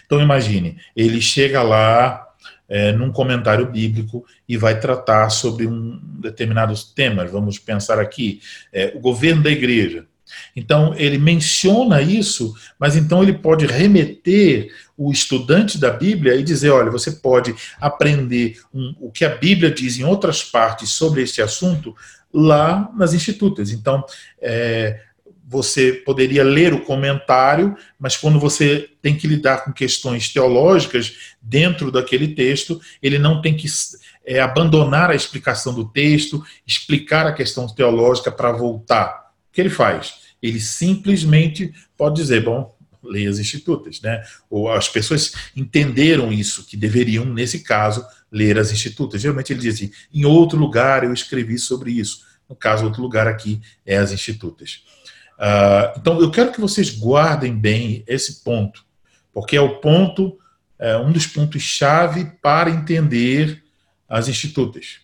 Então 0.05 0.20
imagine, 0.20 0.76
ele 0.95 1.20
chega 1.20 1.62
lá 1.62 2.26
é, 2.68 2.93
num 2.93 3.12
comentário 3.12 3.66
bíblico 3.70 4.24
e 4.49 4.57
vai 4.57 4.78
tratar 4.78 5.30
sobre 5.30 5.66
um 5.66 6.01
determinado 6.20 6.74
tema. 6.95 7.24
Vamos 7.26 7.59
pensar 7.59 7.99
aqui, 7.99 8.41
é, 8.72 8.93
o 8.95 9.01
governo 9.01 9.43
da 9.43 9.51
igreja. 9.51 10.07
Então 10.55 10.95
ele 10.97 11.18
menciona 11.18 12.03
isso, 12.03 12.55
mas 12.78 12.97
então 12.97 13.22
ele 13.22 13.34
pode 13.34 13.64
remeter 13.64 14.68
o 14.97 15.12
estudante 15.12 15.78
da 15.78 15.91
Bíblia 15.91 16.34
e 16.34 16.43
dizer, 16.43 16.70
olha, 16.70 16.91
você 16.91 17.12
pode 17.12 17.55
aprender 17.80 18.59
um, 18.74 18.95
o 19.01 19.11
que 19.11 19.24
a 19.24 19.34
Bíblia 19.34 19.70
diz 19.70 19.99
em 19.99 20.05
outras 20.05 20.43
partes 20.43 20.91
sobre 20.91 21.22
este 21.22 21.41
assunto 21.41 21.95
lá 22.32 22.91
nas 22.97 23.14
institutas. 23.14 23.70
Então, 23.70 24.05
é, 24.41 25.01
você 25.49 25.92
poderia 25.92 26.42
ler 26.42 26.74
o 26.74 26.80
comentário, 26.80 27.76
mas 27.99 28.16
quando 28.16 28.40
você 28.40 28.90
tem 29.01 29.16
que 29.16 29.28
lidar 29.28 29.64
com 29.64 29.72
questões 29.72 30.32
teológicas 30.32 31.36
dentro 31.40 31.92
daquele 31.92 32.34
texto, 32.34 32.80
ele 33.01 33.16
não 33.16 33.40
tem 33.40 33.57
que 33.57 33.68
é, 34.26 34.40
abandonar 34.40 35.11
a 35.11 35.14
explicação 35.14 35.72
do 35.72 35.88
texto, 35.88 36.44
explicar 36.66 37.26
a 37.26 37.32
questão 37.32 37.68
teológica 37.68 38.32
para 38.32 38.51
voltar. 38.51 39.30
O 39.49 39.53
que 39.53 39.61
ele 39.61 39.70
faz? 39.70 40.14
Ele 40.42 40.59
simplesmente 40.59 41.72
pode 41.97 42.16
dizer, 42.16 42.42
bom, 42.42 42.76
leia 43.05 43.30
as 43.30 43.38
institutas, 43.38 44.01
né? 44.01 44.24
Ou 44.51 44.68
as 44.68 44.88
pessoas 44.88 45.32
entenderam 45.55 46.32
isso, 46.32 46.66
que 46.66 46.76
deveriam, 46.76 47.24
nesse 47.24 47.61
caso, 47.61 48.05
ler 48.32 48.59
as 48.59 48.72
institutas. 48.72 49.22
Geralmente 49.22 49.53
ele 49.53 49.61
diz 49.61 49.76
assim, 49.76 49.92
em 50.12 50.24
outro 50.24 50.59
lugar 50.59 51.05
eu 51.05 51.12
escrevi 51.12 51.57
sobre 51.57 51.92
isso. 51.92 52.26
No 52.49 52.55
caso, 52.55 52.84
outro 52.84 53.03
lugar 53.03 53.26
aqui 53.26 53.61
é 53.84 53.97
as 53.97 54.12
institutas. 54.12 54.82
Uh, 55.39 55.99
então, 55.99 56.20
eu 56.20 56.30
quero 56.30 56.53
que 56.53 56.61
vocês 56.61 56.91
guardem 56.91 57.55
bem 57.55 58.03
esse 58.07 58.43
ponto, 58.43 58.84
porque 59.32 59.57
é 59.57 59.61
o 59.61 59.80
ponto, 59.80 60.39
é 60.78 60.97
um 60.97 61.12
dos 61.12 61.26
pontos-chave 61.26 62.32
para 62.43 62.70
entender 62.70 63.62
as 64.09 64.28
institutas. 64.28 65.01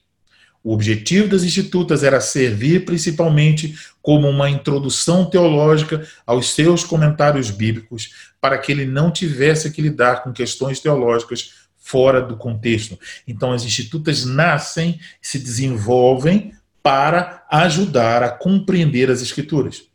O 0.65 0.73
objetivo 0.73 1.29
das 1.29 1.43
institutas 1.43 2.05
era 2.05 2.21
servir 2.21 2.85
principalmente 2.85 3.75
como 4.01 4.29
uma 4.29 4.49
introdução 4.49 5.25
teológica 5.25 6.07
aos 6.25 6.55
seus 6.55 6.85
comentários 6.85 7.51
bíblicos, 7.51 8.33
para 8.41 8.57
que 8.59 8.71
ele 8.71 8.87
não 8.87 9.11
tivesse 9.11 9.71
que 9.73 9.83
lidar 9.83 10.23
com 10.23 10.33
questões 10.33 10.79
teológicas 10.79 11.63
fora 11.77 12.23
do 12.23 12.37
contexto. 12.37 12.99
Então, 13.27 13.53
as 13.53 13.65
institutas 13.65 14.25
nascem, 14.25 15.01
se 15.21 15.39
desenvolvem 15.39 16.55
para 16.81 17.45
ajudar 17.51 18.23
a 18.23 18.31
compreender 18.31 19.11
as 19.11 19.21
Escrituras. 19.21 19.92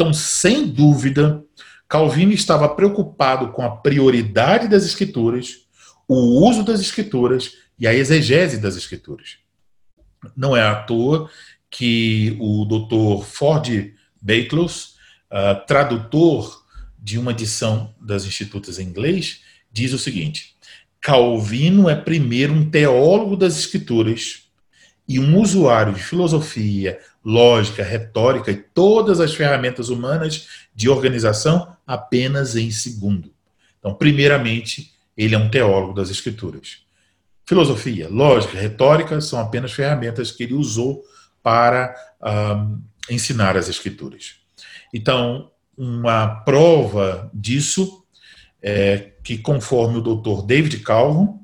Então, 0.00 0.14
sem 0.14 0.66
dúvida, 0.66 1.44
Calvino 1.86 2.32
estava 2.32 2.66
preocupado 2.70 3.52
com 3.52 3.60
a 3.60 3.68
prioridade 3.68 4.66
das 4.66 4.86
Escrituras, 4.86 5.66
o 6.08 6.42
uso 6.48 6.64
das 6.64 6.80
Escrituras 6.80 7.58
e 7.78 7.86
a 7.86 7.92
exegese 7.92 8.56
das 8.56 8.76
Escrituras. 8.76 9.36
Não 10.34 10.56
é 10.56 10.62
à 10.62 10.74
toa 10.74 11.28
que 11.68 12.34
o 12.40 12.64
Dr. 12.64 13.26
Ford 13.26 13.92
Beitlos, 14.22 14.94
uh, 15.30 15.66
tradutor 15.66 16.64
de 16.98 17.18
uma 17.18 17.32
edição 17.32 17.94
das 18.00 18.24
Institutas 18.24 18.78
em 18.78 18.86
inglês, 18.86 19.42
diz 19.70 19.92
o 19.92 19.98
seguinte: 19.98 20.56
Calvino 20.98 21.90
é 21.90 21.94
primeiro 21.94 22.54
um 22.54 22.70
teólogo 22.70 23.36
das 23.36 23.58
Escrituras 23.58 24.44
e 25.06 25.18
um 25.18 25.38
usuário 25.38 25.92
de 25.92 26.02
filosofia, 26.02 26.98
lógica, 27.24 27.82
retórica 27.82 28.50
e 28.50 28.56
todas 28.56 29.20
as 29.20 29.34
ferramentas 29.34 29.88
humanas 29.88 30.48
de 30.74 30.88
organização 30.88 31.76
apenas 31.86 32.56
em 32.56 32.70
segundo. 32.70 33.32
Então, 33.78 33.94
primeiramente, 33.94 34.92
ele 35.16 35.34
é 35.34 35.38
um 35.38 35.50
teólogo 35.50 35.92
das 35.92 36.10
Escrituras. 36.10 36.78
Filosofia, 37.44 38.08
lógica, 38.08 38.58
retórica 38.58 39.20
são 39.20 39.38
apenas 39.40 39.72
ferramentas 39.72 40.30
que 40.30 40.44
ele 40.44 40.54
usou 40.54 41.02
para 41.42 41.94
ensinar 43.10 43.56
as 43.56 43.68
Escrituras. 43.68 44.36
Então, 44.92 45.50
uma 45.76 46.26
prova 46.42 47.30
disso 47.32 48.04
é 48.62 49.12
que, 49.22 49.38
conforme 49.38 49.98
o 49.98 50.02
doutor 50.02 50.42
David 50.42 50.78
Calhoun, 50.80 51.40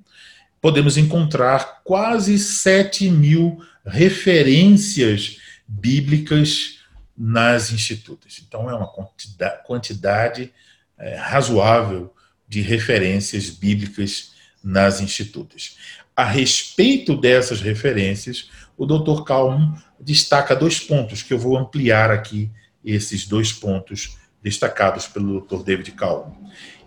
podemos 0.61 0.97
encontrar 0.97 1.83
quase 1.85 2.39
7 2.39 3.11
mil 3.11 3.61
referências 3.85 5.39
bíblicas 5.67 6.81
nas 7.17 7.73
institutas. 7.73 8.43
Então, 8.47 8.69
é 8.69 8.75
uma 8.75 8.87
quantidade, 8.87 9.65
quantidade 9.65 10.53
é, 10.99 11.17
razoável 11.17 12.15
de 12.49 12.61
referências 12.61 13.51
bíblicas 13.51 14.33
nas 14.63 15.01
institutas. 15.01 15.77
A 16.15 16.25
respeito 16.25 17.17
dessas 17.17 17.61
referências, 17.61 18.51
o 18.77 18.87
Dr. 18.87 19.23
Calm 19.25 19.75
destaca 19.99 20.55
dois 20.55 20.79
pontos 20.79 21.23
que 21.23 21.33
eu 21.33 21.39
vou 21.39 21.57
ampliar 21.57 22.11
aqui, 22.11 22.51
esses 22.85 23.27
dois 23.27 23.53
pontos 23.53 24.17
destacados 24.43 25.07
pelo 25.09 25.41
Dr. 25.41 25.65
David 25.65 25.91
Calm. 25.93 26.33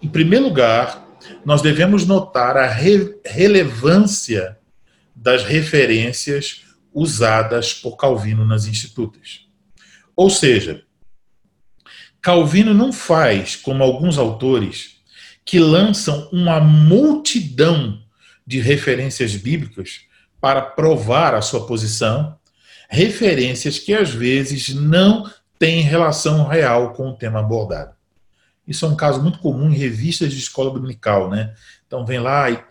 Em 0.01 0.07
primeiro 0.07 0.45
lugar, 0.45 1.05
nós 1.43 1.61
devemos 1.61 2.05
notar 2.05 2.55
a 2.55 2.67
re 2.67 3.17
relevância 3.25 4.57
das 5.13 5.43
referências 5.43 6.63
usadas 6.93 7.73
por 7.73 7.95
Calvino 7.97 8.45
nas 8.45 8.65
institutas. 8.65 9.47
Ou 10.15 10.29
seja, 10.29 10.83
Calvino 12.21 12.73
não 12.73 12.91
faz 12.91 13.55
como 13.55 13.83
alguns 13.83 14.17
autores 14.17 14.99
que 15.45 15.59
lançam 15.59 16.29
uma 16.31 16.59
multidão 16.59 18.01
de 18.45 18.59
referências 18.59 19.35
bíblicas 19.35 20.01
para 20.41 20.61
provar 20.61 21.33
a 21.33 21.41
sua 21.41 21.65
posição, 21.65 22.37
referências 22.89 23.79
que 23.79 23.93
às 23.93 24.09
vezes 24.09 24.73
não 24.73 25.29
têm 25.57 25.81
relação 25.81 26.47
real 26.47 26.93
com 26.93 27.09
o 27.09 27.15
tema 27.15 27.39
abordado. 27.39 27.93
Isso 28.67 28.85
é 28.85 28.89
um 28.89 28.95
caso 28.95 29.21
muito 29.21 29.39
comum 29.39 29.69
em 29.69 29.77
revistas 29.77 30.31
de 30.31 30.39
escola 30.39 30.71
dominical, 30.71 31.29
né? 31.29 31.53
Então 31.87 32.05
vem 32.05 32.19
lá 32.19 32.49
e 32.51 32.63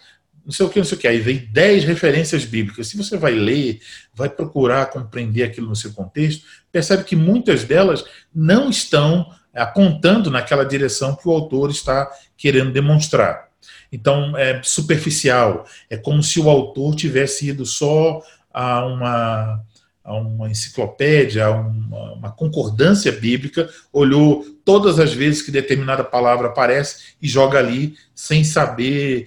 não 0.48 0.52
sei 0.54 0.64
o 0.64 0.70
que, 0.70 0.78
não 0.78 0.86
sei 0.86 0.96
o 0.96 1.00
que. 1.02 1.06
Aí 1.06 1.20
vem 1.20 1.46
10 1.52 1.84
referências 1.84 2.46
bíblicas. 2.46 2.88
Se 2.88 2.96
você 2.96 3.18
vai 3.18 3.32
ler, 3.32 3.80
vai 4.14 4.30
procurar 4.30 4.86
compreender 4.86 5.42
aquilo 5.42 5.68
no 5.68 5.76
seu 5.76 5.92
contexto, 5.92 6.42
percebe 6.72 7.04
que 7.04 7.14
muitas 7.14 7.64
delas 7.64 8.02
não 8.34 8.70
estão 8.70 9.30
apontando 9.54 10.30
naquela 10.30 10.64
direção 10.64 11.14
que 11.14 11.28
o 11.28 11.32
autor 11.32 11.70
está 11.70 12.10
querendo 12.34 12.72
demonstrar. 12.72 13.48
Então, 13.92 14.34
é 14.38 14.62
superficial. 14.62 15.66
É 15.90 15.98
como 15.98 16.22
se 16.22 16.40
o 16.40 16.48
autor 16.48 16.94
tivesse 16.94 17.48
ido 17.48 17.66
só 17.66 18.22
a 18.50 18.86
uma, 18.86 19.62
a 20.02 20.14
uma 20.14 20.50
enciclopédia, 20.50 21.44
a 21.44 21.50
uma, 21.50 22.12
uma, 22.14 22.32
concordância 22.32 23.12
bíblica, 23.12 23.68
olhou 23.92 24.46
todas 24.64 24.98
as 24.98 25.12
vezes 25.12 25.42
que 25.42 25.50
determinada 25.50 26.02
palavra 26.02 26.48
aparece 26.48 27.16
e 27.20 27.28
joga 27.28 27.58
ali 27.58 27.96
sem 28.14 28.42
saber 28.44 29.26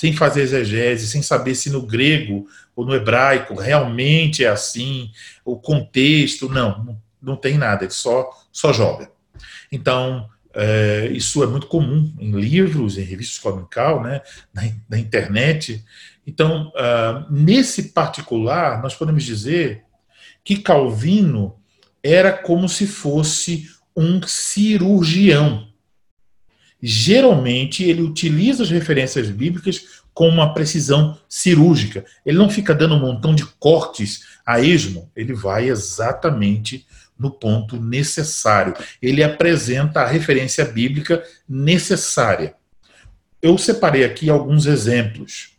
sem 0.00 0.14
fazer 0.14 0.40
exegese, 0.40 1.06
sem 1.06 1.20
saber 1.20 1.54
se 1.54 1.68
no 1.68 1.82
grego 1.82 2.46
ou 2.74 2.86
no 2.86 2.94
hebraico 2.94 3.54
realmente 3.54 4.42
é 4.42 4.48
assim, 4.48 5.10
o 5.44 5.58
contexto, 5.58 6.48
não, 6.48 6.98
não, 7.20 7.36
tem 7.36 7.58
nada, 7.58 7.84
ele 7.84 7.92
só, 7.92 8.30
só 8.50 8.72
joga. 8.72 9.10
Então, 9.70 10.26
é, 10.54 11.10
isso 11.12 11.42
é 11.42 11.46
muito 11.46 11.66
comum 11.66 12.14
em 12.18 12.30
livros, 12.30 12.96
em 12.96 13.02
revistas 13.02 13.38
comical, 13.38 14.02
né, 14.02 14.22
na, 14.54 14.62
na 14.88 14.98
internet. 14.98 15.84
Então, 16.26 16.68
uh, 16.68 17.30
nesse 17.30 17.90
particular, 17.90 18.80
nós 18.80 18.94
podemos 18.94 19.22
dizer 19.22 19.84
que 20.42 20.56
Calvino 20.56 21.56
era 22.02 22.32
como 22.32 22.70
se 22.70 22.86
fosse 22.86 23.68
um 23.94 24.22
cirurgião 24.22 25.69
geralmente 26.82 27.84
ele 27.84 28.02
utiliza 28.02 28.62
as 28.62 28.70
referências 28.70 29.28
bíblicas 29.28 30.00
com 30.12 30.28
uma 30.28 30.52
precisão 30.52 31.18
cirúrgica. 31.28 32.04
Ele 32.24 32.38
não 32.38 32.50
fica 32.50 32.74
dando 32.74 32.94
um 32.94 33.00
montão 33.00 33.34
de 33.34 33.44
cortes 33.44 34.24
a 34.44 34.60
esmo, 34.60 35.10
ele 35.14 35.32
vai 35.32 35.68
exatamente 35.68 36.86
no 37.18 37.30
ponto 37.30 37.76
necessário. 37.76 38.74
Ele 39.00 39.22
apresenta 39.22 40.00
a 40.00 40.06
referência 40.06 40.64
bíblica 40.64 41.22
necessária. 41.48 42.54
Eu 43.42 43.58
separei 43.58 44.04
aqui 44.04 44.30
alguns 44.30 44.66
exemplos. 44.66 45.50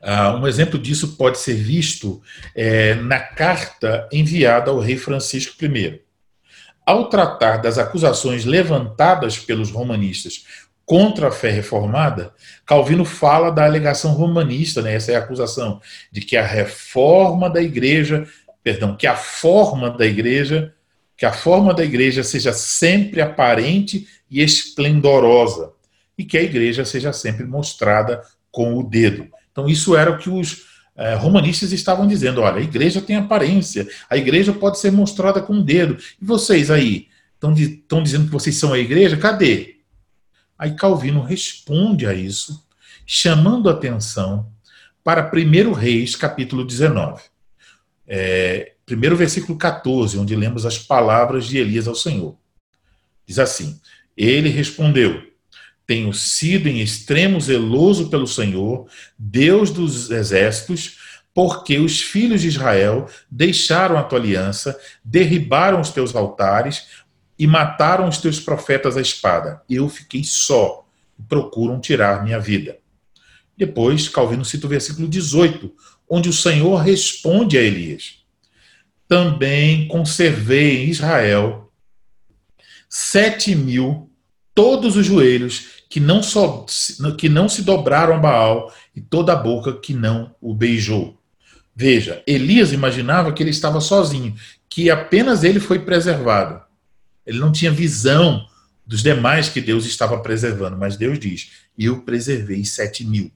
Uh, 0.00 0.38
um 0.38 0.46
exemplo 0.46 0.78
disso 0.78 1.16
pode 1.16 1.38
ser 1.38 1.54
visto 1.54 2.22
é, 2.54 2.94
na 2.94 3.18
carta 3.18 4.08
enviada 4.10 4.70
ao 4.70 4.78
rei 4.78 4.96
Francisco 4.96 5.62
I 5.62 6.00
ao 6.90 7.08
tratar 7.08 7.58
das 7.58 7.78
acusações 7.78 8.44
levantadas 8.44 9.38
pelos 9.38 9.70
romanistas 9.70 10.44
contra 10.84 11.28
a 11.28 11.30
fé 11.30 11.48
reformada, 11.48 12.34
Calvino 12.66 13.04
fala 13.04 13.50
da 13.50 13.64
alegação 13.64 14.12
romanista, 14.12 14.82
né? 14.82 14.94
essa 14.94 15.12
é 15.12 15.14
a 15.14 15.20
acusação, 15.20 15.80
de 16.10 16.20
que 16.20 16.36
a 16.36 16.44
reforma 16.44 17.48
da 17.48 17.62
igreja, 17.62 18.26
perdão, 18.60 18.96
que 18.96 19.06
a 19.06 19.14
forma 19.14 19.88
da 19.88 20.04
igreja, 20.04 20.74
que 21.16 21.24
a 21.24 21.32
forma 21.32 21.72
da 21.72 21.84
igreja 21.84 22.24
seja 22.24 22.52
sempre 22.52 23.20
aparente 23.20 24.08
e 24.28 24.42
esplendorosa, 24.42 25.70
e 26.18 26.24
que 26.24 26.36
a 26.36 26.42
igreja 26.42 26.84
seja 26.84 27.12
sempre 27.12 27.44
mostrada 27.44 28.20
com 28.50 28.76
o 28.76 28.82
dedo. 28.82 29.28
Então, 29.52 29.68
isso 29.68 29.96
era 29.96 30.10
o 30.10 30.18
que 30.18 30.28
os 30.28 30.69
é, 30.96 31.14
romanistas 31.14 31.72
estavam 31.72 32.06
dizendo: 32.06 32.40
olha, 32.40 32.58
a 32.58 32.62
igreja 32.62 33.00
tem 33.00 33.16
aparência, 33.16 33.88
a 34.08 34.16
igreja 34.16 34.52
pode 34.52 34.78
ser 34.78 34.90
mostrada 34.90 35.40
com 35.40 35.54
o 35.54 35.56
um 35.56 35.62
dedo. 35.62 35.96
E 36.20 36.24
vocês 36.24 36.70
aí 36.70 37.08
estão 37.34 38.02
dizendo 38.02 38.26
que 38.26 38.32
vocês 38.32 38.56
são 38.56 38.72
a 38.72 38.78
igreja? 38.78 39.16
Cadê? 39.16 39.76
Aí 40.58 40.74
Calvino 40.74 41.22
responde 41.22 42.06
a 42.06 42.12
isso, 42.12 42.62
chamando 43.06 43.70
atenção 43.70 44.52
para 45.02 45.30
1 45.34 45.72
Reis, 45.72 46.14
capítulo 46.14 46.64
19. 46.64 47.22
É, 48.06 48.74
primeiro 48.84 49.16
versículo 49.16 49.56
14, 49.56 50.18
onde 50.18 50.36
lemos 50.36 50.66
as 50.66 50.78
palavras 50.78 51.46
de 51.46 51.56
Elias 51.56 51.88
ao 51.88 51.94
Senhor. 51.94 52.36
Diz 53.26 53.38
assim: 53.38 53.80
Ele 54.16 54.50
respondeu: 54.50 55.29
tenho 55.90 56.12
sido 56.12 56.68
em 56.68 56.80
extremo 56.80 57.40
zeloso 57.40 58.10
pelo 58.10 58.24
Senhor, 58.24 58.86
Deus 59.18 59.72
dos 59.72 60.08
exércitos, 60.08 60.98
porque 61.34 61.80
os 61.80 62.00
filhos 62.00 62.42
de 62.42 62.46
Israel 62.46 63.08
deixaram 63.28 63.98
a 63.98 64.04
tua 64.04 64.20
aliança, 64.20 64.78
derribaram 65.04 65.80
os 65.80 65.90
teus 65.90 66.14
altares 66.14 67.02
e 67.36 67.44
mataram 67.44 68.06
os 68.06 68.18
teus 68.18 68.38
profetas 68.38 68.96
à 68.96 69.00
espada. 69.00 69.62
Eu 69.68 69.88
fiquei 69.88 70.22
só 70.22 70.86
procuram 71.28 71.80
tirar 71.80 72.22
minha 72.22 72.38
vida. 72.38 72.78
Depois, 73.56 74.08
Calvino 74.08 74.44
cita 74.44 74.66
o 74.66 74.70
versículo 74.70 75.08
18, 75.08 75.74
onde 76.08 76.28
o 76.28 76.32
Senhor 76.32 76.76
responde 76.76 77.58
a 77.58 77.62
Elias: 77.62 78.20
Também 79.08 79.88
conservei 79.88 80.84
em 80.84 80.88
Israel 80.88 81.72
sete 82.88 83.56
mil, 83.56 84.08
todos 84.54 84.96
os 84.96 85.04
joelhos 85.04 85.79
que 85.90 85.98
não, 85.98 86.22
só, 86.22 86.64
que 87.18 87.28
não 87.28 87.48
se 87.48 87.62
dobraram 87.62 88.14
a 88.14 88.18
Baal 88.18 88.72
e 88.94 89.00
toda 89.00 89.32
a 89.32 89.36
boca 89.36 89.72
que 89.72 89.92
não 89.92 90.32
o 90.40 90.54
beijou. 90.54 91.20
Veja, 91.74 92.22
Elias 92.28 92.72
imaginava 92.72 93.32
que 93.32 93.42
ele 93.42 93.50
estava 93.50 93.80
sozinho, 93.80 94.36
que 94.68 94.88
apenas 94.88 95.42
ele 95.42 95.58
foi 95.58 95.80
preservado. 95.80 96.62
Ele 97.26 97.40
não 97.40 97.50
tinha 97.50 97.72
visão 97.72 98.46
dos 98.86 99.02
demais 99.02 99.48
que 99.48 99.60
Deus 99.60 99.84
estava 99.84 100.20
preservando, 100.20 100.76
mas 100.76 100.96
Deus 100.96 101.18
diz: 101.18 101.50
Eu 101.76 102.02
preservei 102.02 102.64
sete 102.64 103.04
mil. 103.04 103.32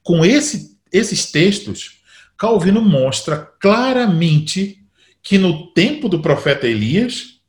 Com 0.00 0.24
esse, 0.24 0.78
esses 0.92 1.32
textos, 1.32 1.98
Calvino 2.36 2.82
mostra 2.82 3.36
claramente 3.58 4.80
que 5.20 5.38
no 5.38 5.72
tempo 5.72 6.08
do 6.08 6.20
profeta 6.20 6.68
Elias, 6.68 7.40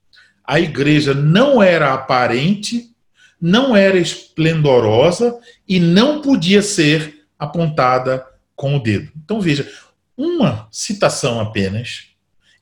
a 0.43 0.59
igreja 0.59 1.13
não 1.13 1.61
era 1.61 1.93
aparente, 1.93 2.94
não 3.39 3.75
era 3.75 3.97
esplendorosa 3.97 5.37
e 5.67 5.79
não 5.79 6.21
podia 6.21 6.61
ser 6.61 7.25
apontada 7.37 8.25
com 8.55 8.75
o 8.75 8.79
dedo. 8.79 9.11
Então 9.23 9.41
veja, 9.41 9.69
uma 10.17 10.67
citação 10.71 11.39
apenas, 11.39 12.07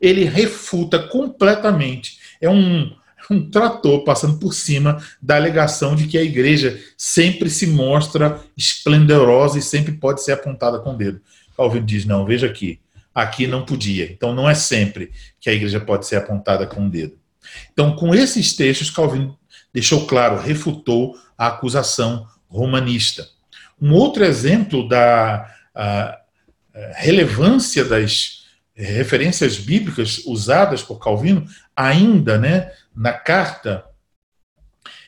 ele 0.01 0.25
refuta 0.25 0.99
completamente. 0.99 2.17
É 2.41 2.49
um, 2.49 2.91
um 3.29 3.49
trator 3.49 4.03
passando 4.03 4.37
por 4.39 4.53
cima 4.53 5.01
da 5.21 5.35
alegação 5.35 5.95
de 5.95 6.07
que 6.07 6.17
a 6.17 6.23
igreja 6.23 6.79
sempre 6.97 7.49
se 7.49 7.67
mostra 7.67 8.41
esplendorosa 8.57 9.59
e 9.59 9.61
sempre 9.61 9.93
pode 9.93 10.23
ser 10.23 10.33
apontada 10.33 10.79
com 10.79 10.93
o 10.93 10.97
dedo. 10.97 11.21
Calvino 11.55 11.85
diz: 11.85 12.05
não, 12.05 12.25
veja 12.25 12.47
aqui, 12.47 12.79
aqui 13.13 13.47
não 13.47 13.63
podia. 13.63 14.11
Então 14.11 14.33
não 14.33 14.49
é 14.49 14.55
sempre 14.55 15.11
que 15.39 15.49
a 15.49 15.53
igreja 15.53 15.79
pode 15.79 16.07
ser 16.07 16.15
apontada 16.15 16.65
com 16.65 16.87
o 16.87 16.89
dedo. 16.89 17.17
Então, 17.71 17.95
com 17.95 18.15
esses 18.15 18.55
textos, 18.55 18.89
Calvino 18.89 19.37
deixou 19.73 20.05
claro, 20.05 20.39
refutou 20.39 21.17
a 21.37 21.47
acusação 21.47 22.27
romanista. 22.47 23.27
Um 23.81 23.93
outro 23.93 24.23
exemplo 24.23 24.87
da 24.87 25.49
relevância 26.95 27.83
das 27.83 28.43
referências 28.75 29.57
bíblicas 29.57 30.23
usadas 30.25 30.81
por 30.81 30.97
Calvino, 30.99 31.45
ainda 31.75 32.37
né, 32.37 32.71
na 32.95 33.13
carta, 33.13 33.85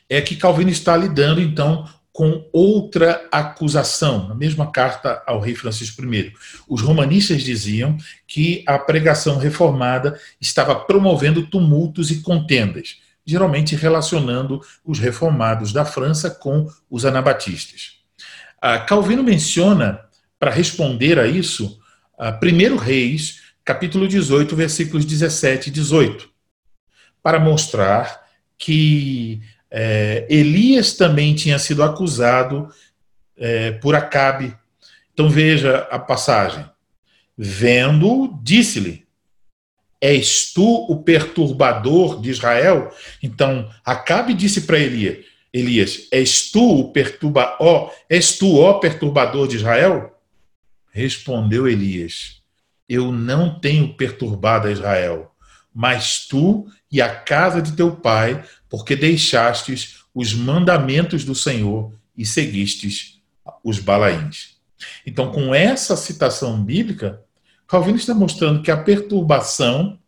é 0.08 0.20
que 0.20 0.36
Calvino 0.36 0.70
está 0.70 0.96
lidando, 0.96 1.40
então, 1.40 1.88
com 2.12 2.48
outra 2.52 3.28
acusação, 3.30 4.28
na 4.28 4.34
mesma 4.34 4.70
carta 4.70 5.22
ao 5.26 5.40
rei 5.40 5.54
Francisco 5.54 6.02
I. 6.02 6.32
Os 6.68 6.80
romanistas 6.80 7.42
diziam 7.42 7.96
que 8.26 8.64
a 8.66 8.78
pregação 8.78 9.36
reformada 9.36 10.18
estava 10.40 10.74
promovendo 10.76 11.46
tumultos 11.46 12.10
e 12.10 12.22
contendas, 12.22 13.02
geralmente 13.26 13.74
relacionando 13.74 14.60
os 14.84 14.98
reformados 14.98 15.72
da 15.72 15.84
França 15.84 16.30
com 16.30 16.68
os 16.88 17.04
anabatistas. 17.04 17.96
Ah, 18.62 18.78
Calvino 18.78 19.22
menciona, 19.22 20.00
para 20.38 20.50
responder 20.50 21.18
a 21.18 21.26
isso, 21.26 21.78
1 22.18 22.76
Reis, 22.76 23.42
capítulo 23.64 24.06
18, 24.06 24.54
versículos 24.54 25.04
17 25.04 25.68
e 25.68 25.72
18, 25.72 26.28
para 27.22 27.40
mostrar 27.40 28.24
que 28.56 29.42
é, 29.70 30.26
Elias 30.30 30.92
também 30.94 31.34
tinha 31.34 31.58
sido 31.58 31.82
acusado 31.82 32.68
é, 33.36 33.72
por 33.72 33.94
Acabe. 33.94 34.56
Então 35.12 35.28
veja 35.28 35.78
a 35.90 35.98
passagem. 35.98 36.64
Vendo, 37.36 38.38
disse-lhe: 38.42 39.05
És 40.00 40.52
tu 40.52 40.86
o 40.88 41.02
perturbador 41.02 42.20
de 42.20 42.30
Israel? 42.30 42.92
Então 43.22 43.70
Acabe 43.84 44.34
disse 44.34 44.62
para 44.62 44.78
Elias: 44.78 45.24
Elias, 45.52 46.06
és 46.12 46.50
tu 46.50 46.80
o 46.80 46.92
perturba, 46.92 47.56
ó, 47.58 47.90
és 48.08 48.36
tu 48.36 48.58
ó 48.58 48.74
perturbador 48.74 49.48
de 49.48 49.56
Israel? 49.56 50.12
Respondeu 50.92 51.66
Elias: 51.66 52.42
Eu 52.88 53.10
não 53.10 53.58
tenho 53.58 53.94
perturbado 53.94 54.68
a 54.68 54.72
Israel, 54.72 55.30
mas 55.74 56.26
tu 56.26 56.66
e 56.90 57.00
a 57.00 57.08
casa 57.08 57.62
de 57.62 57.72
teu 57.72 57.96
pai 57.96 58.44
porque 58.68 58.94
deixastes 58.94 60.04
os 60.14 60.34
mandamentos 60.34 61.24
do 61.24 61.34
Senhor 61.34 61.92
e 62.16 62.24
seguistes 62.24 63.20
os 63.62 63.78
balaíns. 63.78 64.56
Então, 65.06 65.30
com 65.30 65.54
essa 65.54 65.96
citação 65.96 66.62
bíblica, 66.62 67.22
Calvino 67.66 67.96
está 67.96 68.14
mostrando 68.14 68.62
que 68.62 68.70
a 68.70 68.76
perturbação 68.76 69.98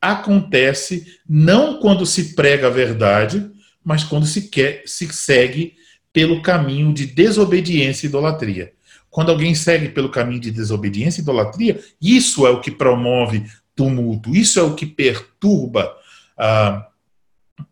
acontece 0.00 1.18
não 1.28 1.80
quando 1.80 2.04
se 2.04 2.34
prega 2.34 2.66
a 2.66 2.70
verdade, 2.70 3.50
mas 3.82 4.04
quando 4.04 4.26
se, 4.26 4.48
quer, 4.48 4.82
se 4.86 5.06
segue 5.12 5.74
pelo 6.12 6.42
caminho 6.42 6.92
de 6.92 7.06
desobediência 7.06 8.06
e 8.06 8.08
idolatria. 8.08 8.72
Quando 9.10 9.30
alguém 9.30 9.54
segue 9.54 9.88
pelo 9.88 10.10
caminho 10.10 10.40
de 10.40 10.50
desobediência 10.50 11.20
e 11.20 11.22
idolatria, 11.22 11.80
isso 12.00 12.46
é 12.46 12.50
o 12.50 12.60
que 12.60 12.70
promove 12.70 13.44
tumulto, 13.74 14.34
isso 14.34 14.58
é 14.58 14.62
o 14.62 14.74
que 14.74 14.86
perturba 14.86 15.96
ah, 16.36 16.88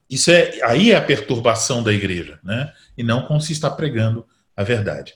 isso 0.08 0.30
é 0.30 0.60
aí 0.62 0.92
é 0.92 0.96
a 0.96 1.02
perturbação 1.02 1.82
da 1.82 1.92
igreja, 1.92 2.38
né? 2.42 2.72
E 2.96 3.02
não 3.02 3.22
quando 3.22 3.42
se 3.42 3.52
está 3.52 3.70
pregando 3.70 4.26
a 4.56 4.62
verdade. 4.62 5.14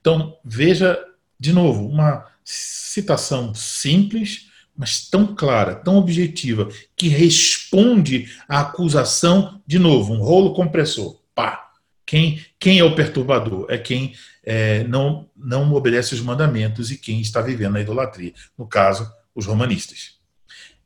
Então 0.00 0.38
veja 0.44 0.98
de 1.38 1.52
novo 1.52 1.86
uma 1.86 2.26
citação 2.46 3.52
simples, 3.52 4.46
mas 4.76 5.08
tão 5.08 5.34
clara, 5.34 5.74
tão 5.74 5.96
objetiva, 5.96 6.68
que 6.96 7.08
responde 7.08 8.32
à 8.48 8.60
acusação 8.60 9.60
de 9.66 9.78
novo, 9.78 10.12
um 10.14 10.22
rolo 10.22 10.54
compressor. 10.54 11.20
Pá. 11.34 11.72
Quem, 12.06 12.40
quem 12.60 12.78
é 12.78 12.84
o 12.84 12.94
perturbador? 12.94 13.66
É 13.68 13.76
quem 13.76 14.14
é, 14.44 14.84
não, 14.84 15.28
não 15.36 15.74
obedece 15.74 16.14
os 16.14 16.20
mandamentos 16.20 16.92
e 16.92 16.96
quem 16.96 17.20
está 17.20 17.40
vivendo 17.40 17.72
na 17.72 17.80
idolatria. 17.80 18.32
No 18.56 18.64
caso, 18.64 19.10
os 19.34 19.44
romanistas. 19.44 20.14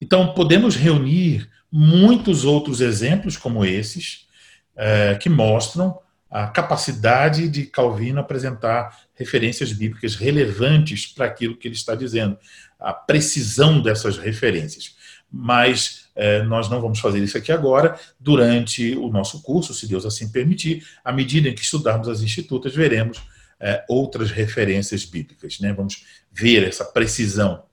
Então, 0.00 0.32
podemos 0.32 0.76
reunir 0.76 1.46
muitos 1.70 2.44
outros 2.44 2.80
exemplos 2.80 3.36
como 3.36 3.64
esses, 3.66 4.26
é, 4.74 5.14
que 5.14 5.28
mostram 5.28 5.98
a 6.30 6.46
capacidade 6.46 7.48
de 7.48 7.66
Calvino 7.66 8.20
apresentar 8.20 9.00
referências 9.14 9.72
bíblicas 9.72 10.14
relevantes 10.14 11.06
para 11.06 11.26
aquilo 11.26 11.56
que 11.56 11.66
ele 11.66 11.74
está 11.74 11.94
dizendo, 11.94 12.38
a 12.78 12.92
precisão 12.92 13.82
dessas 13.82 14.16
referências. 14.16 14.96
Mas 15.30 16.08
é, 16.14 16.42
nós 16.42 16.68
não 16.68 16.80
vamos 16.80 17.00
fazer 17.00 17.18
isso 17.18 17.36
aqui 17.36 17.50
agora. 17.52 17.98
Durante 18.18 18.96
o 18.96 19.08
nosso 19.08 19.42
curso, 19.42 19.74
se 19.74 19.86
Deus 19.86 20.06
assim 20.06 20.30
permitir, 20.30 20.86
à 21.04 21.12
medida 21.12 21.48
em 21.48 21.54
que 21.54 21.62
estudarmos 21.62 22.08
as 22.08 22.22
institutas, 22.22 22.74
veremos 22.74 23.22
é, 23.58 23.84
outras 23.88 24.30
referências 24.30 25.04
bíblicas. 25.04 25.58
Né? 25.60 25.72
Vamos 25.72 26.04
ver 26.32 26.66
essa 26.66 26.84
precisão. 26.84 27.64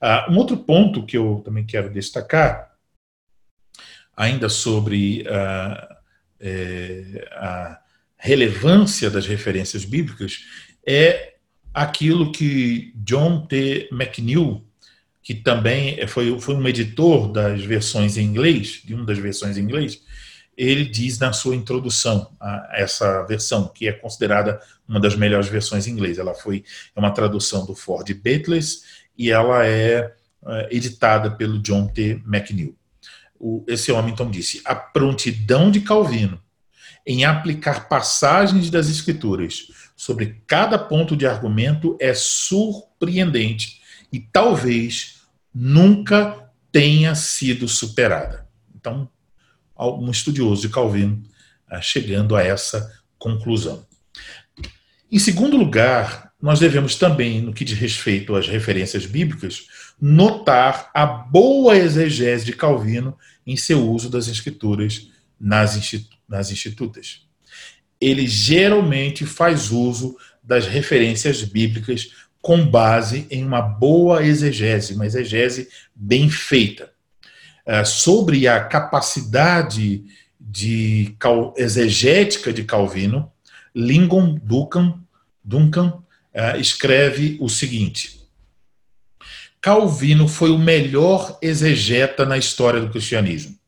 Ah, 0.00 0.26
um 0.30 0.36
outro 0.36 0.56
ponto 0.56 1.04
que 1.04 1.16
eu 1.16 1.42
também 1.44 1.64
quero 1.64 1.90
destacar 1.90 2.70
ainda 4.16 4.48
sobre 4.48 5.26
a, 5.28 5.98
é, 6.40 7.28
a 7.32 7.80
relevância 8.20 9.10
das 9.10 9.26
referências 9.26 9.84
bíblicas, 9.84 10.44
é 10.86 11.34
aquilo 11.72 12.32
que 12.32 12.92
John 12.96 13.46
T. 13.46 13.88
McNeil, 13.90 14.64
que 15.22 15.34
também 15.34 16.06
foi, 16.06 16.38
foi 16.40 16.54
um 16.54 16.68
editor 16.68 17.30
das 17.32 17.62
versões 17.62 18.16
em 18.16 18.24
inglês, 18.24 18.82
de 18.84 18.94
uma 18.94 19.04
das 19.04 19.18
versões 19.18 19.56
em 19.56 19.62
inglês, 19.62 20.02
ele 20.56 20.84
diz 20.84 21.18
na 21.18 21.32
sua 21.32 21.56
introdução 21.56 22.36
a 22.38 22.70
essa 22.74 23.22
versão, 23.24 23.68
que 23.68 23.88
é 23.88 23.92
considerada 23.92 24.60
uma 24.86 25.00
das 25.00 25.16
melhores 25.16 25.48
versões 25.48 25.86
em 25.86 25.92
inglês. 25.92 26.18
Ela 26.18 26.34
foi 26.34 26.64
é 26.94 27.00
uma 27.00 27.12
tradução 27.12 27.64
do 27.64 27.74
Ford 27.74 28.06
Batless 28.14 28.82
e 29.16 29.30
ela 29.30 29.66
é, 29.66 30.12
é 30.46 30.68
editada 30.70 31.30
pelo 31.30 31.58
John 31.58 31.86
T. 31.86 32.22
McNeil 32.26 32.76
o, 33.40 33.64
esse 33.66 33.90
homem 33.90 34.12
então 34.12 34.30
disse: 34.30 34.60
a 34.64 34.74
prontidão 34.74 35.70
de 35.70 35.80
Calvino 35.80 36.40
em 37.10 37.24
aplicar 37.24 37.88
passagens 37.88 38.70
das 38.70 38.88
Escrituras 38.88 39.66
sobre 39.96 40.40
cada 40.46 40.78
ponto 40.78 41.16
de 41.16 41.26
argumento 41.26 41.96
é 42.00 42.14
surpreendente 42.14 43.80
e 44.12 44.20
talvez 44.20 45.22
nunca 45.52 46.48
tenha 46.70 47.16
sido 47.16 47.66
superada. 47.66 48.46
Então, 48.76 49.08
um 49.76 50.08
estudioso 50.08 50.62
de 50.62 50.68
Calvino 50.68 51.20
ah, 51.68 51.80
chegando 51.80 52.36
a 52.36 52.42
essa 52.44 52.92
conclusão. 53.18 53.84
Em 55.10 55.18
segundo 55.18 55.56
lugar, 55.56 56.32
nós 56.40 56.60
devemos 56.60 56.94
também, 56.94 57.42
no 57.42 57.52
que 57.52 57.64
diz 57.64 57.76
respeito 57.76 58.36
às 58.36 58.46
referências 58.46 59.04
bíblicas, 59.04 59.66
notar 60.00 60.92
a 60.94 61.04
boa 61.04 61.76
exegese 61.76 62.44
de 62.44 62.52
Calvino 62.52 63.18
em 63.44 63.56
seu 63.56 63.84
uso 63.90 64.08
das 64.08 64.28
escrituras 64.28 65.10
nas, 65.40 65.74
nas 66.30 66.50
institutas. 66.50 67.26
Ele 68.00 68.26
geralmente 68.26 69.26
faz 69.26 69.70
uso 69.70 70.16
das 70.42 70.66
referências 70.66 71.42
bíblicas 71.42 72.12
com 72.40 72.66
base 72.66 73.26
em 73.30 73.44
uma 73.44 73.60
boa 73.60 74.24
exegese, 74.24 74.94
uma 74.94 75.04
exegese 75.04 75.68
bem 75.94 76.30
feita. 76.30 76.90
É, 77.66 77.84
sobre 77.84 78.48
a 78.48 78.64
capacidade 78.64 80.04
de 80.40 81.14
exegética 81.56 82.52
de 82.52 82.64
Calvino, 82.64 83.30
Lingon 83.74 84.38
Duncan, 84.42 84.98
Duncan 85.44 86.02
uh, 86.34 86.58
escreve 86.58 87.36
o 87.40 87.48
seguinte: 87.48 88.20
Calvino 89.60 90.26
foi 90.26 90.50
o 90.50 90.58
melhor 90.58 91.38
exegeta 91.42 92.24
na 92.24 92.38
história 92.38 92.80
do 92.80 92.90
cristianismo. 92.90 93.59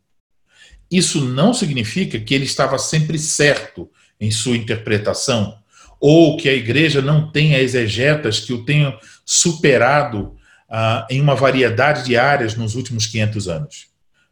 Isso 0.93 1.25
não 1.25 1.55
significa 1.55 2.21
que 2.21 2.35
ele 2.35 2.45
estava 2.45 2.77
sempre 2.77 3.19
certo 3.19 3.91
em 4.21 4.31
sua 4.31 4.59
interpretação, 4.59 5.57
ou 5.99 6.37
que 6.37 6.51
a 6.51 6.53
igreja 6.53 7.01
não 7.01 7.31
tenha 7.31 7.59
exegetas 7.59 8.39
que 8.39 8.53
o 8.53 8.63
tenham 8.63 8.95
superado 9.25 10.37
uh, 10.69 11.07
em 11.09 11.19
uma 11.19 11.35
variedade 11.35 12.05
de 12.05 12.15
áreas 12.15 12.57
nos 12.57 12.75
últimos 12.75 13.07
500 13.07 13.49
anos. 13.49 13.87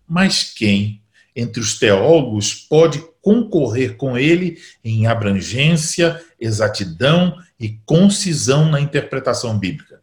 Mas 0.06 0.44
quem, 0.44 1.00
entre 1.34 1.62
os 1.62 1.78
teólogos, 1.78 2.54
pode 2.54 3.02
concorrer 3.22 3.96
com 3.96 4.18
ele 4.18 4.58
em 4.84 5.06
abrangência, 5.06 6.22
exatidão 6.38 7.38
e 7.58 7.80
concisão 7.86 8.70
na 8.70 8.80
interpretação 8.82 9.58
bíblica? 9.58 10.02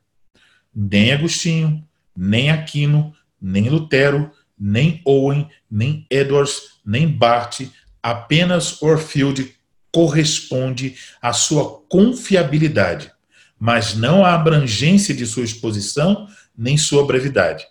Nem 0.73 1.11
Agostinho, 1.11 1.83
nem 2.15 2.49
Aquino, 2.49 3.13
nem 3.39 3.69
Lutero, 3.69 4.31
nem 4.57 5.01
Owen, 5.05 5.49
nem 5.69 6.05
Edwards, 6.09 6.79
nem 6.85 7.07
Barth, 7.07 7.61
apenas 8.01 8.81
Orfield 8.81 9.55
corresponde 9.91 10.95
à 11.21 11.33
sua 11.33 11.81
confiabilidade, 11.89 13.11
mas 13.59 13.95
não 13.95 14.23
à 14.25 14.33
abrangência 14.33 15.13
de 15.13 15.25
sua 15.25 15.43
exposição 15.43 16.27
nem 16.57 16.77
sua 16.77 17.05
brevidade. 17.05 17.65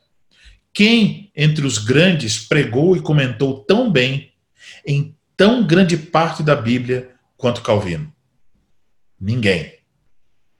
Quem 0.72 1.30
entre 1.34 1.66
os 1.66 1.78
grandes 1.78 2.38
pregou 2.38 2.96
e 2.96 3.00
comentou 3.00 3.64
tão 3.64 3.90
bem 3.90 4.32
em 4.86 5.16
tão 5.36 5.66
grande 5.66 5.96
parte 5.96 6.42
da 6.42 6.54
Bíblia 6.54 7.10
quanto 7.36 7.62
Calvino? 7.62 8.12
Ninguém. 9.18 9.78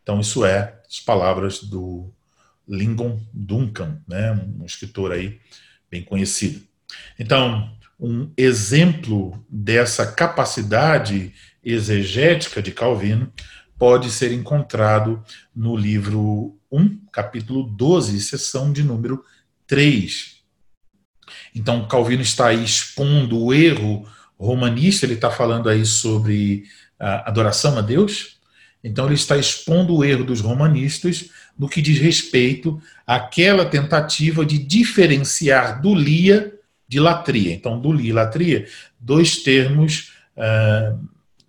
Então, 0.03 0.21
isso 0.21 0.45
é 0.45 0.81
as 0.89 1.01
palavras 1.01 1.63
do 1.63 2.13
Lincoln 2.67 3.21
Duncan, 3.33 4.01
né, 4.09 4.33
um 4.33 4.65
escritor 4.65 5.13
aí 5.13 5.39
bem 5.97 6.03
conhecido. 6.03 6.61
Então, 7.19 7.71
um 7.99 8.31
exemplo 8.37 9.43
dessa 9.49 10.13
capacidade 10.13 11.33
exegética 11.65 12.63
de 12.63 12.71
Calvino 12.71 13.33
pode 13.79 14.11
ser 14.11 14.33
encontrado 14.33 15.23
no 15.55 15.77
livro 15.77 16.59
1, 16.71 17.07
capítulo 17.11 17.63
12, 17.65 18.21
seção 18.21 18.73
de 18.73 18.83
número 18.83 19.25
3. 19.67 20.37
Então, 21.55 21.89
Calvino 21.89 22.23
está 22.23 22.49
aí 22.49 22.63
expondo 22.63 23.39
o 23.43 23.53
erro 23.53 24.07
romanista, 24.39 25.07
ele 25.07 25.15
está 25.15 25.31
falando 25.31 25.69
aí 25.69 25.85
sobre 25.87 26.65
a 26.99 27.29
adoração 27.29 27.79
a 27.79 27.81
Deus. 27.81 28.36
Então, 28.87 29.07
ele 29.07 29.15
está 29.15 29.37
expondo 29.37 29.97
o 29.97 30.05
erro 30.05 30.23
dos 30.23 30.41
romanistas 30.41 31.29
no 31.59 31.69
que 31.69 31.83
diz 31.83 31.99
respeito 31.99 32.81
àquela 33.05 33.67
tentativa 33.67 34.47
de 34.47 34.59
diferenciar 34.59 35.83
dulia 35.83 36.55
de 36.87 37.01
latria. 37.01 37.53
Então, 37.53 37.81
dulia 37.81 38.11
e 38.11 38.13
latria, 38.13 38.69
dois 39.01 39.43
termos 39.43 40.13
uh, 40.37 41.05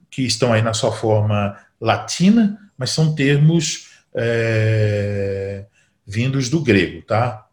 que 0.10 0.24
estão 0.24 0.52
aí 0.52 0.64
na 0.64 0.74
sua 0.74 0.92
forma 0.92 1.56
latina, 1.80 2.58
mas 2.76 2.90
são 2.90 3.14
termos 3.14 3.90
é, 4.16 5.66
vindos 6.08 6.50
do 6.50 6.60
grego, 6.62 7.04
tá? 7.04 7.46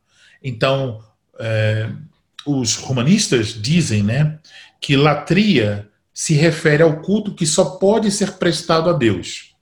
Então, 0.42 1.04
é, 1.38 1.90
os 2.46 2.76
romanistas 2.76 3.48
dizem, 3.48 4.02
né, 4.02 4.38
que 4.80 4.96
latria 4.96 5.86
se 6.12 6.32
refere 6.32 6.82
ao 6.82 7.02
culto 7.02 7.34
que 7.34 7.44
só 7.44 7.76
pode 7.76 8.10
ser 8.10 8.32
prestado 8.32 8.88
a 8.88 8.94
Deus. 8.94 9.53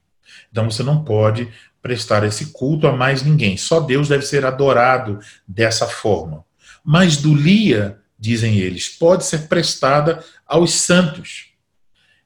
Então, 0.53 0.71
você 0.71 0.83
não 0.83 1.03
pode 1.03 1.49
prestar 1.81 2.23
esse 2.23 2.53
culto 2.53 2.87
a 2.87 2.95
mais 2.95 3.23
ninguém. 3.23 3.57
Só 3.57 3.81
Deus 3.81 4.07
deve 4.07 4.25
ser 4.25 4.45
adorado 4.45 5.19
dessa 5.45 5.85
forma. 5.85 6.45
Mas 6.85 7.17
dulia, 7.17 7.99
dizem 8.17 8.57
eles, 8.57 8.87
pode 8.87 9.25
ser 9.25 9.49
prestada 9.49 10.23
aos 10.47 10.75
santos. 10.75 11.47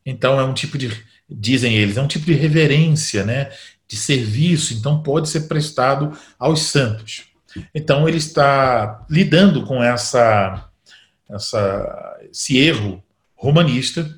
Então, 0.06 0.40
é 0.40 0.44
um 0.44 0.54
tipo 0.54 0.78
de 0.78 0.92
dizem 1.30 1.76
eles, 1.76 1.98
é 1.98 2.02
um 2.02 2.08
tipo 2.08 2.26
de 2.26 2.34
reverência, 2.34 3.24
né, 3.24 3.52
de 3.88 3.96
serviço, 3.96 4.74
então 4.74 5.02
pode 5.02 5.30
ser 5.30 5.42
prestado 5.42 6.18
aos 6.40 6.62
santos. 6.64 7.26
Então 7.74 8.08
ele 8.08 8.18
está 8.18 9.06
lidando 9.10 9.64
com 9.64 9.84
essa, 9.84 10.70
essa 11.30 12.18
esse 12.30 12.58
erro 12.58 13.04
romanista 13.36 14.10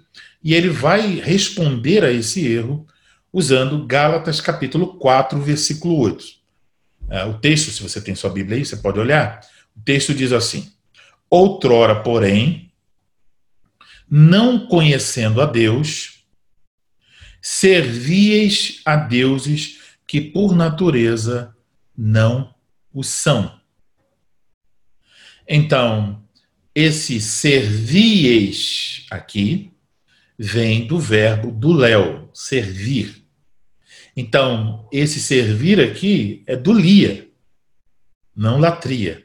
e 0.43 0.53
ele 0.53 0.69
vai 0.69 1.19
responder 1.19 2.03
a 2.03 2.11
esse 2.11 2.45
erro 2.45 2.85
usando 3.31 3.85
Gálatas 3.85 4.41
capítulo 4.41 4.95
4, 4.95 5.39
versículo 5.39 5.97
8. 5.99 6.25
É, 7.09 7.25
o 7.25 7.35
texto, 7.39 7.71
se 7.71 7.81
você 7.81 7.99
tem 7.99 8.15
sua 8.15 8.29
Bíblia 8.29 8.57
aí, 8.57 8.65
você 8.65 8.77
pode 8.77 8.99
olhar. 8.99 9.41
O 9.75 9.81
texto 9.81 10.13
diz 10.13 10.31
assim: 10.31 10.71
Outrora, 11.29 12.01
porém, 12.01 12.71
não 14.09 14.67
conhecendo 14.67 15.41
a 15.41 15.45
Deus, 15.45 16.19
Servieis 17.41 18.81
a 18.83 18.95
deuses 18.97 19.79
que 20.05 20.19
por 20.19 20.55
natureza 20.55 21.55
não 21.97 22.53
o 22.93 23.03
são. 23.03 23.59
Então, 25.47 26.21
esse 26.75 27.19
servieis 27.21 29.05
aqui 29.09 29.71
vem 30.37 30.85
do 30.85 30.99
verbo 30.99 31.51
do 31.51 31.71
léo, 31.71 32.29
servir. 32.33 33.18
Então, 34.19 34.85
esse 34.91 35.17
servir 35.17 35.79
aqui 35.79 36.43
é 36.45 36.57
do 36.57 36.73
lia, 36.73 37.29
não 38.35 38.59
latria. 38.59 39.23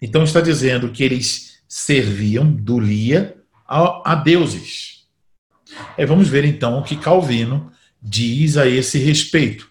Então, 0.00 0.22
está 0.22 0.40
dizendo 0.40 0.92
que 0.92 1.02
eles 1.02 1.60
serviam 1.66 2.48
do 2.48 2.78
lia 2.78 3.36
a, 3.66 4.12
a 4.12 4.14
deuses. 4.14 5.08
É, 5.96 6.06
vamos 6.06 6.28
ver 6.28 6.44
então 6.44 6.78
o 6.78 6.84
que 6.84 6.96
Calvino 6.96 7.72
diz 8.00 8.56
a 8.56 8.68
esse 8.68 8.96
respeito. 9.00 9.68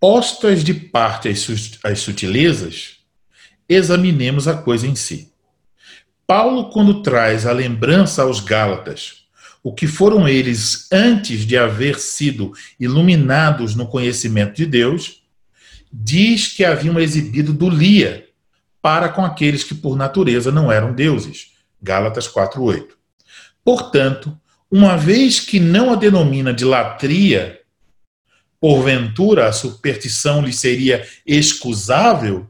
Postas 0.00 0.64
de 0.64 0.74
parte 0.74 1.28
as 1.28 2.00
sutilezas, 2.00 2.96
examinemos 3.68 4.48
a 4.48 4.60
coisa 4.60 4.84
em 4.84 4.96
si. 4.96 5.32
Paulo, 6.26 6.70
quando 6.70 7.02
traz 7.02 7.46
a 7.46 7.52
lembrança 7.52 8.24
aos 8.24 8.40
Gálatas, 8.40 9.21
o 9.62 9.72
que 9.72 9.86
foram 9.86 10.28
eles 10.28 10.88
antes 10.90 11.46
de 11.46 11.56
haver 11.56 11.98
sido 11.98 12.52
iluminados 12.80 13.76
no 13.76 13.86
conhecimento 13.86 14.56
de 14.56 14.66
Deus, 14.66 15.22
diz 15.92 16.48
que 16.48 16.64
haviam 16.64 16.98
exibido 16.98 17.52
dulia 17.52 18.26
para 18.80 19.08
com 19.08 19.24
aqueles 19.24 19.62
que 19.62 19.74
por 19.74 19.96
natureza 19.96 20.50
não 20.50 20.72
eram 20.72 20.92
deuses. 20.92 21.52
Gálatas 21.80 22.26
4:8. 22.26 22.96
Portanto, 23.64 24.36
uma 24.70 24.96
vez 24.96 25.38
que 25.38 25.60
não 25.60 25.92
a 25.92 25.96
denomina 25.96 26.52
de 26.52 26.64
latria, 26.64 27.60
porventura 28.58 29.46
a 29.46 29.52
superstição 29.52 30.42
lhe 30.42 30.52
seria 30.52 31.06
excusável, 31.26 32.48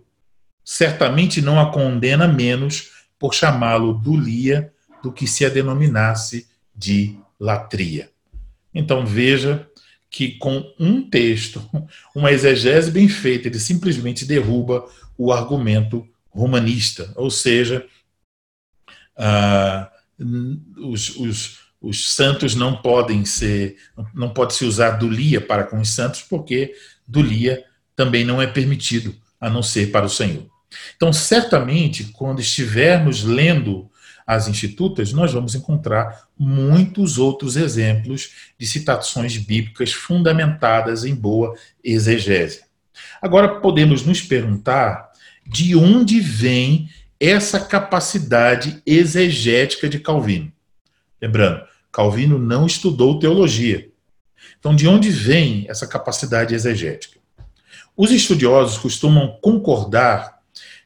certamente 0.65 1.43
não 1.43 1.61
a 1.61 1.71
condena 1.71 2.27
menos 2.27 2.91
por 3.19 3.35
chamá-lo 3.35 3.93
dulia 3.93 4.73
do 5.03 5.13
que 5.13 5.27
se 5.27 5.45
a 5.45 5.49
denominasse 5.49 6.47
de 6.83 7.17
latria. 7.39 8.11
Então 8.75 9.07
veja 9.07 9.69
que 10.11 10.33
com 10.33 10.75
um 10.79 11.09
texto, 11.09 11.65
uma 12.15 12.33
exegese 12.33 12.91
bem 12.91 13.09
feita, 13.09 13.49
ele 13.49 13.61
simplesmente 13.61 14.25
derruba 14.25 14.85
o 15.17 15.33
argumento 15.33 16.07
romanista, 16.29 17.13
ou 17.15 17.31
seja, 17.31 17.87
uh, 19.17 19.87
os, 20.79 21.17
os, 21.17 21.59
os 21.81 22.15
santos 22.15 22.55
não 22.55 22.81
podem 22.81 23.25
ser, 23.25 23.77
não 24.15 24.31
pode 24.31 24.55
se 24.55 24.65
usar 24.65 24.93
dulia 24.93 25.41
para 25.41 25.65
com 25.65 25.81
os 25.81 25.91
santos, 25.91 26.23
porque 26.23 26.75
dulia 27.07 27.65
também 27.95 28.25
não 28.25 28.41
é 28.41 28.47
permitido, 28.47 29.15
a 29.41 29.51
não 29.51 29.63
ser 29.63 29.91
para 29.91 30.07
o 30.07 30.11
Senhor. 30.11 30.47
Então, 30.97 31.13
certamente, 31.13 32.05
quando 32.05 32.41
estivermos 32.41 33.23
lendo 33.23 33.91
as 34.27 34.49
institutas, 34.49 35.13
nós 35.13 35.33
vamos 35.33 35.55
encontrar 35.55 36.29
muitos 36.39 37.19
outros 37.19 37.57
exemplos 37.57 38.33
de 38.59 38.67
citações 38.67 39.37
bíblicas 39.37 39.93
fundamentadas 39.93 41.05
em 41.05 41.15
boa 41.15 41.55
exegese. 41.83 42.63
Agora, 43.21 43.61
podemos 43.61 44.05
nos 44.05 44.21
perguntar 44.21 45.11
de 45.47 45.75
onde 45.77 46.21
vem 46.21 46.89
essa 47.19 47.61
capacidade 47.61 48.83
exegética 48.85 49.89
de 49.89 49.99
Calvino. 49.99 50.53
Lembrando, 51.21 51.63
Calvino 51.93 52.39
não 52.39 52.67
estudou 52.67 53.19
teologia. 53.19 53.89
Então, 54.59 54.75
de 54.75 54.89
onde 54.89 55.11
vem 55.11 55.67
essa 55.69 55.87
capacidade 55.87 56.55
exegética? 56.55 57.21
Os 57.97 58.11
estudiosos 58.11 58.79
costumam 58.79 59.39
concordar 59.43 60.39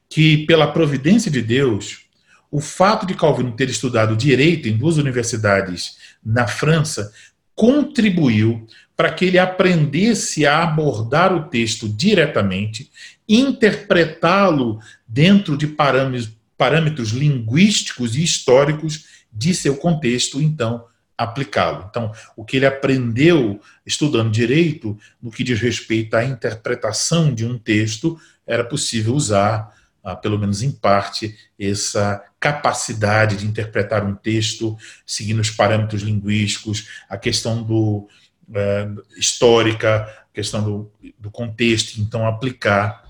que, 0.09 0.47
pela 0.47 0.73
providência 0.73 1.31
de 1.31 1.41
Deus, 1.41 2.06
o 2.51 2.61
fato 2.61 3.07
de 3.07 3.15
Calvino 3.15 3.53
ter 3.53 3.69
estudado 3.69 4.17
direito 4.17 4.69
em 4.69 4.77
duas 4.77 4.97
universidades 4.97 5.97
na 6.25 6.47
França 6.47 7.13
contribuiu 7.55 8.67
para 8.97 9.13
que 9.13 9.25
ele 9.25 9.39
aprendesse 9.39 10.47
a 10.47 10.63
abordar 10.63 11.35
o 11.35 11.49
texto 11.49 11.89
diretamente, 11.89 12.91
interpretá-lo 13.29 14.81
dentro 15.07 15.57
de 15.57 15.67
parâmetros, 15.67 16.33
parâmetros 16.57 17.11
linguísticos 17.11 18.17
e 18.17 18.23
históricos 18.23 19.05
de 19.31 19.55
seu 19.55 19.77
contexto, 19.77 20.41
então 20.41 20.85
aplicá-lo. 21.17 21.87
Então, 21.89 22.13
o 22.37 22.45
que 22.45 22.57
ele 22.57 22.67
aprendeu 22.67 23.61
estudando 23.85 24.31
direito, 24.31 24.99
no 25.21 25.31
que 25.31 25.45
diz 25.45 25.61
respeito 25.61 26.15
à 26.15 26.25
interpretação 26.25 27.35
de 27.35 27.45
um 27.45 27.59
texto, 27.59 28.19
era 28.47 28.65
possível 28.65 29.15
usar, 29.15 29.75
ah, 30.05 30.15
pelo 30.15 30.39
menos 30.39 30.63
em 30.63 30.71
parte, 30.71 31.37
essa 31.59 32.23
capacidade 32.53 33.37
de 33.37 33.47
interpretar 33.47 34.05
um 34.05 34.15
texto 34.15 34.77
seguindo 35.05 35.41
os 35.41 35.51
parâmetros 35.51 36.03
linguísticos, 36.03 36.89
a 37.09 37.17
questão 37.17 37.63
do 37.63 38.09
é, 38.55 38.89
histórica, 39.17 40.03
a 40.03 40.35
questão 40.35 40.63
do, 40.63 40.93
do 41.19 41.29
contexto, 41.29 42.01
então 42.01 42.25
aplicar 42.25 43.05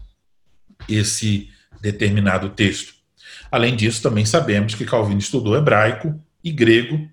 esse 0.88 1.50
determinado 1.82 2.48
texto. 2.48 2.94
Além 3.50 3.76
disso, 3.76 4.02
também 4.02 4.24
sabemos 4.24 4.74
que 4.74 4.86
Calvino 4.86 5.20
estudou 5.20 5.54
hebraico 5.54 6.18
e 6.42 6.50
grego 6.50 7.08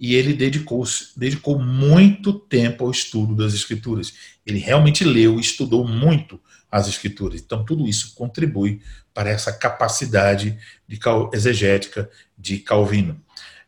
e 0.00 0.14
ele 0.14 0.32
dedicou, 0.32 0.84
dedicou 1.16 1.60
muito 1.60 2.32
tempo 2.32 2.84
ao 2.84 2.90
estudo 2.90 3.36
das 3.36 3.54
Escrituras. 3.54 4.14
Ele 4.44 4.58
realmente 4.58 5.04
leu 5.04 5.36
e 5.36 5.40
estudou 5.40 5.86
muito 5.86 6.40
as 6.70 6.88
Escrituras. 6.88 7.40
Então, 7.40 7.64
tudo 7.64 7.86
isso 7.86 8.14
contribui 8.14 8.80
para 9.14 9.30
essa 9.30 9.52
capacidade 9.52 10.58
de 10.86 10.98
exegética 11.32 12.08
de 12.36 12.58
Calvino. 12.58 13.20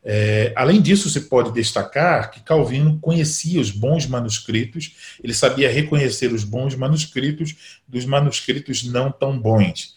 É, 0.02 0.52
além 0.56 0.80
disso, 0.80 1.10
se 1.10 1.22
pode 1.22 1.52
destacar 1.52 2.30
que 2.30 2.40
Calvino 2.40 2.98
conhecia 3.00 3.60
os 3.60 3.70
bons 3.70 4.06
manuscritos, 4.06 5.16
ele 5.22 5.34
sabia 5.34 5.70
reconhecer 5.70 6.32
os 6.32 6.42
bons 6.44 6.74
manuscritos 6.74 7.80
dos 7.86 8.06
manuscritos 8.06 8.84
não 8.84 9.12
tão 9.12 9.38
bons. 9.38 9.96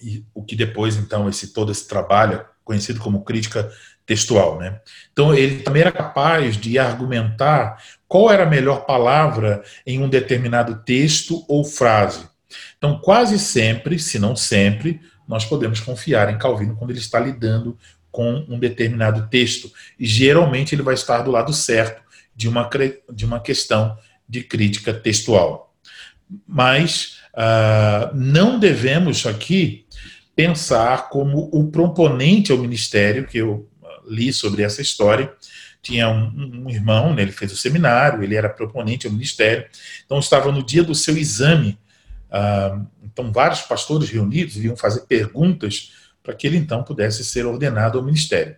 E 0.00 0.24
o 0.32 0.44
que 0.44 0.54
depois, 0.54 0.96
então, 0.96 1.28
esse 1.28 1.52
todo 1.52 1.72
esse 1.72 1.88
trabalho, 1.88 2.44
conhecido 2.62 3.00
como 3.00 3.24
crítica 3.24 3.70
textual. 4.06 4.58
Né? 4.58 4.80
Então, 5.12 5.34
ele 5.34 5.62
também 5.62 5.82
era 5.82 5.92
capaz 5.92 6.56
de 6.56 6.78
argumentar 6.78 7.82
qual 8.14 8.30
era 8.30 8.44
a 8.44 8.48
melhor 8.48 8.86
palavra 8.86 9.64
em 9.84 10.00
um 10.00 10.08
determinado 10.08 10.84
texto 10.84 11.44
ou 11.48 11.64
frase. 11.64 12.24
Então, 12.78 13.00
quase 13.00 13.40
sempre, 13.40 13.98
se 13.98 14.20
não 14.20 14.36
sempre, 14.36 15.00
nós 15.26 15.44
podemos 15.44 15.80
confiar 15.80 16.32
em 16.32 16.38
Calvino 16.38 16.76
quando 16.76 16.90
ele 16.90 17.00
está 17.00 17.18
lidando 17.18 17.76
com 18.12 18.46
um 18.48 18.56
determinado 18.56 19.28
texto. 19.28 19.68
E 19.98 20.06
geralmente 20.06 20.76
ele 20.76 20.82
vai 20.82 20.94
estar 20.94 21.22
do 21.22 21.32
lado 21.32 21.52
certo 21.52 22.04
de 22.36 22.48
uma, 22.48 22.70
de 23.12 23.24
uma 23.24 23.40
questão 23.40 23.98
de 24.28 24.44
crítica 24.44 24.94
textual. 24.94 25.74
Mas 26.46 27.18
uh, 27.34 28.14
não 28.14 28.60
devemos 28.60 29.26
aqui 29.26 29.86
pensar 30.36 31.08
como 31.08 31.50
o 31.52 31.68
proponente 31.68 32.52
ao 32.52 32.58
ministério, 32.58 33.26
que 33.26 33.38
eu 33.38 33.68
li 34.06 34.32
sobre 34.32 34.62
essa 34.62 34.80
história. 34.80 35.32
Tinha 35.84 36.08
um, 36.08 36.64
um 36.64 36.70
irmão, 36.70 37.14
né, 37.14 37.22
ele 37.22 37.30
fez 37.30 37.52
o 37.52 37.56
seminário, 37.56 38.24
ele 38.24 38.34
era 38.34 38.48
proponente 38.48 39.06
ao 39.06 39.12
ministério, 39.12 39.66
então 40.04 40.18
estava 40.18 40.50
no 40.50 40.62
dia 40.62 40.82
do 40.82 40.94
seu 40.94 41.16
exame. 41.16 41.78
Ah, 42.36 42.80
então, 43.04 43.30
vários 43.30 43.60
pastores 43.60 44.08
reunidos 44.08 44.56
iam 44.56 44.76
fazer 44.76 45.02
perguntas 45.02 45.92
para 46.22 46.34
que 46.34 46.46
ele 46.46 46.56
então 46.56 46.82
pudesse 46.82 47.24
ser 47.24 47.46
ordenado 47.46 47.98
ao 47.98 48.04
ministério. 48.04 48.56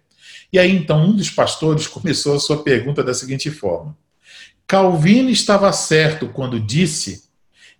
E 0.52 0.58
aí, 0.58 0.74
então, 0.74 1.04
um 1.04 1.16
dos 1.16 1.28
pastores 1.28 1.86
começou 1.88 2.36
a 2.36 2.40
sua 2.40 2.62
pergunta 2.62 3.02
da 3.02 3.12
seguinte 3.12 3.50
forma: 3.50 3.94
Calvino 4.66 5.28
estava 5.28 5.70
certo 5.72 6.28
quando 6.28 6.60
disse. 6.60 7.26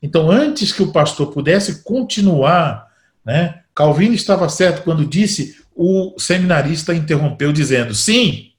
Então, 0.02 0.30
antes 0.30 0.72
que 0.72 0.82
o 0.82 0.92
pastor 0.92 1.32
pudesse 1.32 1.82
continuar, 1.82 2.92
né, 3.24 3.62
Calvino 3.74 4.14
estava 4.14 4.48
certo 4.48 4.82
quando 4.82 5.06
disse 5.06 5.56
o 5.74 6.14
seminarista 6.18 6.94
interrompeu 6.94 7.52
dizendo 7.52 7.94
sim. 7.94 8.52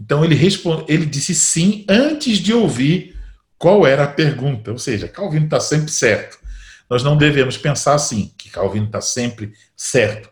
Então 0.00 0.24
ele, 0.24 0.34
responde, 0.34 0.84
ele 0.88 1.06
disse 1.06 1.34
sim 1.34 1.84
antes 1.88 2.38
de 2.38 2.52
ouvir 2.52 3.16
qual 3.58 3.86
era 3.86 4.04
a 4.04 4.08
pergunta. 4.08 4.70
Ou 4.70 4.78
seja, 4.78 5.08
Calvino 5.08 5.46
está 5.46 5.60
sempre 5.60 5.90
certo. 5.90 6.38
Nós 6.88 7.02
não 7.02 7.16
devemos 7.16 7.56
pensar 7.56 7.94
assim, 7.94 8.32
que 8.38 8.48
Calvino 8.48 8.86
está 8.86 9.00
sempre 9.00 9.52
certo. 9.76 10.30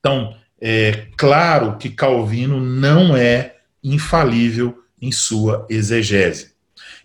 Então, 0.00 0.34
é 0.60 1.06
claro 1.16 1.76
que 1.76 1.90
Calvino 1.90 2.60
não 2.60 3.16
é 3.16 3.56
infalível 3.82 4.82
em 5.00 5.12
sua 5.12 5.66
exegese. 5.68 6.52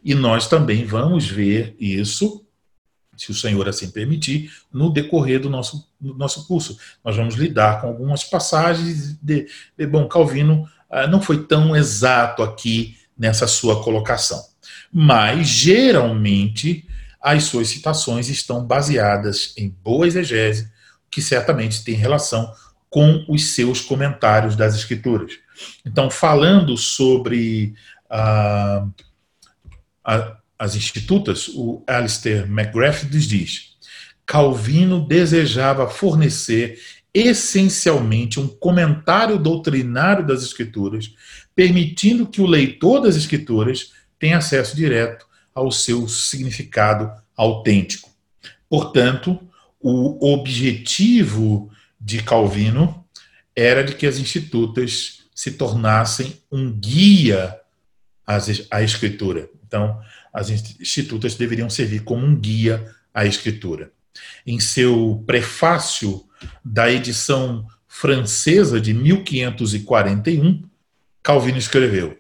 E 0.04 0.16
nós 0.16 0.48
também 0.48 0.86
vamos 0.86 1.28
ver 1.28 1.76
isso 1.80 2.48
se 3.18 3.32
o 3.32 3.34
Senhor 3.36 3.68
assim 3.68 3.90
permitir, 3.90 4.52
no 4.72 4.92
decorrer 4.92 5.40
do 5.40 5.50
nosso, 5.50 5.92
do 6.00 6.14
nosso 6.14 6.48
curso. 6.48 6.78
Nós 7.04 7.16
vamos 7.16 7.34
lidar 7.34 7.82
com 7.82 7.88
algumas 7.88 8.24
passagens 8.24 9.18
de, 9.22 9.48
de 9.76 9.88
bom, 9.88 10.08
Calvino 10.08 10.70
não 11.10 11.22
foi 11.22 11.46
tão 11.46 11.76
exato 11.76 12.44
aqui 12.44 12.98
nessa 13.18 13.48
sua 13.48 13.84
colocação. 13.84 14.42
Mas, 14.92 15.48
geralmente, 15.48 16.88
as 17.22 17.46
suas 17.46 17.68
citações 17.68 18.30
estão 18.30 18.66
baseadas 18.66 19.54
em 19.58 19.70
boa 19.70 20.08
exegese, 20.08 20.72
que 21.12 21.22
certamente 21.22 21.84
tem 21.84 21.96
relação 21.96 22.52
com 22.90 23.26
os 23.28 23.54
seus 23.54 23.82
comentários 23.82 24.56
das 24.56 24.76
Escrituras. 24.76 25.34
Então, 25.86 26.10
falando 26.10 26.78
sobre 26.78 27.74
a, 28.10 28.86
a 30.04 30.38
as 30.60 30.76
institutas, 30.76 31.50
o 31.50 31.84
Alistair 31.86 32.46
McGrath 32.50 33.06
diz: 33.06 33.76
Calvino 34.26 35.06
desejava 35.08 35.90
fornecer 35.90 36.80
essencialmente 37.18 38.40
um 38.40 38.48
comentário 38.48 39.40
doutrinário 39.40 40.26
das 40.26 40.44
Escrituras, 40.44 41.14
permitindo 41.56 42.28
que 42.28 42.42
o 42.42 42.46
leitor 42.46 43.02
das 43.02 43.16
Escrituras 43.16 43.94
tenha 44.20 44.38
acesso 44.38 44.76
direto 44.76 45.26
ao 45.54 45.72
seu 45.72 46.08
significado 46.08 47.12
autêntico. 47.36 48.10
Portanto, 48.70 49.40
o 49.80 50.34
objetivo 50.34 51.72
de 52.00 52.22
Calvino 52.22 53.06
era 53.56 53.84
de 53.84 53.96
que 53.96 54.06
as 54.06 54.18
institutas 54.18 55.24
se 55.34 55.52
tornassem 55.52 56.38
um 56.52 56.72
guia 56.72 57.56
à 58.72 58.84
Escritura. 58.84 59.50
Então, 59.66 60.00
as 60.34 60.50
institutas 60.50 61.34
deveriam 61.36 61.70
servir 61.70 62.04
como 62.04 62.24
um 62.24 62.36
guia 62.36 62.94
à 63.12 63.26
escritura. 63.26 63.92
Em 64.46 64.60
seu 64.60 65.24
prefácio 65.26 66.27
da 66.64 66.92
edição 66.92 67.66
francesa 67.88 68.80
de 68.80 68.94
1541, 68.94 70.64
Calvino 71.24 71.58
escreveu: 71.58 72.18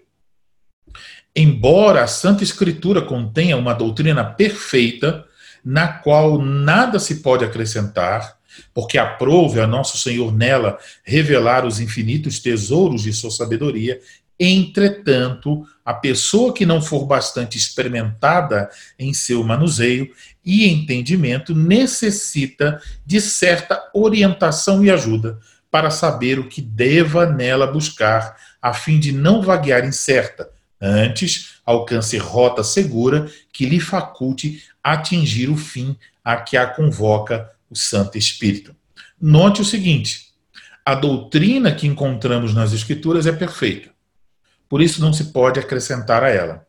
Embora 1.36 2.03
a 2.03 2.07
Santa 2.07 2.43
Escritura 2.43 3.01
contenha 3.01 3.57
uma 3.57 3.74
doutrina 3.74 4.24
perfeita, 4.24 5.26
na 5.63 5.88
qual 5.88 6.41
nada 6.41 6.99
se 6.99 7.15
pode 7.22 7.43
acrescentar, 7.45 8.38
porque 8.74 8.97
aprove 8.97 9.59
a 9.59 9.68
nosso 9.68 9.97
Senhor 9.97 10.36
nela 10.36 10.80
revelar 11.03 11.65
os 11.65 11.80
infinitos 11.80 12.39
tesouros 12.39 13.03
de 13.03 13.13
sua 13.13 13.30
sabedoria 13.30 13.99
Entretanto, 14.39 15.65
a 15.84 15.93
pessoa 15.93 16.53
que 16.53 16.65
não 16.65 16.80
for 16.80 17.05
bastante 17.05 17.57
experimentada 17.57 18.70
em 18.99 19.11
seu 19.11 19.43
manuseio 19.43 20.11
e 20.47 20.65
entendimento 20.67 21.53
necessita 21.53 22.81
de 23.05 23.19
certa 23.19 23.79
orientação 23.93 24.83
e 24.83 24.89
ajuda 24.89 25.37
para 25.69 25.91
saber 25.91 26.39
o 26.39 26.47
que 26.47 26.61
deva 26.61 27.25
nela 27.25 27.67
buscar, 27.67 28.37
a 28.61 28.73
fim 28.73 28.97
de 28.99 29.11
não 29.11 29.41
vaguear 29.41 29.85
incerta. 29.85 30.49
Antes, 30.81 31.55
alcance 31.65 32.17
rota 32.17 32.63
segura 32.63 33.29
que 33.51 33.65
lhe 33.65 33.79
faculte 33.79 34.63
atingir 34.83 35.49
o 35.49 35.57
fim 35.57 35.97
a 36.23 36.37
que 36.37 36.55
a 36.55 36.65
convoca 36.65 37.51
o 37.69 37.75
Santo 37.75 38.17
Espírito. 38.17 38.73
Note 39.19 39.61
o 39.61 39.65
seguinte: 39.65 40.27
a 40.85 40.95
doutrina 40.95 41.73
que 41.73 41.85
encontramos 41.85 42.53
nas 42.53 42.71
Escrituras 42.71 43.27
é 43.27 43.33
perfeita 43.33 43.89
por 44.69 44.81
isso 44.81 45.01
não 45.01 45.13
se 45.13 45.25
pode 45.25 45.59
acrescentar 45.59 46.23
a 46.23 46.29
ela. 46.29 46.66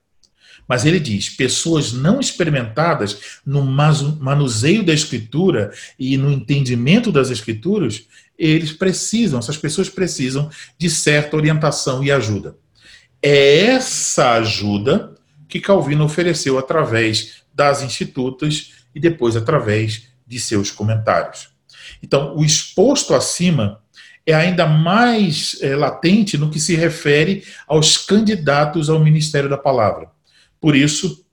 Mas 0.69 0.85
ele 0.85 1.01
diz: 1.01 1.31
pessoas 1.31 1.93
não 1.93 2.21
experimentadas 2.21 3.41
no 3.45 3.64
manuseio 3.64 4.85
da 4.85 4.93
escritura 4.93 5.73
e 5.99 6.19
no 6.19 6.31
entendimento 6.31 7.11
das 7.11 7.31
escrituras, 7.31 8.05
eles 8.39 8.71
precisam, 8.71 9.39
essas 9.39 9.57
pessoas 9.57 9.89
precisam 9.89 10.51
de 10.77 10.91
certa 10.91 11.37
orientação 11.37 12.05
e 12.05 12.12
ajuda. 12.12 12.57
É 13.21 13.62
essa 13.62 14.35
ajuda 14.35 15.14
que 15.49 15.61
Calvino 15.61 16.05
ofereceu 16.05 16.59
através 16.59 17.43
das 17.53 17.83
institutas 17.83 18.75
e 18.95 19.01
depois 19.01 19.35
através 19.35 20.09
de 20.27 20.39
seus 20.39 20.71
comentários. 20.71 21.49
Então, 22.03 22.37
o 22.37 22.45
exposto 22.45 23.14
acima 23.14 23.81
é 24.27 24.35
ainda 24.35 24.66
mais 24.66 25.57
é, 25.62 25.75
latente 25.75 26.37
no 26.37 26.51
que 26.51 26.61
se 26.61 26.77
refere 26.77 27.43
aos 27.66 27.97
candidatos 27.97 28.91
ao 28.91 29.01
ministério 29.01 29.49
da 29.49 29.57
palavra. 29.57 30.11
Por 30.61 30.75
isso, 30.75 31.25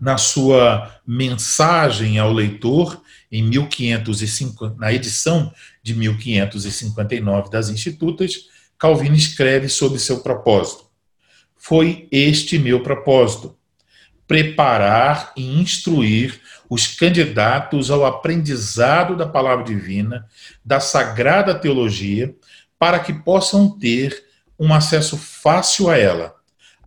na 0.00 0.16
sua 0.16 1.00
mensagem 1.06 2.18
ao 2.18 2.32
leitor, 2.32 3.02
em 3.30 3.42
1505, 3.42 4.76
na 4.78 4.92
edição 4.92 5.52
de 5.82 5.94
1559 5.94 7.50
das 7.50 7.68
Institutas, 7.68 8.48
Calvino 8.78 9.16
escreve 9.16 9.68
sobre 9.68 9.98
seu 9.98 10.20
propósito. 10.20 10.86
Foi 11.56 12.08
este 12.12 12.58
meu 12.58 12.82
propósito: 12.82 13.56
preparar 14.26 15.32
e 15.36 15.60
instruir 15.60 16.40
os 16.70 16.86
candidatos 16.86 17.90
ao 17.90 18.04
aprendizado 18.04 19.16
da 19.16 19.26
palavra 19.26 19.64
divina, 19.64 20.26
da 20.64 20.80
sagrada 20.80 21.54
teologia, 21.54 22.34
para 22.78 23.00
que 23.00 23.12
possam 23.12 23.76
ter 23.78 24.24
um 24.58 24.72
acesso 24.72 25.16
fácil 25.16 25.88
a 25.88 25.96
ela, 25.96 26.34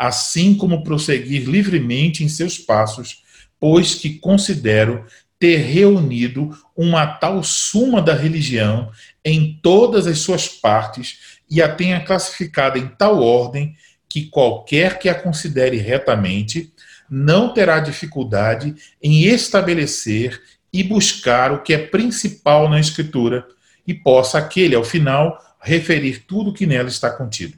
assim 0.01 0.55
como 0.55 0.83
prosseguir 0.83 1.47
livremente 1.47 2.23
em 2.23 2.27
seus 2.27 2.57
passos, 2.57 3.21
pois 3.59 3.93
que 3.93 4.17
considero 4.17 5.05
ter 5.37 5.57
reunido 5.57 6.57
uma 6.75 7.05
tal 7.05 7.43
suma 7.43 8.01
da 8.01 8.15
religião 8.15 8.91
em 9.23 9.59
todas 9.61 10.07
as 10.07 10.17
suas 10.17 10.47
partes 10.47 11.39
e 11.47 11.61
a 11.61 11.71
tenha 11.71 12.03
classificada 12.03 12.79
em 12.79 12.87
tal 12.87 13.21
ordem 13.21 13.75
que 14.09 14.25
qualquer 14.25 14.97
que 14.97 15.07
a 15.07 15.13
considere 15.13 15.77
retamente 15.77 16.73
não 17.07 17.53
terá 17.53 17.79
dificuldade 17.79 18.73
em 19.03 19.25
estabelecer 19.25 20.41
e 20.73 20.81
buscar 20.81 21.51
o 21.51 21.61
que 21.61 21.75
é 21.75 21.77
principal 21.77 22.67
na 22.67 22.79
Escritura 22.79 23.47
e 23.85 23.93
possa 23.93 24.39
aquele, 24.39 24.73
ao 24.73 24.83
final, 24.83 25.37
referir 25.59 26.23
tudo 26.27 26.49
o 26.49 26.53
que 26.53 26.65
nela 26.65 26.89
está 26.89 27.11
contido. 27.11 27.55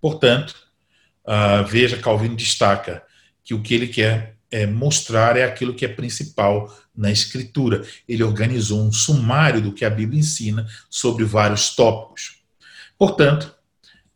Portanto, 0.00 0.61
uh, 1.26 1.64
veja, 1.66 1.98
Calvino 1.98 2.36
destaca 2.36 3.02
que 3.44 3.54
o 3.54 3.62
que 3.62 3.74
ele 3.74 3.88
quer 3.88 4.36
é, 4.50 4.66
mostrar 4.66 5.36
é 5.36 5.44
aquilo 5.44 5.74
que 5.74 5.84
é 5.84 5.88
principal 5.88 6.72
na 6.94 7.10
Escritura. 7.10 7.84
Ele 8.06 8.22
organizou 8.22 8.82
um 8.82 8.92
sumário 8.92 9.60
do 9.60 9.72
que 9.72 9.84
a 9.84 9.90
Bíblia 9.90 10.20
ensina 10.20 10.66
sobre 10.90 11.24
vários 11.24 11.74
tópicos. 11.74 12.42
Portanto, 12.98 13.54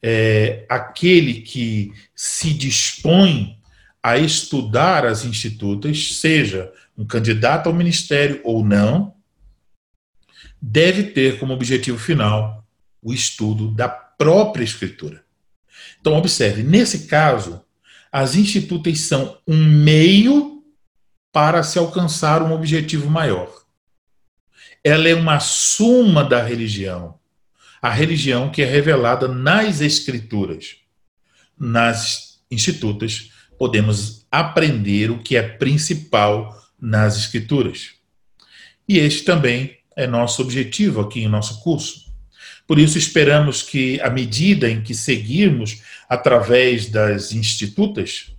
é, 0.03 0.67
aquele 0.69 1.41
que 1.41 1.93
se 2.15 2.53
dispõe 2.53 3.59
a 4.03 4.19
estudar 4.19 5.05
as 5.05 5.25
institutas, 5.25 6.15
seja 6.15 6.71
um 6.97 7.05
candidato 7.05 7.69
ao 7.69 7.75
ministério 7.75 8.41
ou 8.45 8.65
não, 8.65 9.15
deve 10.63 11.05
ter 11.05 11.39
como 11.39 11.53
objetivo 11.53 11.99
final 11.99 12.65
o 13.03 13.13
estudo 13.13 13.71
da 13.73 13.89
própria 13.89 14.65
escritura. 14.65 15.26
Então, 16.07 16.17
observe, 16.17 16.63
nesse 16.63 17.09
caso, 17.09 17.61
as 18.13 18.37
institutas 18.37 19.01
são 19.01 19.39
um 19.45 19.57
meio 19.57 20.63
para 21.33 21.65
se 21.65 21.81
alcançar 21.81 22.45
um 22.45 22.53
objetivo 22.53 23.11
maior. 23.11 23.53
Ela 24.85 25.09
é 25.09 25.15
uma 25.17 25.41
suma 25.41 26.23
da 26.23 26.41
religião, 26.41 27.19
a 27.83 27.91
religião 27.91 28.51
que 28.51 28.63
é 28.63 28.65
revelada 28.65 29.27
nas 29.27 29.81
escrituras. 29.81 30.77
Nas 31.59 32.39
institutas, 32.53 33.33
podemos 33.59 34.25
aprender 34.31 35.11
o 35.11 35.19
que 35.19 35.37
é 35.37 35.43
principal 35.43 36.57
nas 36.81 37.17
Escrituras. 37.17 37.95
E 38.89 38.97
este 38.99 39.25
também 39.25 39.77
é 39.97 40.07
nosso 40.07 40.41
objetivo 40.41 41.01
aqui 41.01 41.25
em 41.25 41.29
nosso 41.29 41.61
curso. 41.65 42.06
Por 42.67 42.79
isso, 42.79 42.99
esperamos 42.99 43.62
que, 43.62 44.01
à 44.01 44.11
medida 44.11 44.69
em 44.69 44.83
que 44.83 44.95
seguirmos 44.95 45.83
através 46.09 46.89
das 46.89 47.33
institutas, 47.33 48.33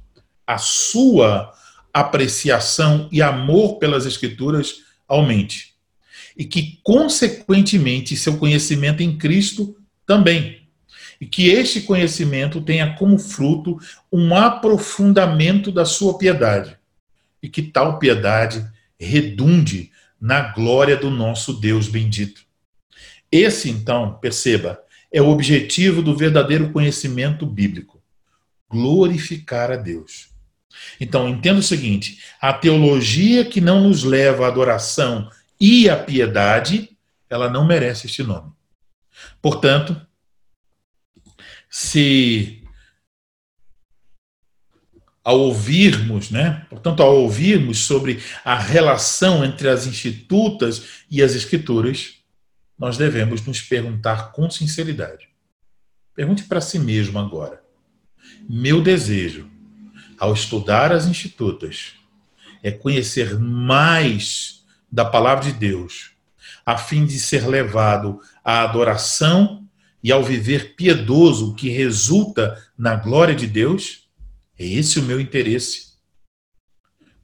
a 0.45 0.57
sua 0.57 1.53
apreciação 1.93 3.07
e 3.11 3.21
amor 3.21 3.77
pelas 3.77 4.05
Escrituras 4.05 4.81
aumente. 5.07 5.73
E 6.35 6.45
que, 6.45 6.79
consequentemente, 6.83 8.15
seu 8.15 8.37
conhecimento 8.37 9.01
em 9.01 9.17
Cristo 9.17 9.75
também 10.05 10.67
e 11.19 11.25
que 11.25 11.49
este 11.49 11.81
conhecimento 11.81 12.61
tenha 12.61 12.93
como 12.95 13.17
fruto 13.17 13.79
um 14.11 14.35
aprofundamento 14.35 15.71
da 15.71 15.85
sua 15.85 16.17
piedade, 16.17 16.77
e 17.41 17.49
que 17.49 17.61
tal 17.61 17.99
piedade 17.99 18.65
redunde 18.99 19.91
na 20.19 20.41
glória 20.53 20.95
do 20.95 21.09
nosso 21.09 21.53
Deus 21.53 21.87
bendito. 21.87 22.45
Esse, 23.31 23.69
então, 23.69 24.17
perceba, 24.19 24.81
é 25.11 25.21
o 25.21 25.29
objetivo 25.29 26.01
do 26.01 26.15
verdadeiro 26.15 26.71
conhecimento 26.71 27.45
bíblico: 27.45 28.01
glorificar 28.69 29.71
a 29.71 29.75
Deus. 29.75 30.29
Então, 30.99 31.27
entenda 31.27 31.59
o 31.59 31.63
seguinte: 31.63 32.21
a 32.41 32.53
teologia 32.53 33.45
que 33.45 33.61
não 33.61 33.81
nos 33.81 34.03
leva 34.03 34.45
à 34.45 34.47
adoração 34.47 35.29
e 35.59 35.89
à 35.89 35.97
piedade, 35.97 36.95
ela 37.29 37.49
não 37.49 37.65
merece 37.65 38.07
este 38.07 38.23
nome. 38.23 38.51
Portanto, 39.41 39.99
se 41.69 42.63
ao 45.23 45.41
ouvirmos, 45.41 46.31
né? 46.31 46.65
Portanto, 46.69 47.03
ao 47.03 47.17
ouvirmos 47.17 47.79
sobre 47.79 48.23
a 48.45 48.57
relação 48.57 49.43
entre 49.43 49.67
as 49.67 49.85
institutas 49.85 51.03
e 51.11 51.21
as 51.21 51.35
escrituras, 51.35 52.16
nós 52.77 52.97
devemos 52.97 53.45
nos 53.45 53.61
perguntar 53.61 54.31
com 54.31 54.49
sinceridade. 54.49 55.29
Pergunte 56.13 56.43
para 56.43 56.61
si 56.61 56.77
mesmo 56.79 57.17
agora. 57.17 57.61
Meu 58.47 58.81
desejo, 58.81 59.49
ao 60.17 60.33
estudar 60.33 60.91
as 60.91 61.05
institutas, 61.05 61.93
é 62.61 62.71
conhecer 62.71 63.39
mais 63.39 64.65
da 64.91 65.05
palavra 65.05 65.45
de 65.45 65.53
Deus, 65.53 66.11
a 66.65 66.77
fim 66.77 67.05
de 67.05 67.19
ser 67.19 67.47
levado 67.47 68.19
à 68.43 68.63
adoração 68.63 69.67
e 70.03 70.11
ao 70.11 70.23
viver 70.23 70.75
piedoso 70.75 71.53
que 71.55 71.69
resulta 71.69 72.61
na 72.77 72.95
glória 72.95 73.35
de 73.35 73.47
Deus, 73.47 74.07
é 74.57 74.65
esse 74.65 74.99
o 74.99 75.03
meu 75.03 75.19
interesse. 75.19 75.93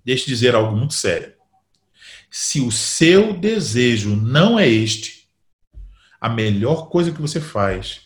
Deixe 0.04 0.26
dizer 0.26 0.54
algo 0.56 0.76
muito 0.76 0.94
sério. 0.94 1.34
Se 2.30 2.62
o 2.62 2.72
seu 2.72 3.34
desejo 3.34 4.16
não 4.16 4.60
é 4.60 4.68
este, 4.68 5.23
a 6.24 6.30
melhor 6.30 6.88
coisa 6.88 7.12
que 7.12 7.20
você 7.20 7.42
faz 7.42 8.04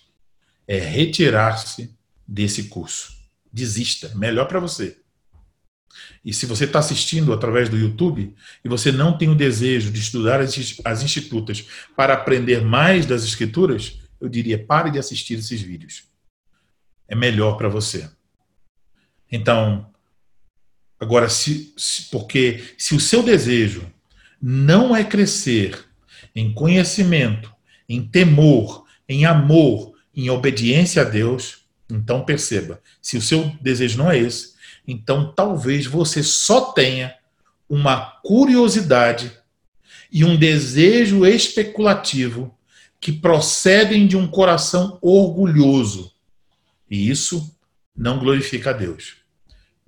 é 0.67 0.79
retirar-se 0.79 1.95
desse 2.27 2.63
curso. 2.63 3.15
Desista, 3.53 4.11
melhor 4.15 4.47
para 4.47 4.59
você. 4.59 4.97
E 6.25 6.33
se 6.33 6.47
você 6.47 6.65
está 6.65 6.79
assistindo 6.79 7.31
através 7.31 7.69
do 7.69 7.77
YouTube 7.77 8.33
e 8.65 8.67
você 8.67 8.91
não 8.91 9.15
tem 9.15 9.29
o 9.29 9.35
desejo 9.35 9.91
de 9.91 9.99
estudar 9.99 10.39
as 10.41 11.03
institutas 11.03 11.67
para 11.95 12.15
aprender 12.15 12.59
mais 12.59 13.05
das 13.05 13.23
Escrituras, 13.23 13.99
eu 14.19 14.27
diria: 14.27 14.65
pare 14.65 14.89
de 14.89 14.97
assistir 14.97 15.35
esses 15.35 15.61
vídeos. 15.61 16.05
É 17.07 17.15
melhor 17.15 17.55
para 17.55 17.69
você. 17.69 18.09
Então, 19.31 19.93
agora, 20.99 21.29
se, 21.29 21.71
se, 21.77 22.09
porque 22.09 22.73
se 22.79 22.95
o 22.95 22.99
seu 22.99 23.21
desejo 23.21 23.85
não 24.41 24.95
é 24.95 25.03
crescer 25.03 25.85
em 26.35 26.51
conhecimento, 26.51 27.55
em 27.87 28.05
temor, 28.05 28.85
em 29.07 29.25
amor, 29.25 29.93
em 30.15 30.29
obediência 30.29 31.01
a 31.01 31.05
Deus, 31.05 31.59
então 31.89 32.25
perceba: 32.25 32.81
se 33.01 33.17
o 33.17 33.21
seu 33.21 33.51
desejo 33.61 33.97
não 33.97 34.11
é 34.11 34.17
esse, 34.17 34.53
então 34.87 35.31
talvez 35.33 35.85
você 35.85 36.23
só 36.23 36.71
tenha 36.71 37.15
uma 37.69 38.19
curiosidade 38.23 39.31
e 40.11 40.23
um 40.23 40.37
desejo 40.37 41.25
especulativo 41.25 42.55
que 42.99 43.11
procedem 43.11 44.07
de 44.07 44.17
um 44.17 44.27
coração 44.27 44.97
orgulhoso. 45.01 46.11
E 46.89 47.09
isso 47.09 47.55
não 47.95 48.19
glorifica 48.19 48.69
a 48.69 48.73
Deus. 48.73 49.17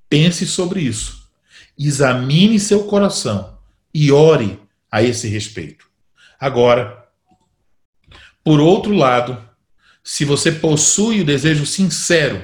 Pense 0.09 0.45
sobre 0.45 0.81
isso. 0.81 1.29
Examine 1.77 2.59
seu 2.59 2.83
coração 2.83 3.57
e 3.93 4.11
ore 4.11 4.59
a 4.91 5.01
esse 5.01 5.27
respeito. 5.27 5.87
Agora, 6.39 6.98
por 8.43 8.59
outro 8.59 8.93
lado, 8.93 9.37
se 10.03 10.25
você 10.25 10.51
possui 10.51 11.21
o 11.21 11.25
desejo 11.25 11.65
sincero 11.65 12.43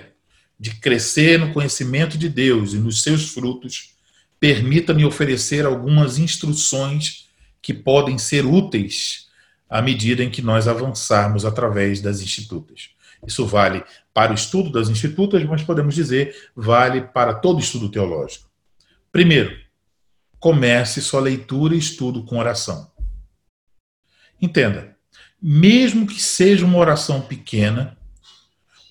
de 0.60 0.72
crescer 0.76 1.40
no 1.40 1.54
conhecimento 1.54 2.18
de 2.18 2.30
Deus 2.30 2.74
e 2.74 2.78
nos 2.78 3.02
seus 3.02 3.30
frutos, 3.30 3.96
permita-me 4.40 5.06
oferecer 5.06 5.66
algumas 5.66 6.18
instruções 6.18 7.30
que 7.62 7.74
podem 7.74 8.18
ser 8.18 8.46
úteis 8.46 9.28
à 9.70 9.82
medida 9.82 10.24
em 10.24 10.30
que 10.30 10.42
nós 10.42 10.68
avançarmos 10.68 11.46
através 11.46 12.02
das 12.02 12.22
institutas. 12.22 12.90
Isso 13.26 13.46
vale 13.46 13.84
para 14.14 14.32
o 14.32 14.36
estudo 14.36 14.72
das 14.72 14.88
institutas, 14.88 15.44
mas 15.44 15.64
podemos 15.64 15.96
dizer 15.96 16.52
vale 16.56 17.02
para 17.02 17.34
todo 17.34 17.60
estudo 17.60 17.90
teológico. 17.90 18.50
Primeiro, 19.12 19.58
comece 20.40 21.02
sua 21.02 21.22
leitura 21.22 21.74
e 21.74 21.80
estudo 21.80 22.24
com 22.24 22.38
oração. 22.38 22.92
Entenda, 24.40 24.95
mesmo 25.48 26.08
que 26.08 26.20
seja 26.20 26.66
uma 26.66 26.80
oração 26.80 27.22
pequena, 27.22 27.96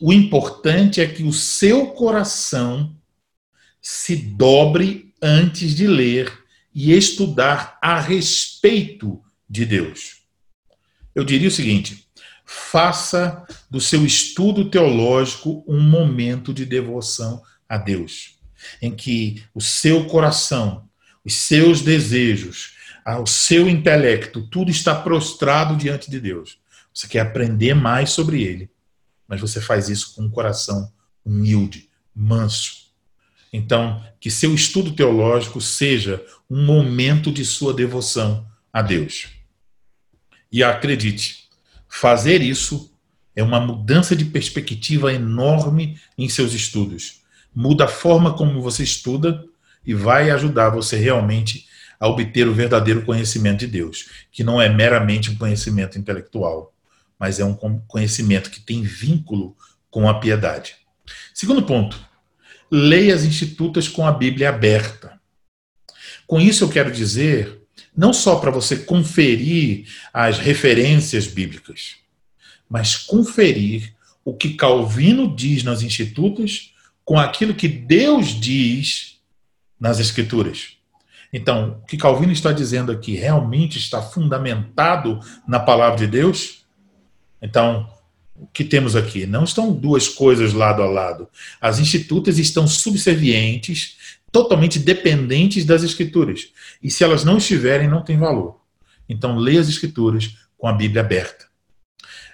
o 0.01 0.13
importante 0.13 1.01
é 1.01 1.07
que 1.07 1.25
o 1.25 1.33
seu 1.33 1.89
coração 1.89 2.95
se 3.83 4.15
dobre 4.15 5.13
antes 5.21 5.75
de 5.75 5.89
ler 5.89 6.33
e 6.73 6.93
estudar 6.93 7.77
a 7.83 7.99
respeito 7.99 9.21
de 9.51 9.67
Deus. 9.67 10.23
Eu 11.13 11.25
diria 11.25 11.49
o 11.49 11.51
seguinte: 11.51 12.07
faça 12.45 13.45
do 13.69 13.81
seu 13.81 14.07
estudo 14.07 14.71
teológico 14.71 15.65
um 15.67 15.81
momento 15.81 16.55
de 16.55 16.65
devoção 16.65 17.43
a 17.69 17.77
Deus, 17.77 18.37
em 18.81 18.95
que 18.95 19.43
o 19.53 19.61
seu 19.61 20.05
coração, 20.05 20.89
os 21.25 21.35
seus 21.35 21.83
desejos, 21.83 22.74
o 23.07 23.27
seu 23.27 23.69
intelecto, 23.69 24.43
tudo 24.43 24.71
está 24.71 24.95
prostrado 24.95 25.77
diante 25.77 26.11
de 26.11 26.21
Deus. 26.21 26.59
Você 26.93 27.07
quer 27.07 27.21
aprender 27.21 27.75
mais 27.75 28.11
sobre 28.11 28.43
Ele 28.43 28.71
mas 29.29 29.41
você 29.41 29.61
faz 29.61 29.89
isso 29.89 30.15
com 30.15 30.23
um 30.23 30.31
coração 30.31 30.93
humilde, 31.25 31.89
manso. 32.15 32.85
Então, 33.53 34.03
que 34.21 34.31
seu 34.31 34.55
estudo 34.55 34.93
teológico 34.93 35.61
seja 35.61 36.25
um 36.51 36.65
momento 36.65 37.33
de 37.33 37.45
sua 37.45 37.73
devoção 37.73 38.47
a 38.73 38.83
Deus. 38.83 39.29
E 40.51 40.63
acredite, 40.63 41.49
fazer 41.89 42.43
isso 42.43 42.93
é 43.35 43.43
uma 43.43 43.61
mudança 43.61 44.15
de 44.15 44.25
perspectiva 44.25 45.13
enorme 45.13 45.99
em 46.17 46.29
seus 46.29 46.53
estudos. 46.53 47.23
Muda 47.55 47.85
a 47.85 47.89
forma 47.89 48.35
como 48.35 48.61
você 48.61 48.83
estuda 48.83 49.45
e 49.85 49.95
vai 49.95 50.31
ajudar 50.31 50.71
você 50.71 50.97
realmente 50.97 51.67
a 51.99 52.09
obter 52.09 52.47
o 52.47 52.55
verdadeiro 52.55 53.05
conhecimento 53.05 53.61
de 53.61 53.67
Deus, 53.67 54.09
que 54.31 54.45
não 54.45 54.61
é 54.61 54.69
meramente 54.69 55.31
um 55.31 55.37
conhecimento 55.37 55.99
intelectual 55.99 56.75
mas 57.19 57.41
é 57.41 57.45
um 57.45 57.55
conhecimento 57.87 58.51
que 58.51 58.61
tem 58.61 58.83
vínculo 58.83 59.57
com 59.91 60.09
a 60.09 60.21
piedade. 60.21 60.77
Segundo 61.33 61.63
ponto, 61.63 61.99
leia 62.71 63.15
as 63.15 63.25
institutas 63.25 63.89
com 63.89 64.07
a 64.07 64.13
Bíblia 64.13 64.49
aberta. 64.49 65.19
Com 66.27 66.41
isso 66.41 66.65
eu 66.65 66.69
quero 66.69 66.91
dizer, 66.91 67.63
não 67.97 68.13
só 68.13 68.37
para 68.37 68.51
você 68.51 68.77
conferir 68.77 69.87
as 70.13 70.39
referências 70.39 71.27
bíblicas, 71.27 71.97
mas 72.69 72.97
conferir 72.97 73.95
o 74.25 74.35
que 74.35 74.55
Calvino 74.55 75.35
diz 75.35 75.63
nas 75.63 75.83
institutas 75.83 76.75
com 77.05 77.19
aquilo 77.19 77.55
que 77.55 77.69
Deus 77.69 78.39
diz 78.41 79.19
nas 79.79 80.01
Escrituras. 80.01 80.77
Então, 81.37 81.81
o 81.83 81.87
que 81.87 81.97
Calvino 81.97 82.33
está 82.33 82.53
dizendo 82.53 82.93
aqui 82.93 83.17
realmente 83.17 83.77
está 83.77 84.01
fundamentado 84.01 85.19
na 85.49 85.59
palavra 85.59 85.99
de 85.99 86.07
Deus? 86.07 86.65
Então, 87.43 87.91
o 88.37 88.47
que 88.47 88.63
temos 88.63 88.95
aqui? 88.95 89.27
Não 89.27 89.43
estão 89.43 89.73
duas 89.73 90.07
coisas 90.07 90.53
lado 90.53 90.81
a 90.81 90.87
lado. 90.87 91.29
As 91.61 91.81
institutas 91.81 92.39
estão 92.39 92.69
subservientes, 92.69 93.97
totalmente 94.31 94.79
dependentes 94.79 95.65
das 95.65 95.83
escrituras. 95.83 96.53
E 96.81 96.89
se 96.89 97.03
elas 97.03 97.25
não 97.25 97.39
estiverem, 97.39 97.89
não 97.89 98.05
tem 98.05 98.17
valor. 98.17 98.61
Então, 99.09 99.37
leia 99.37 99.61
as 99.61 99.69
escrituras 99.69 100.37
com 100.57 100.69
a 100.69 100.73
Bíblia 100.73 101.03
aberta. 101.03 101.47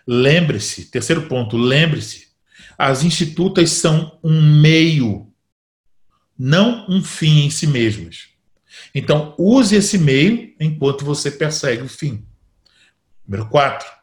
Lembre-se, 0.07 0.90
terceiro 0.90 1.22
ponto, 1.22 1.57
lembre-se, 1.57 2.28
as 2.76 3.03
institutas 3.03 3.70
são 3.70 4.18
um 4.22 4.42
meio, 4.61 5.26
não 6.38 6.84
um 6.86 7.03
fim 7.03 7.46
em 7.46 7.51
si 7.51 7.66
mesmas. 7.66 8.28
Então, 8.95 9.35
use 9.39 9.76
esse 9.76 9.99
meio 9.99 10.55
enquanto 10.59 11.05
você 11.05 11.31
persegue 11.31 11.83
o 11.83 11.89
fim. 11.89 12.24
Número 13.26 13.49
4 13.49 14.01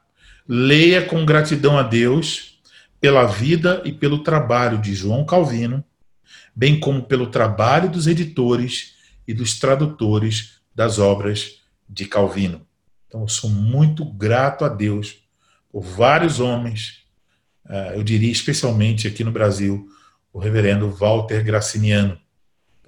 Leia 0.47 1.01
com 1.05 1.25
gratidão 1.25 1.77
a 1.77 1.83
Deus 1.83 2.61
pela 3.01 3.25
vida 3.25 3.81
e 3.83 3.91
pelo 3.91 4.23
trabalho 4.23 4.77
de 4.77 4.93
João 4.93 5.25
Calvino, 5.25 5.83
bem 6.55 6.79
como 6.79 7.03
pelo 7.03 7.27
trabalho 7.27 7.89
dos 7.89 8.07
editores 8.07 8.93
e 9.27 9.33
dos 9.33 9.59
tradutores 9.59 10.61
das 10.73 10.99
obras 10.99 11.61
de 11.87 12.05
Calvino. 12.05 12.65
Então, 13.07 13.21
eu 13.21 13.27
sou 13.27 13.49
muito 13.49 14.05
grato 14.05 14.63
a 14.63 14.69
Deus 14.69 15.17
por 15.69 15.83
vários 15.83 16.39
homens, 16.39 17.03
eh, 17.69 17.93
eu 17.95 18.03
diria 18.03 18.31
especialmente 18.31 19.05
aqui 19.05 19.23
no 19.23 19.31
Brasil, 19.31 19.89
o 20.31 20.39
reverendo 20.39 20.89
Walter 20.89 21.43
Graciniano, 21.43 22.17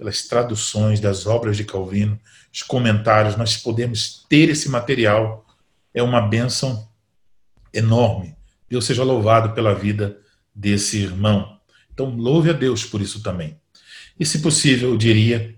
pelas 0.00 0.22
traduções 0.22 0.98
das 0.98 1.26
obras 1.26 1.58
de 1.58 1.64
Calvino, 1.64 2.18
os 2.50 2.62
comentários, 2.62 3.36
nós 3.36 3.58
podemos 3.58 4.24
ter 4.30 4.48
esse 4.48 4.70
material, 4.70 5.44
é 5.92 6.02
uma 6.02 6.22
bênção 6.22 6.88
enorme. 7.70 8.34
Deus 8.66 8.86
seja 8.86 9.04
louvado 9.04 9.52
pela 9.52 9.74
vida 9.74 10.18
desse 10.54 11.02
irmão. 11.02 11.58
Então, 11.92 12.08
louve 12.16 12.48
a 12.48 12.54
Deus 12.54 12.82
por 12.82 13.02
isso 13.02 13.22
também. 13.22 13.60
E, 14.18 14.24
se 14.24 14.38
possível, 14.38 14.88
eu 14.88 14.96
diria, 14.96 15.54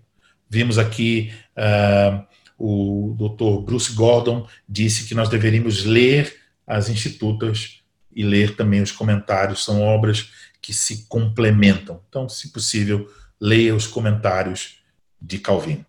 vimos 0.51 0.77
aqui 0.77 1.33
uh, 1.57 2.27
o 2.59 3.15
Dr. 3.17 3.65
Bruce 3.65 3.93
Gordon 3.93 4.49
disse 4.69 5.05
que 5.05 5.15
nós 5.15 5.29
deveríamos 5.29 5.85
ler 5.85 6.37
as 6.67 6.89
institutas 6.89 7.81
e 8.11 8.25
ler 8.25 8.57
também 8.57 8.83
os 8.83 8.91
comentários, 8.91 9.65
são 9.65 9.83
obras 9.83 10.33
que 10.61 10.75
se 10.75 11.07
complementam. 11.07 12.01
Então, 12.09 12.29
se 12.29 12.51
possível, 12.51 13.09
leia 13.43 13.75
os 13.75 13.89
comentários 13.89 14.79
de 15.21 15.41
Calvino. 15.41 15.85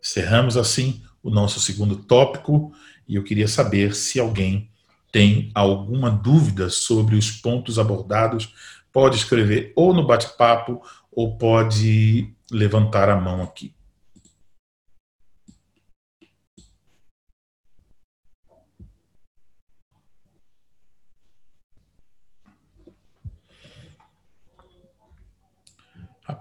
Cerramos 0.00 0.56
assim 0.56 1.02
o 1.22 1.28
nosso 1.28 1.60
segundo 1.60 1.96
tópico 1.96 2.72
e 3.06 3.16
eu 3.16 3.22
queria 3.22 3.46
saber 3.46 3.94
se 3.94 4.18
alguém 4.18 4.70
tem 5.12 5.50
alguma 5.54 6.10
dúvida 6.10 6.70
sobre 6.70 7.14
os 7.14 7.30
pontos 7.30 7.78
abordados, 7.78 8.54
pode 8.90 9.16
escrever 9.16 9.70
ou 9.76 9.92
no 9.92 10.06
bate-papo 10.06 10.80
ou 11.12 11.36
pode 11.36 12.32
levantar 12.50 13.10
a 13.10 13.20
mão 13.20 13.42
aqui. 13.42 13.74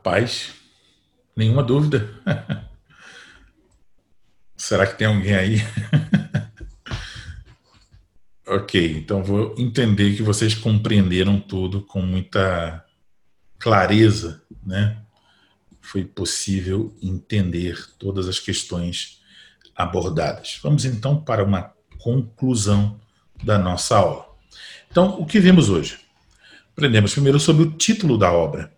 Rapaz, 0.06 0.52
nenhuma 1.34 1.64
dúvida. 1.64 2.14
Será 4.58 4.86
que 4.86 4.98
tem 4.98 5.08
alguém 5.08 5.34
aí? 5.34 5.56
Ok, 8.46 8.98
então 8.98 9.24
vou 9.24 9.56
entender 9.58 10.18
que 10.18 10.22
vocês 10.22 10.54
compreenderam 10.54 11.40
tudo 11.40 11.82
com 11.82 12.02
muita 12.02 12.86
clareza, 13.58 14.44
né? 14.66 15.02
Foi 15.80 16.04
possível 16.04 16.94
entender 17.02 17.82
todas 17.98 18.28
as 18.28 18.42
questões 18.42 19.22
abordadas. 19.74 20.60
Vamos 20.62 20.84
então 20.84 21.24
para 21.24 21.42
uma 21.42 21.74
conclusão 22.00 23.00
da 23.42 23.58
nossa 23.58 23.96
aula. 23.96 24.28
Então, 24.92 25.22
o 25.22 25.26
que 25.26 25.40
vimos 25.40 25.70
hoje? 25.70 25.98
Aprendemos 26.74 27.14
primeiro 27.14 27.40
sobre 27.40 27.64
o 27.64 27.72
título 27.72 28.18
da 28.18 28.32
obra, 28.34 28.74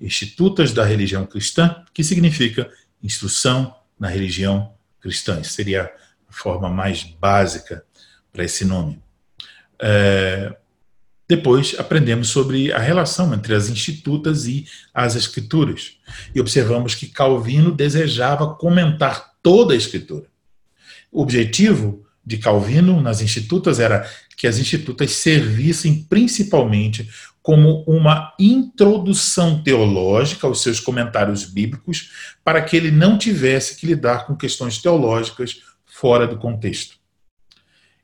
Institutas 0.00 0.72
da 0.72 0.84
Religião 0.84 1.24
Cristã, 1.24 1.84
que 1.92 2.02
significa 2.02 2.70
instrução 3.02 3.74
na 3.98 4.08
religião 4.08 4.72
cristã. 5.00 5.40
Isso 5.40 5.52
seria 5.52 5.84
a 6.28 6.32
forma 6.32 6.68
mais 6.68 7.02
básica 7.02 7.84
para 8.32 8.44
esse 8.44 8.64
nome. 8.64 9.00
É, 9.78 10.56
depois 11.28 11.74
aprendemos 11.78 12.28
sobre 12.28 12.72
a 12.72 12.78
relação 12.78 13.32
entre 13.32 13.54
as 13.54 13.68
institutas 13.68 14.46
e 14.46 14.66
as 14.92 15.14
escrituras. 15.14 15.96
E 16.34 16.40
observamos 16.40 16.94
que 16.94 17.06
Calvino 17.06 17.72
desejava 17.72 18.54
comentar 18.54 19.32
toda 19.42 19.74
a 19.74 19.76
escritura. 19.76 20.26
O 21.10 21.22
objetivo 21.22 22.04
de 22.24 22.38
Calvino 22.38 23.00
nas 23.00 23.20
institutas 23.20 23.78
era 23.78 24.08
que 24.36 24.46
as 24.46 24.58
institutas 24.58 25.12
servissem 25.12 26.02
principalmente 26.08 27.08
como 27.44 27.84
uma 27.86 28.32
introdução 28.40 29.62
teológica 29.62 30.46
aos 30.46 30.62
seus 30.62 30.80
comentários 30.80 31.44
bíblicos, 31.44 32.34
para 32.42 32.62
que 32.62 32.74
ele 32.74 32.90
não 32.90 33.18
tivesse 33.18 33.76
que 33.76 33.86
lidar 33.86 34.26
com 34.26 34.34
questões 34.34 34.78
teológicas 34.78 35.60
fora 35.84 36.26
do 36.26 36.38
contexto 36.38 36.96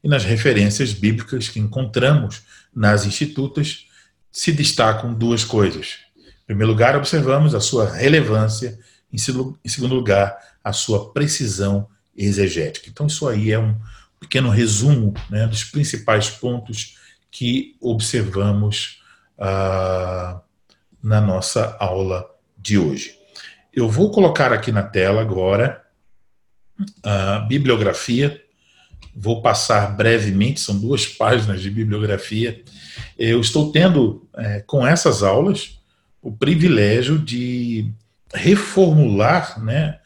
e 0.04 0.08
nas 0.10 0.24
referências 0.24 0.92
bíblicas 0.92 1.48
que 1.48 1.58
encontramos 1.58 2.42
nas 2.74 3.06
institutas 3.06 3.86
se 4.30 4.52
destacam 4.52 5.14
duas 5.14 5.42
coisas. 5.42 6.00
Em 6.18 6.46
primeiro 6.46 6.72
lugar, 6.72 6.94
observamos 6.94 7.54
a 7.54 7.60
sua 7.60 7.90
relevância, 7.90 8.78
em 9.10 9.16
segundo 9.16 9.94
lugar, 9.94 10.36
a 10.62 10.74
sua 10.74 11.14
precisão 11.14 11.88
exegética. 12.14 12.90
Então, 12.90 13.06
isso 13.06 13.26
aí 13.26 13.52
é 13.52 13.58
um 13.58 13.74
pequeno 14.20 14.50
resumo 14.50 15.14
né, 15.30 15.46
dos 15.46 15.64
principais 15.64 16.28
pontos 16.28 16.98
que 17.30 17.74
observamos 17.80 18.99
ah, 19.40 20.40
na 21.02 21.20
nossa 21.20 21.76
aula 21.80 22.28
de 22.56 22.78
hoje. 22.78 23.18
Eu 23.72 23.88
vou 23.88 24.10
colocar 24.10 24.52
aqui 24.52 24.70
na 24.70 24.82
tela 24.82 25.20
agora 25.20 25.82
a 27.02 27.40
bibliografia 27.40 28.40
vou 29.14 29.42
passar 29.42 29.96
brevemente, 29.96 30.60
são 30.60 30.78
duas 30.78 31.06
páginas 31.06 31.60
de 31.60 31.70
bibliografia. 31.70 32.62
Eu 33.18 33.40
estou 33.40 33.72
tendo, 33.72 34.28
é, 34.36 34.60
com 34.60 34.86
essas 34.86 35.22
aulas, 35.22 35.78
o 36.22 36.32
privilégio 36.32 37.18
de 37.18 37.90
reformular, 38.32 39.62
né? 39.62 39.98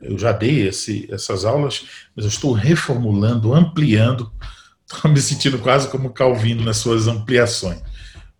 Eu 0.00 0.18
já 0.18 0.32
dei 0.32 0.68
esse, 0.68 1.08
essas 1.10 1.44
aulas, 1.44 1.86
mas 2.14 2.24
eu 2.24 2.28
estou 2.28 2.52
reformulando, 2.52 3.54
ampliando, 3.54 4.30
estou 4.86 5.10
me 5.10 5.20
sentindo 5.20 5.58
quase 5.58 5.88
como 5.88 6.12
Calvino 6.12 6.62
nas 6.62 6.76
suas 6.76 7.08
ampliações. 7.08 7.82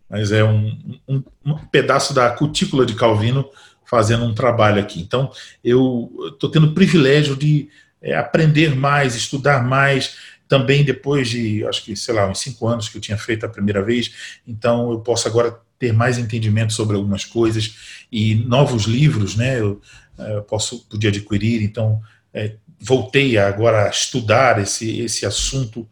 Mas 0.09 0.31
é 0.31 0.43
um, 0.43 0.99
um, 1.07 1.23
um 1.45 1.57
pedaço 1.57 2.13
da 2.13 2.29
cutícula 2.29 2.85
de 2.85 2.95
Calvino 2.95 3.49
fazendo 3.85 4.25
um 4.25 4.33
trabalho 4.33 4.81
aqui. 4.81 4.99
Então, 4.99 5.31
eu 5.63 6.11
estou 6.33 6.49
tendo 6.49 6.67
o 6.67 6.73
privilégio 6.73 7.35
de 7.35 7.69
é, 8.01 8.15
aprender 8.15 8.75
mais, 8.75 9.15
estudar 9.15 9.63
mais, 9.63 10.15
também 10.47 10.83
depois 10.83 11.29
de, 11.29 11.65
acho 11.65 11.83
que, 11.83 11.95
sei 11.95 12.13
lá, 12.13 12.27
uns 12.29 12.39
cinco 12.39 12.67
anos 12.67 12.89
que 12.89 12.97
eu 12.97 13.01
tinha 13.01 13.17
feito 13.17 13.45
a 13.45 13.49
primeira 13.49 13.81
vez, 13.81 14.39
então 14.47 14.91
eu 14.91 14.99
posso 14.99 15.27
agora 15.27 15.59
ter 15.77 15.91
mais 15.91 16.17
entendimento 16.17 16.73
sobre 16.73 16.95
algumas 16.95 17.25
coisas 17.25 18.05
e 18.11 18.35
novos 18.35 18.83
livros, 18.83 19.35
né, 19.35 19.59
eu, 19.59 19.81
é, 20.17 20.35
eu 20.35 20.43
posso, 20.43 20.85
podia 20.87 21.09
adquirir, 21.09 21.63
então 21.63 22.01
é, 22.33 22.55
voltei 22.79 23.37
agora 23.37 23.85
a 23.85 23.89
estudar 23.89 24.61
esse, 24.61 24.99
esse 24.99 25.25
assunto, 25.25 25.87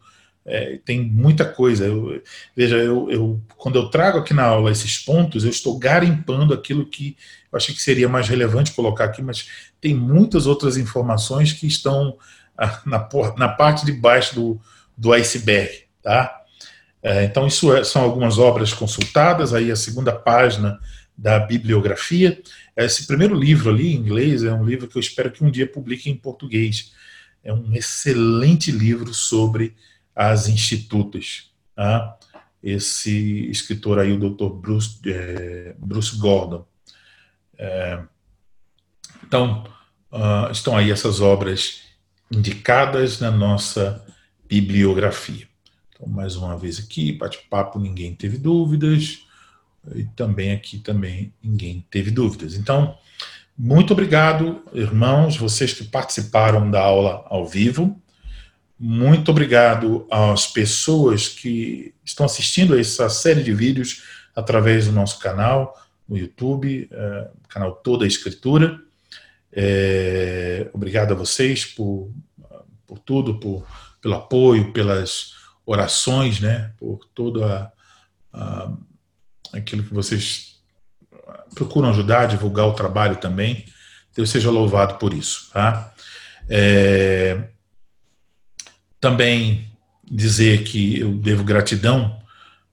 é, 0.46 0.78
tem 0.84 1.00
muita 1.02 1.44
coisa, 1.44 1.86
eu, 1.86 2.22
veja, 2.54 2.76
eu, 2.76 3.10
eu, 3.10 3.40
quando 3.56 3.76
eu 3.76 3.88
trago 3.88 4.18
aqui 4.18 4.34
na 4.34 4.44
aula 4.44 4.70
esses 4.70 4.98
pontos, 4.98 5.44
eu 5.44 5.50
estou 5.50 5.78
garimpando 5.78 6.52
aquilo 6.52 6.84
que 6.84 7.16
eu 7.50 7.56
achei 7.56 7.74
que 7.74 7.80
seria 7.80 8.08
mais 8.08 8.28
relevante 8.28 8.72
colocar 8.72 9.04
aqui, 9.04 9.22
mas 9.22 9.48
tem 9.80 9.94
muitas 9.94 10.46
outras 10.46 10.76
informações 10.76 11.52
que 11.52 11.66
estão 11.66 12.18
ah, 12.58 12.82
na, 12.84 13.08
na 13.38 13.48
parte 13.48 13.86
de 13.86 13.92
baixo 13.92 14.34
do, 14.34 14.60
do 14.96 15.12
iceberg, 15.12 15.84
tá? 16.02 16.42
É, 17.02 17.24
então, 17.24 17.46
isso 17.46 17.74
é, 17.74 17.84
são 17.84 18.02
algumas 18.02 18.38
obras 18.38 18.72
consultadas, 18.72 19.52
aí 19.52 19.70
a 19.70 19.76
segunda 19.76 20.12
página 20.12 20.80
da 21.16 21.38
bibliografia. 21.38 22.40
Esse 22.76 23.06
primeiro 23.06 23.34
livro 23.34 23.70
ali, 23.70 23.92
em 23.92 23.96
inglês, 23.96 24.42
é 24.42 24.52
um 24.52 24.64
livro 24.64 24.88
que 24.88 24.96
eu 24.96 25.00
espero 25.00 25.30
que 25.30 25.44
um 25.44 25.50
dia 25.50 25.66
publique 25.66 26.10
em 26.10 26.16
português. 26.16 26.92
É 27.42 27.52
um 27.52 27.74
excelente 27.74 28.72
livro 28.72 29.12
sobre 29.12 29.74
as 30.14 30.48
institutas. 30.48 31.50
Tá? 31.74 32.18
Esse 32.62 33.50
escritor 33.50 33.98
aí, 33.98 34.12
o 34.12 34.18
Dr. 34.18 34.48
Bruce, 34.48 34.98
é, 35.06 35.74
Bruce 35.78 36.16
Gordon. 36.16 36.66
É, 37.58 38.02
então, 39.26 39.64
uh, 40.12 40.50
estão 40.50 40.76
aí 40.76 40.90
essas 40.90 41.20
obras 41.20 41.82
indicadas 42.30 43.20
na 43.20 43.30
nossa 43.30 44.04
bibliografia. 44.46 45.46
Então, 45.90 46.08
mais 46.08 46.36
uma 46.36 46.56
vez 46.56 46.78
aqui, 46.78 47.12
bate-papo, 47.12 47.78
ninguém 47.78 48.14
teve 48.14 48.36
dúvidas, 48.38 49.24
e 49.94 50.04
também 50.04 50.52
aqui 50.52 50.78
também 50.78 51.32
ninguém 51.42 51.84
teve 51.90 52.10
dúvidas. 52.10 52.54
Então, 52.54 52.96
muito 53.56 53.92
obrigado, 53.92 54.62
irmãos, 54.72 55.36
vocês 55.36 55.72
que 55.72 55.84
participaram 55.84 56.70
da 56.70 56.80
aula 56.80 57.24
ao 57.28 57.46
vivo. 57.46 58.00
Muito 58.86 59.30
obrigado 59.30 60.06
às 60.10 60.46
pessoas 60.46 61.26
que 61.26 61.94
estão 62.04 62.26
assistindo 62.26 62.74
a 62.74 62.78
essa 62.78 63.08
série 63.08 63.42
de 63.42 63.50
vídeos 63.50 64.02
através 64.36 64.84
do 64.84 64.92
nosso 64.92 65.18
canal 65.20 65.74
no 66.06 66.18
YouTube, 66.18 66.86
é, 66.92 67.30
canal 67.48 67.76
Toda 67.76 68.04
a 68.04 68.06
Escritura. 68.06 68.78
É, 69.50 70.68
obrigado 70.74 71.12
a 71.12 71.16
vocês 71.16 71.64
por, 71.64 72.12
por 72.86 72.98
tudo, 72.98 73.40
por, 73.40 73.66
pelo 74.02 74.16
apoio, 74.16 74.70
pelas 74.70 75.32
orações, 75.64 76.38
né, 76.40 76.70
por 76.76 77.06
todo 77.14 77.42
a, 77.42 77.72
a, 78.34 78.70
aquilo 79.54 79.82
que 79.82 79.94
vocês 79.94 80.60
procuram 81.54 81.88
ajudar, 81.88 82.26
divulgar 82.26 82.66
o 82.66 82.74
trabalho 82.74 83.16
também. 83.16 83.64
Deus 84.14 84.28
seja 84.28 84.50
louvado 84.50 84.96
por 84.96 85.14
isso. 85.14 85.50
Tá? 85.54 85.90
É, 86.50 87.48
também 89.04 89.70
dizer 90.02 90.64
que 90.64 91.00
eu 91.00 91.12
devo 91.12 91.44
gratidão 91.44 92.18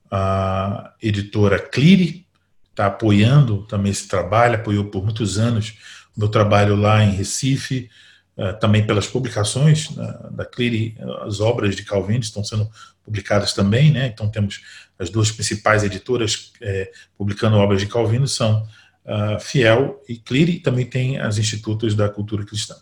à 0.09 0.93
editora 1.01 1.59
Clire, 1.59 2.25
está 2.69 2.85
apoiando 2.85 3.63
também 3.67 3.91
esse 3.91 4.07
trabalho, 4.07 4.55
apoiou 4.55 4.85
por 4.85 5.03
muitos 5.03 5.37
anos 5.37 5.73
o 6.15 6.21
meu 6.21 6.29
trabalho 6.29 6.77
lá 6.77 7.03
em 7.03 7.11
Recife, 7.11 7.89
uh, 8.37 8.57
também 8.61 8.85
pelas 8.87 9.07
publicações 9.07 9.89
uh, 9.89 10.31
da 10.31 10.45
Cleary, 10.45 10.95
as 11.25 11.41
obras 11.41 11.75
de 11.75 11.83
Calvin 11.83 12.19
estão 12.19 12.45
sendo 12.45 12.69
publicadas 13.03 13.51
também, 13.51 13.91
né? 13.91 14.07
Então 14.07 14.29
temos 14.29 14.61
as 14.97 15.09
duas 15.09 15.31
principais 15.31 15.83
editoras 15.83 16.53
eh, 16.61 16.91
publicando 17.17 17.57
obras 17.57 17.81
de 17.81 17.87
Calvino 17.87 18.27
são 18.27 18.65
uh, 19.05 19.39
Fiel 19.39 20.01
e 20.07 20.17
Cleary, 20.17 20.59
também 20.59 20.85
tem 20.85 21.19
as 21.19 21.37
institutos 21.37 21.95
da 21.95 22.09
cultura 22.09 22.45
cristã. 22.45 22.75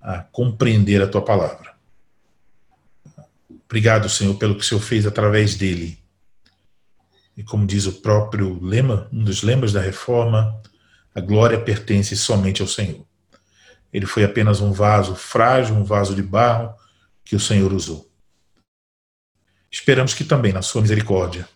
a 0.00 0.18
compreender 0.18 1.02
a 1.02 1.08
tua 1.08 1.22
palavra. 1.22 1.69
Obrigado, 3.70 4.08
Senhor, 4.08 4.34
pelo 4.34 4.56
que 4.56 4.62
o 4.62 4.64
Senhor 4.64 4.80
fez 4.80 5.06
através 5.06 5.54
dele. 5.54 5.96
E 7.36 7.44
como 7.44 7.64
diz 7.64 7.86
o 7.86 7.92
próprio 7.92 8.58
lema, 8.60 9.08
um 9.12 9.22
dos 9.22 9.44
lemas 9.44 9.72
da 9.72 9.80
reforma, 9.80 10.60
a 11.14 11.20
glória 11.20 11.60
pertence 11.60 12.16
somente 12.16 12.60
ao 12.60 12.66
Senhor. 12.66 13.06
Ele 13.92 14.06
foi 14.06 14.24
apenas 14.24 14.60
um 14.60 14.72
vaso 14.72 15.14
frágil, 15.14 15.76
um 15.76 15.84
vaso 15.84 16.16
de 16.16 16.22
barro 16.22 16.74
que 17.24 17.36
o 17.36 17.40
Senhor 17.40 17.72
usou. 17.72 18.10
Esperamos 19.70 20.14
que 20.14 20.24
também, 20.24 20.52
na 20.52 20.62
Sua 20.62 20.82
misericórdia, 20.82 21.48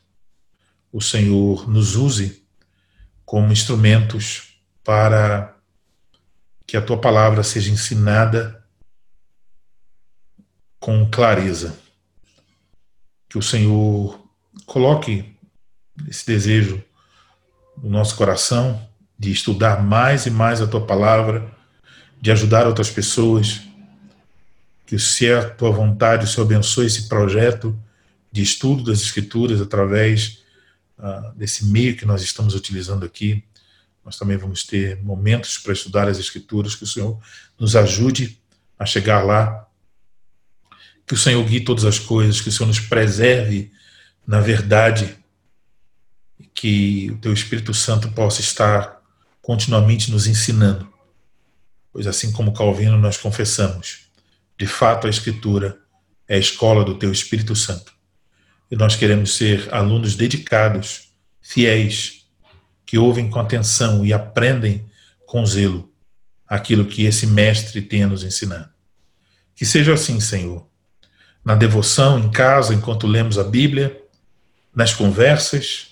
o 0.92 1.00
Senhor 1.00 1.68
nos 1.68 1.96
use 1.96 2.46
como 3.24 3.52
instrumentos 3.52 4.56
para 4.84 5.56
que 6.64 6.76
a 6.76 6.80
Tua 6.80 7.00
palavra 7.00 7.42
seja 7.42 7.72
ensinada 7.72 8.64
com 10.78 11.10
clareza. 11.10 11.82
Que 13.34 13.38
o 13.38 13.42
Senhor 13.42 14.16
coloque 14.64 15.36
esse 16.08 16.24
desejo 16.24 16.80
no 17.82 17.90
nosso 17.90 18.14
coração 18.14 18.88
de 19.18 19.32
estudar 19.32 19.82
mais 19.82 20.24
e 20.26 20.30
mais 20.30 20.62
a 20.62 20.68
Tua 20.68 20.86
palavra 20.86 21.52
de 22.20 22.30
ajudar 22.30 22.64
outras 22.64 22.90
pessoas. 22.90 23.62
Que 24.86 25.00
se 25.00 25.26
é 25.26 25.34
a 25.36 25.50
tua 25.50 25.72
vontade, 25.72 26.26
o 26.26 26.28
Senhor 26.28 26.46
abençoe 26.46 26.86
esse 26.86 27.08
projeto 27.08 27.76
de 28.30 28.40
estudo 28.40 28.84
das 28.84 29.00
Escrituras 29.00 29.60
através 29.60 30.44
uh, 30.96 31.34
desse 31.34 31.66
meio 31.66 31.96
que 31.96 32.06
nós 32.06 32.22
estamos 32.22 32.54
utilizando 32.54 33.04
aqui 33.04 33.42
nós 34.04 34.18
também 34.18 34.36
vamos 34.36 34.64
ter 34.64 35.02
momentos 35.02 35.56
para 35.56 35.72
estudar 35.72 36.06
as 36.08 36.18
Escrituras, 36.18 36.74
que 36.74 36.84
o 36.84 36.86
Senhor 36.86 37.18
nos 37.58 37.74
ajude 37.74 38.38
a 38.78 38.84
chegar 38.84 39.24
lá, 39.24 39.66
que 41.06 41.14
o 41.14 41.18
Senhor 41.18 41.44
guie 41.44 41.60
todas 41.60 41.84
as 41.84 41.98
coisas, 41.98 42.40
que 42.40 42.48
o 42.48 42.52
Senhor 42.52 42.66
nos 42.66 42.80
preserve 42.80 43.72
na 44.26 44.40
verdade, 44.40 45.16
que 46.54 47.10
o 47.10 47.18
Teu 47.18 47.32
Espírito 47.32 47.74
Santo 47.74 48.10
possa 48.12 48.40
estar 48.40 49.02
continuamente 49.42 50.10
nos 50.10 50.26
ensinando, 50.26 50.90
pois 51.92 52.06
assim 52.06 52.32
como 52.32 52.54
Calvino 52.54 52.98
nós 52.98 53.18
confessamos, 53.18 54.06
de 54.58 54.66
fato 54.66 55.06
a 55.06 55.10
Escritura 55.10 55.78
é 56.26 56.36
a 56.36 56.38
escola 56.38 56.84
do 56.84 56.96
Teu 56.96 57.12
Espírito 57.12 57.54
Santo. 57.54 57.92
E 58.70 58.76
nós 58.76 58.96
queremos 58.96 59.36
ser 59.36 59.72
alunos 59.72 60.16
dedicados, 60.16 61.12
fiéis, 61.42 62.26
que 62.86 62.96
ouvem 62.96 63.28
com 63.28 63.38
atenção 63.38 64.04
e 64.06 64.12
aprendem 64.12 64.86
com 65.26 65.44
zelo 65.44 65.92
aquilo 66.46 66.86
que 66.86 67.04
esse 67.04 67.26
mestre 67.26 67.82
tem 67.82 68.04
a 68.04 68.06
nos 68.06 68.22
ensinar. 68.22 68.72
Que 69.54 69.66
seja 69.66 69.92
assim, 69.92 70.18
Senhor. 70.20 70.66
Na 71.44 71.54
devoção, 71.54 72.18
em 72.18 72.30
casa, 72.30 72.74
enquanto 72.74 73.06
lemos 73.06 73.38
a 73.38 73.44
Bíblia, 73.44 74.00
nas 74.74 74.94
conversas, 74.94 75.88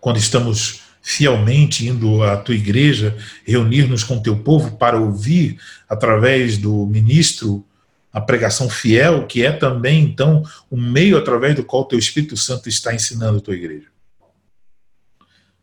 quando 0.00 0.18
estamos 0.18 0.80
fielmente 1.02 1.86
indo 1.86 2.22
à 2.22 2.36
tua 2.36 2.54
igreja, 2.54 3.16
reunir-nos 3.44 4.04
com 4.04 4.20
teu 4.20 4.36
povo 4.38 4.76
para 4.76 4.98
ouvir 4.98 5.58
através 5.88 6.58
do 6.58 6.86
ministro 6.86 7.64
a 8.12 8.20
pregação 8.20 8.68
fiel, 8.68 9.26
que 9.26 9.44
é 9.44 9.52
também 9.52 10.02
então 10.02 10.42
o 10.68 10.76
meio 10.76 11.16
através 11.16 11.54
do 11.54 11.64
qual 11.64 11.82
o 11.82 11.86
teu 11.86 11.98
Espírito 11.98 12.36
Santo 12.36 12.68
está 12.68 12.94
ensinando 12.94 13.38
a 13.38 13.40
tua 13.40 13.54
igreja. 13.54 13.86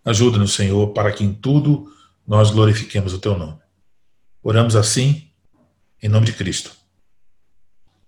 Ajuda-nos, 0.03 0.53
Senhor, 0.53 0.87
para 0.93 1.11
que 1.11 1.23
em 1.23 1.33
tudo 1.33 1.91
nós 2.25 2.49
glorifiquemos 2.49 3.13
o 3.13 3.19
teu 3.19 3.37
nome. 3.37 3.59
Oramos 4.41 4.75
assim, 4.75 5.29
em 6.01 6.07
nome 6.07 6.25
de 6.25 6.33
Cristo. 6.33 6.71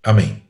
Amém. 0.01 0.48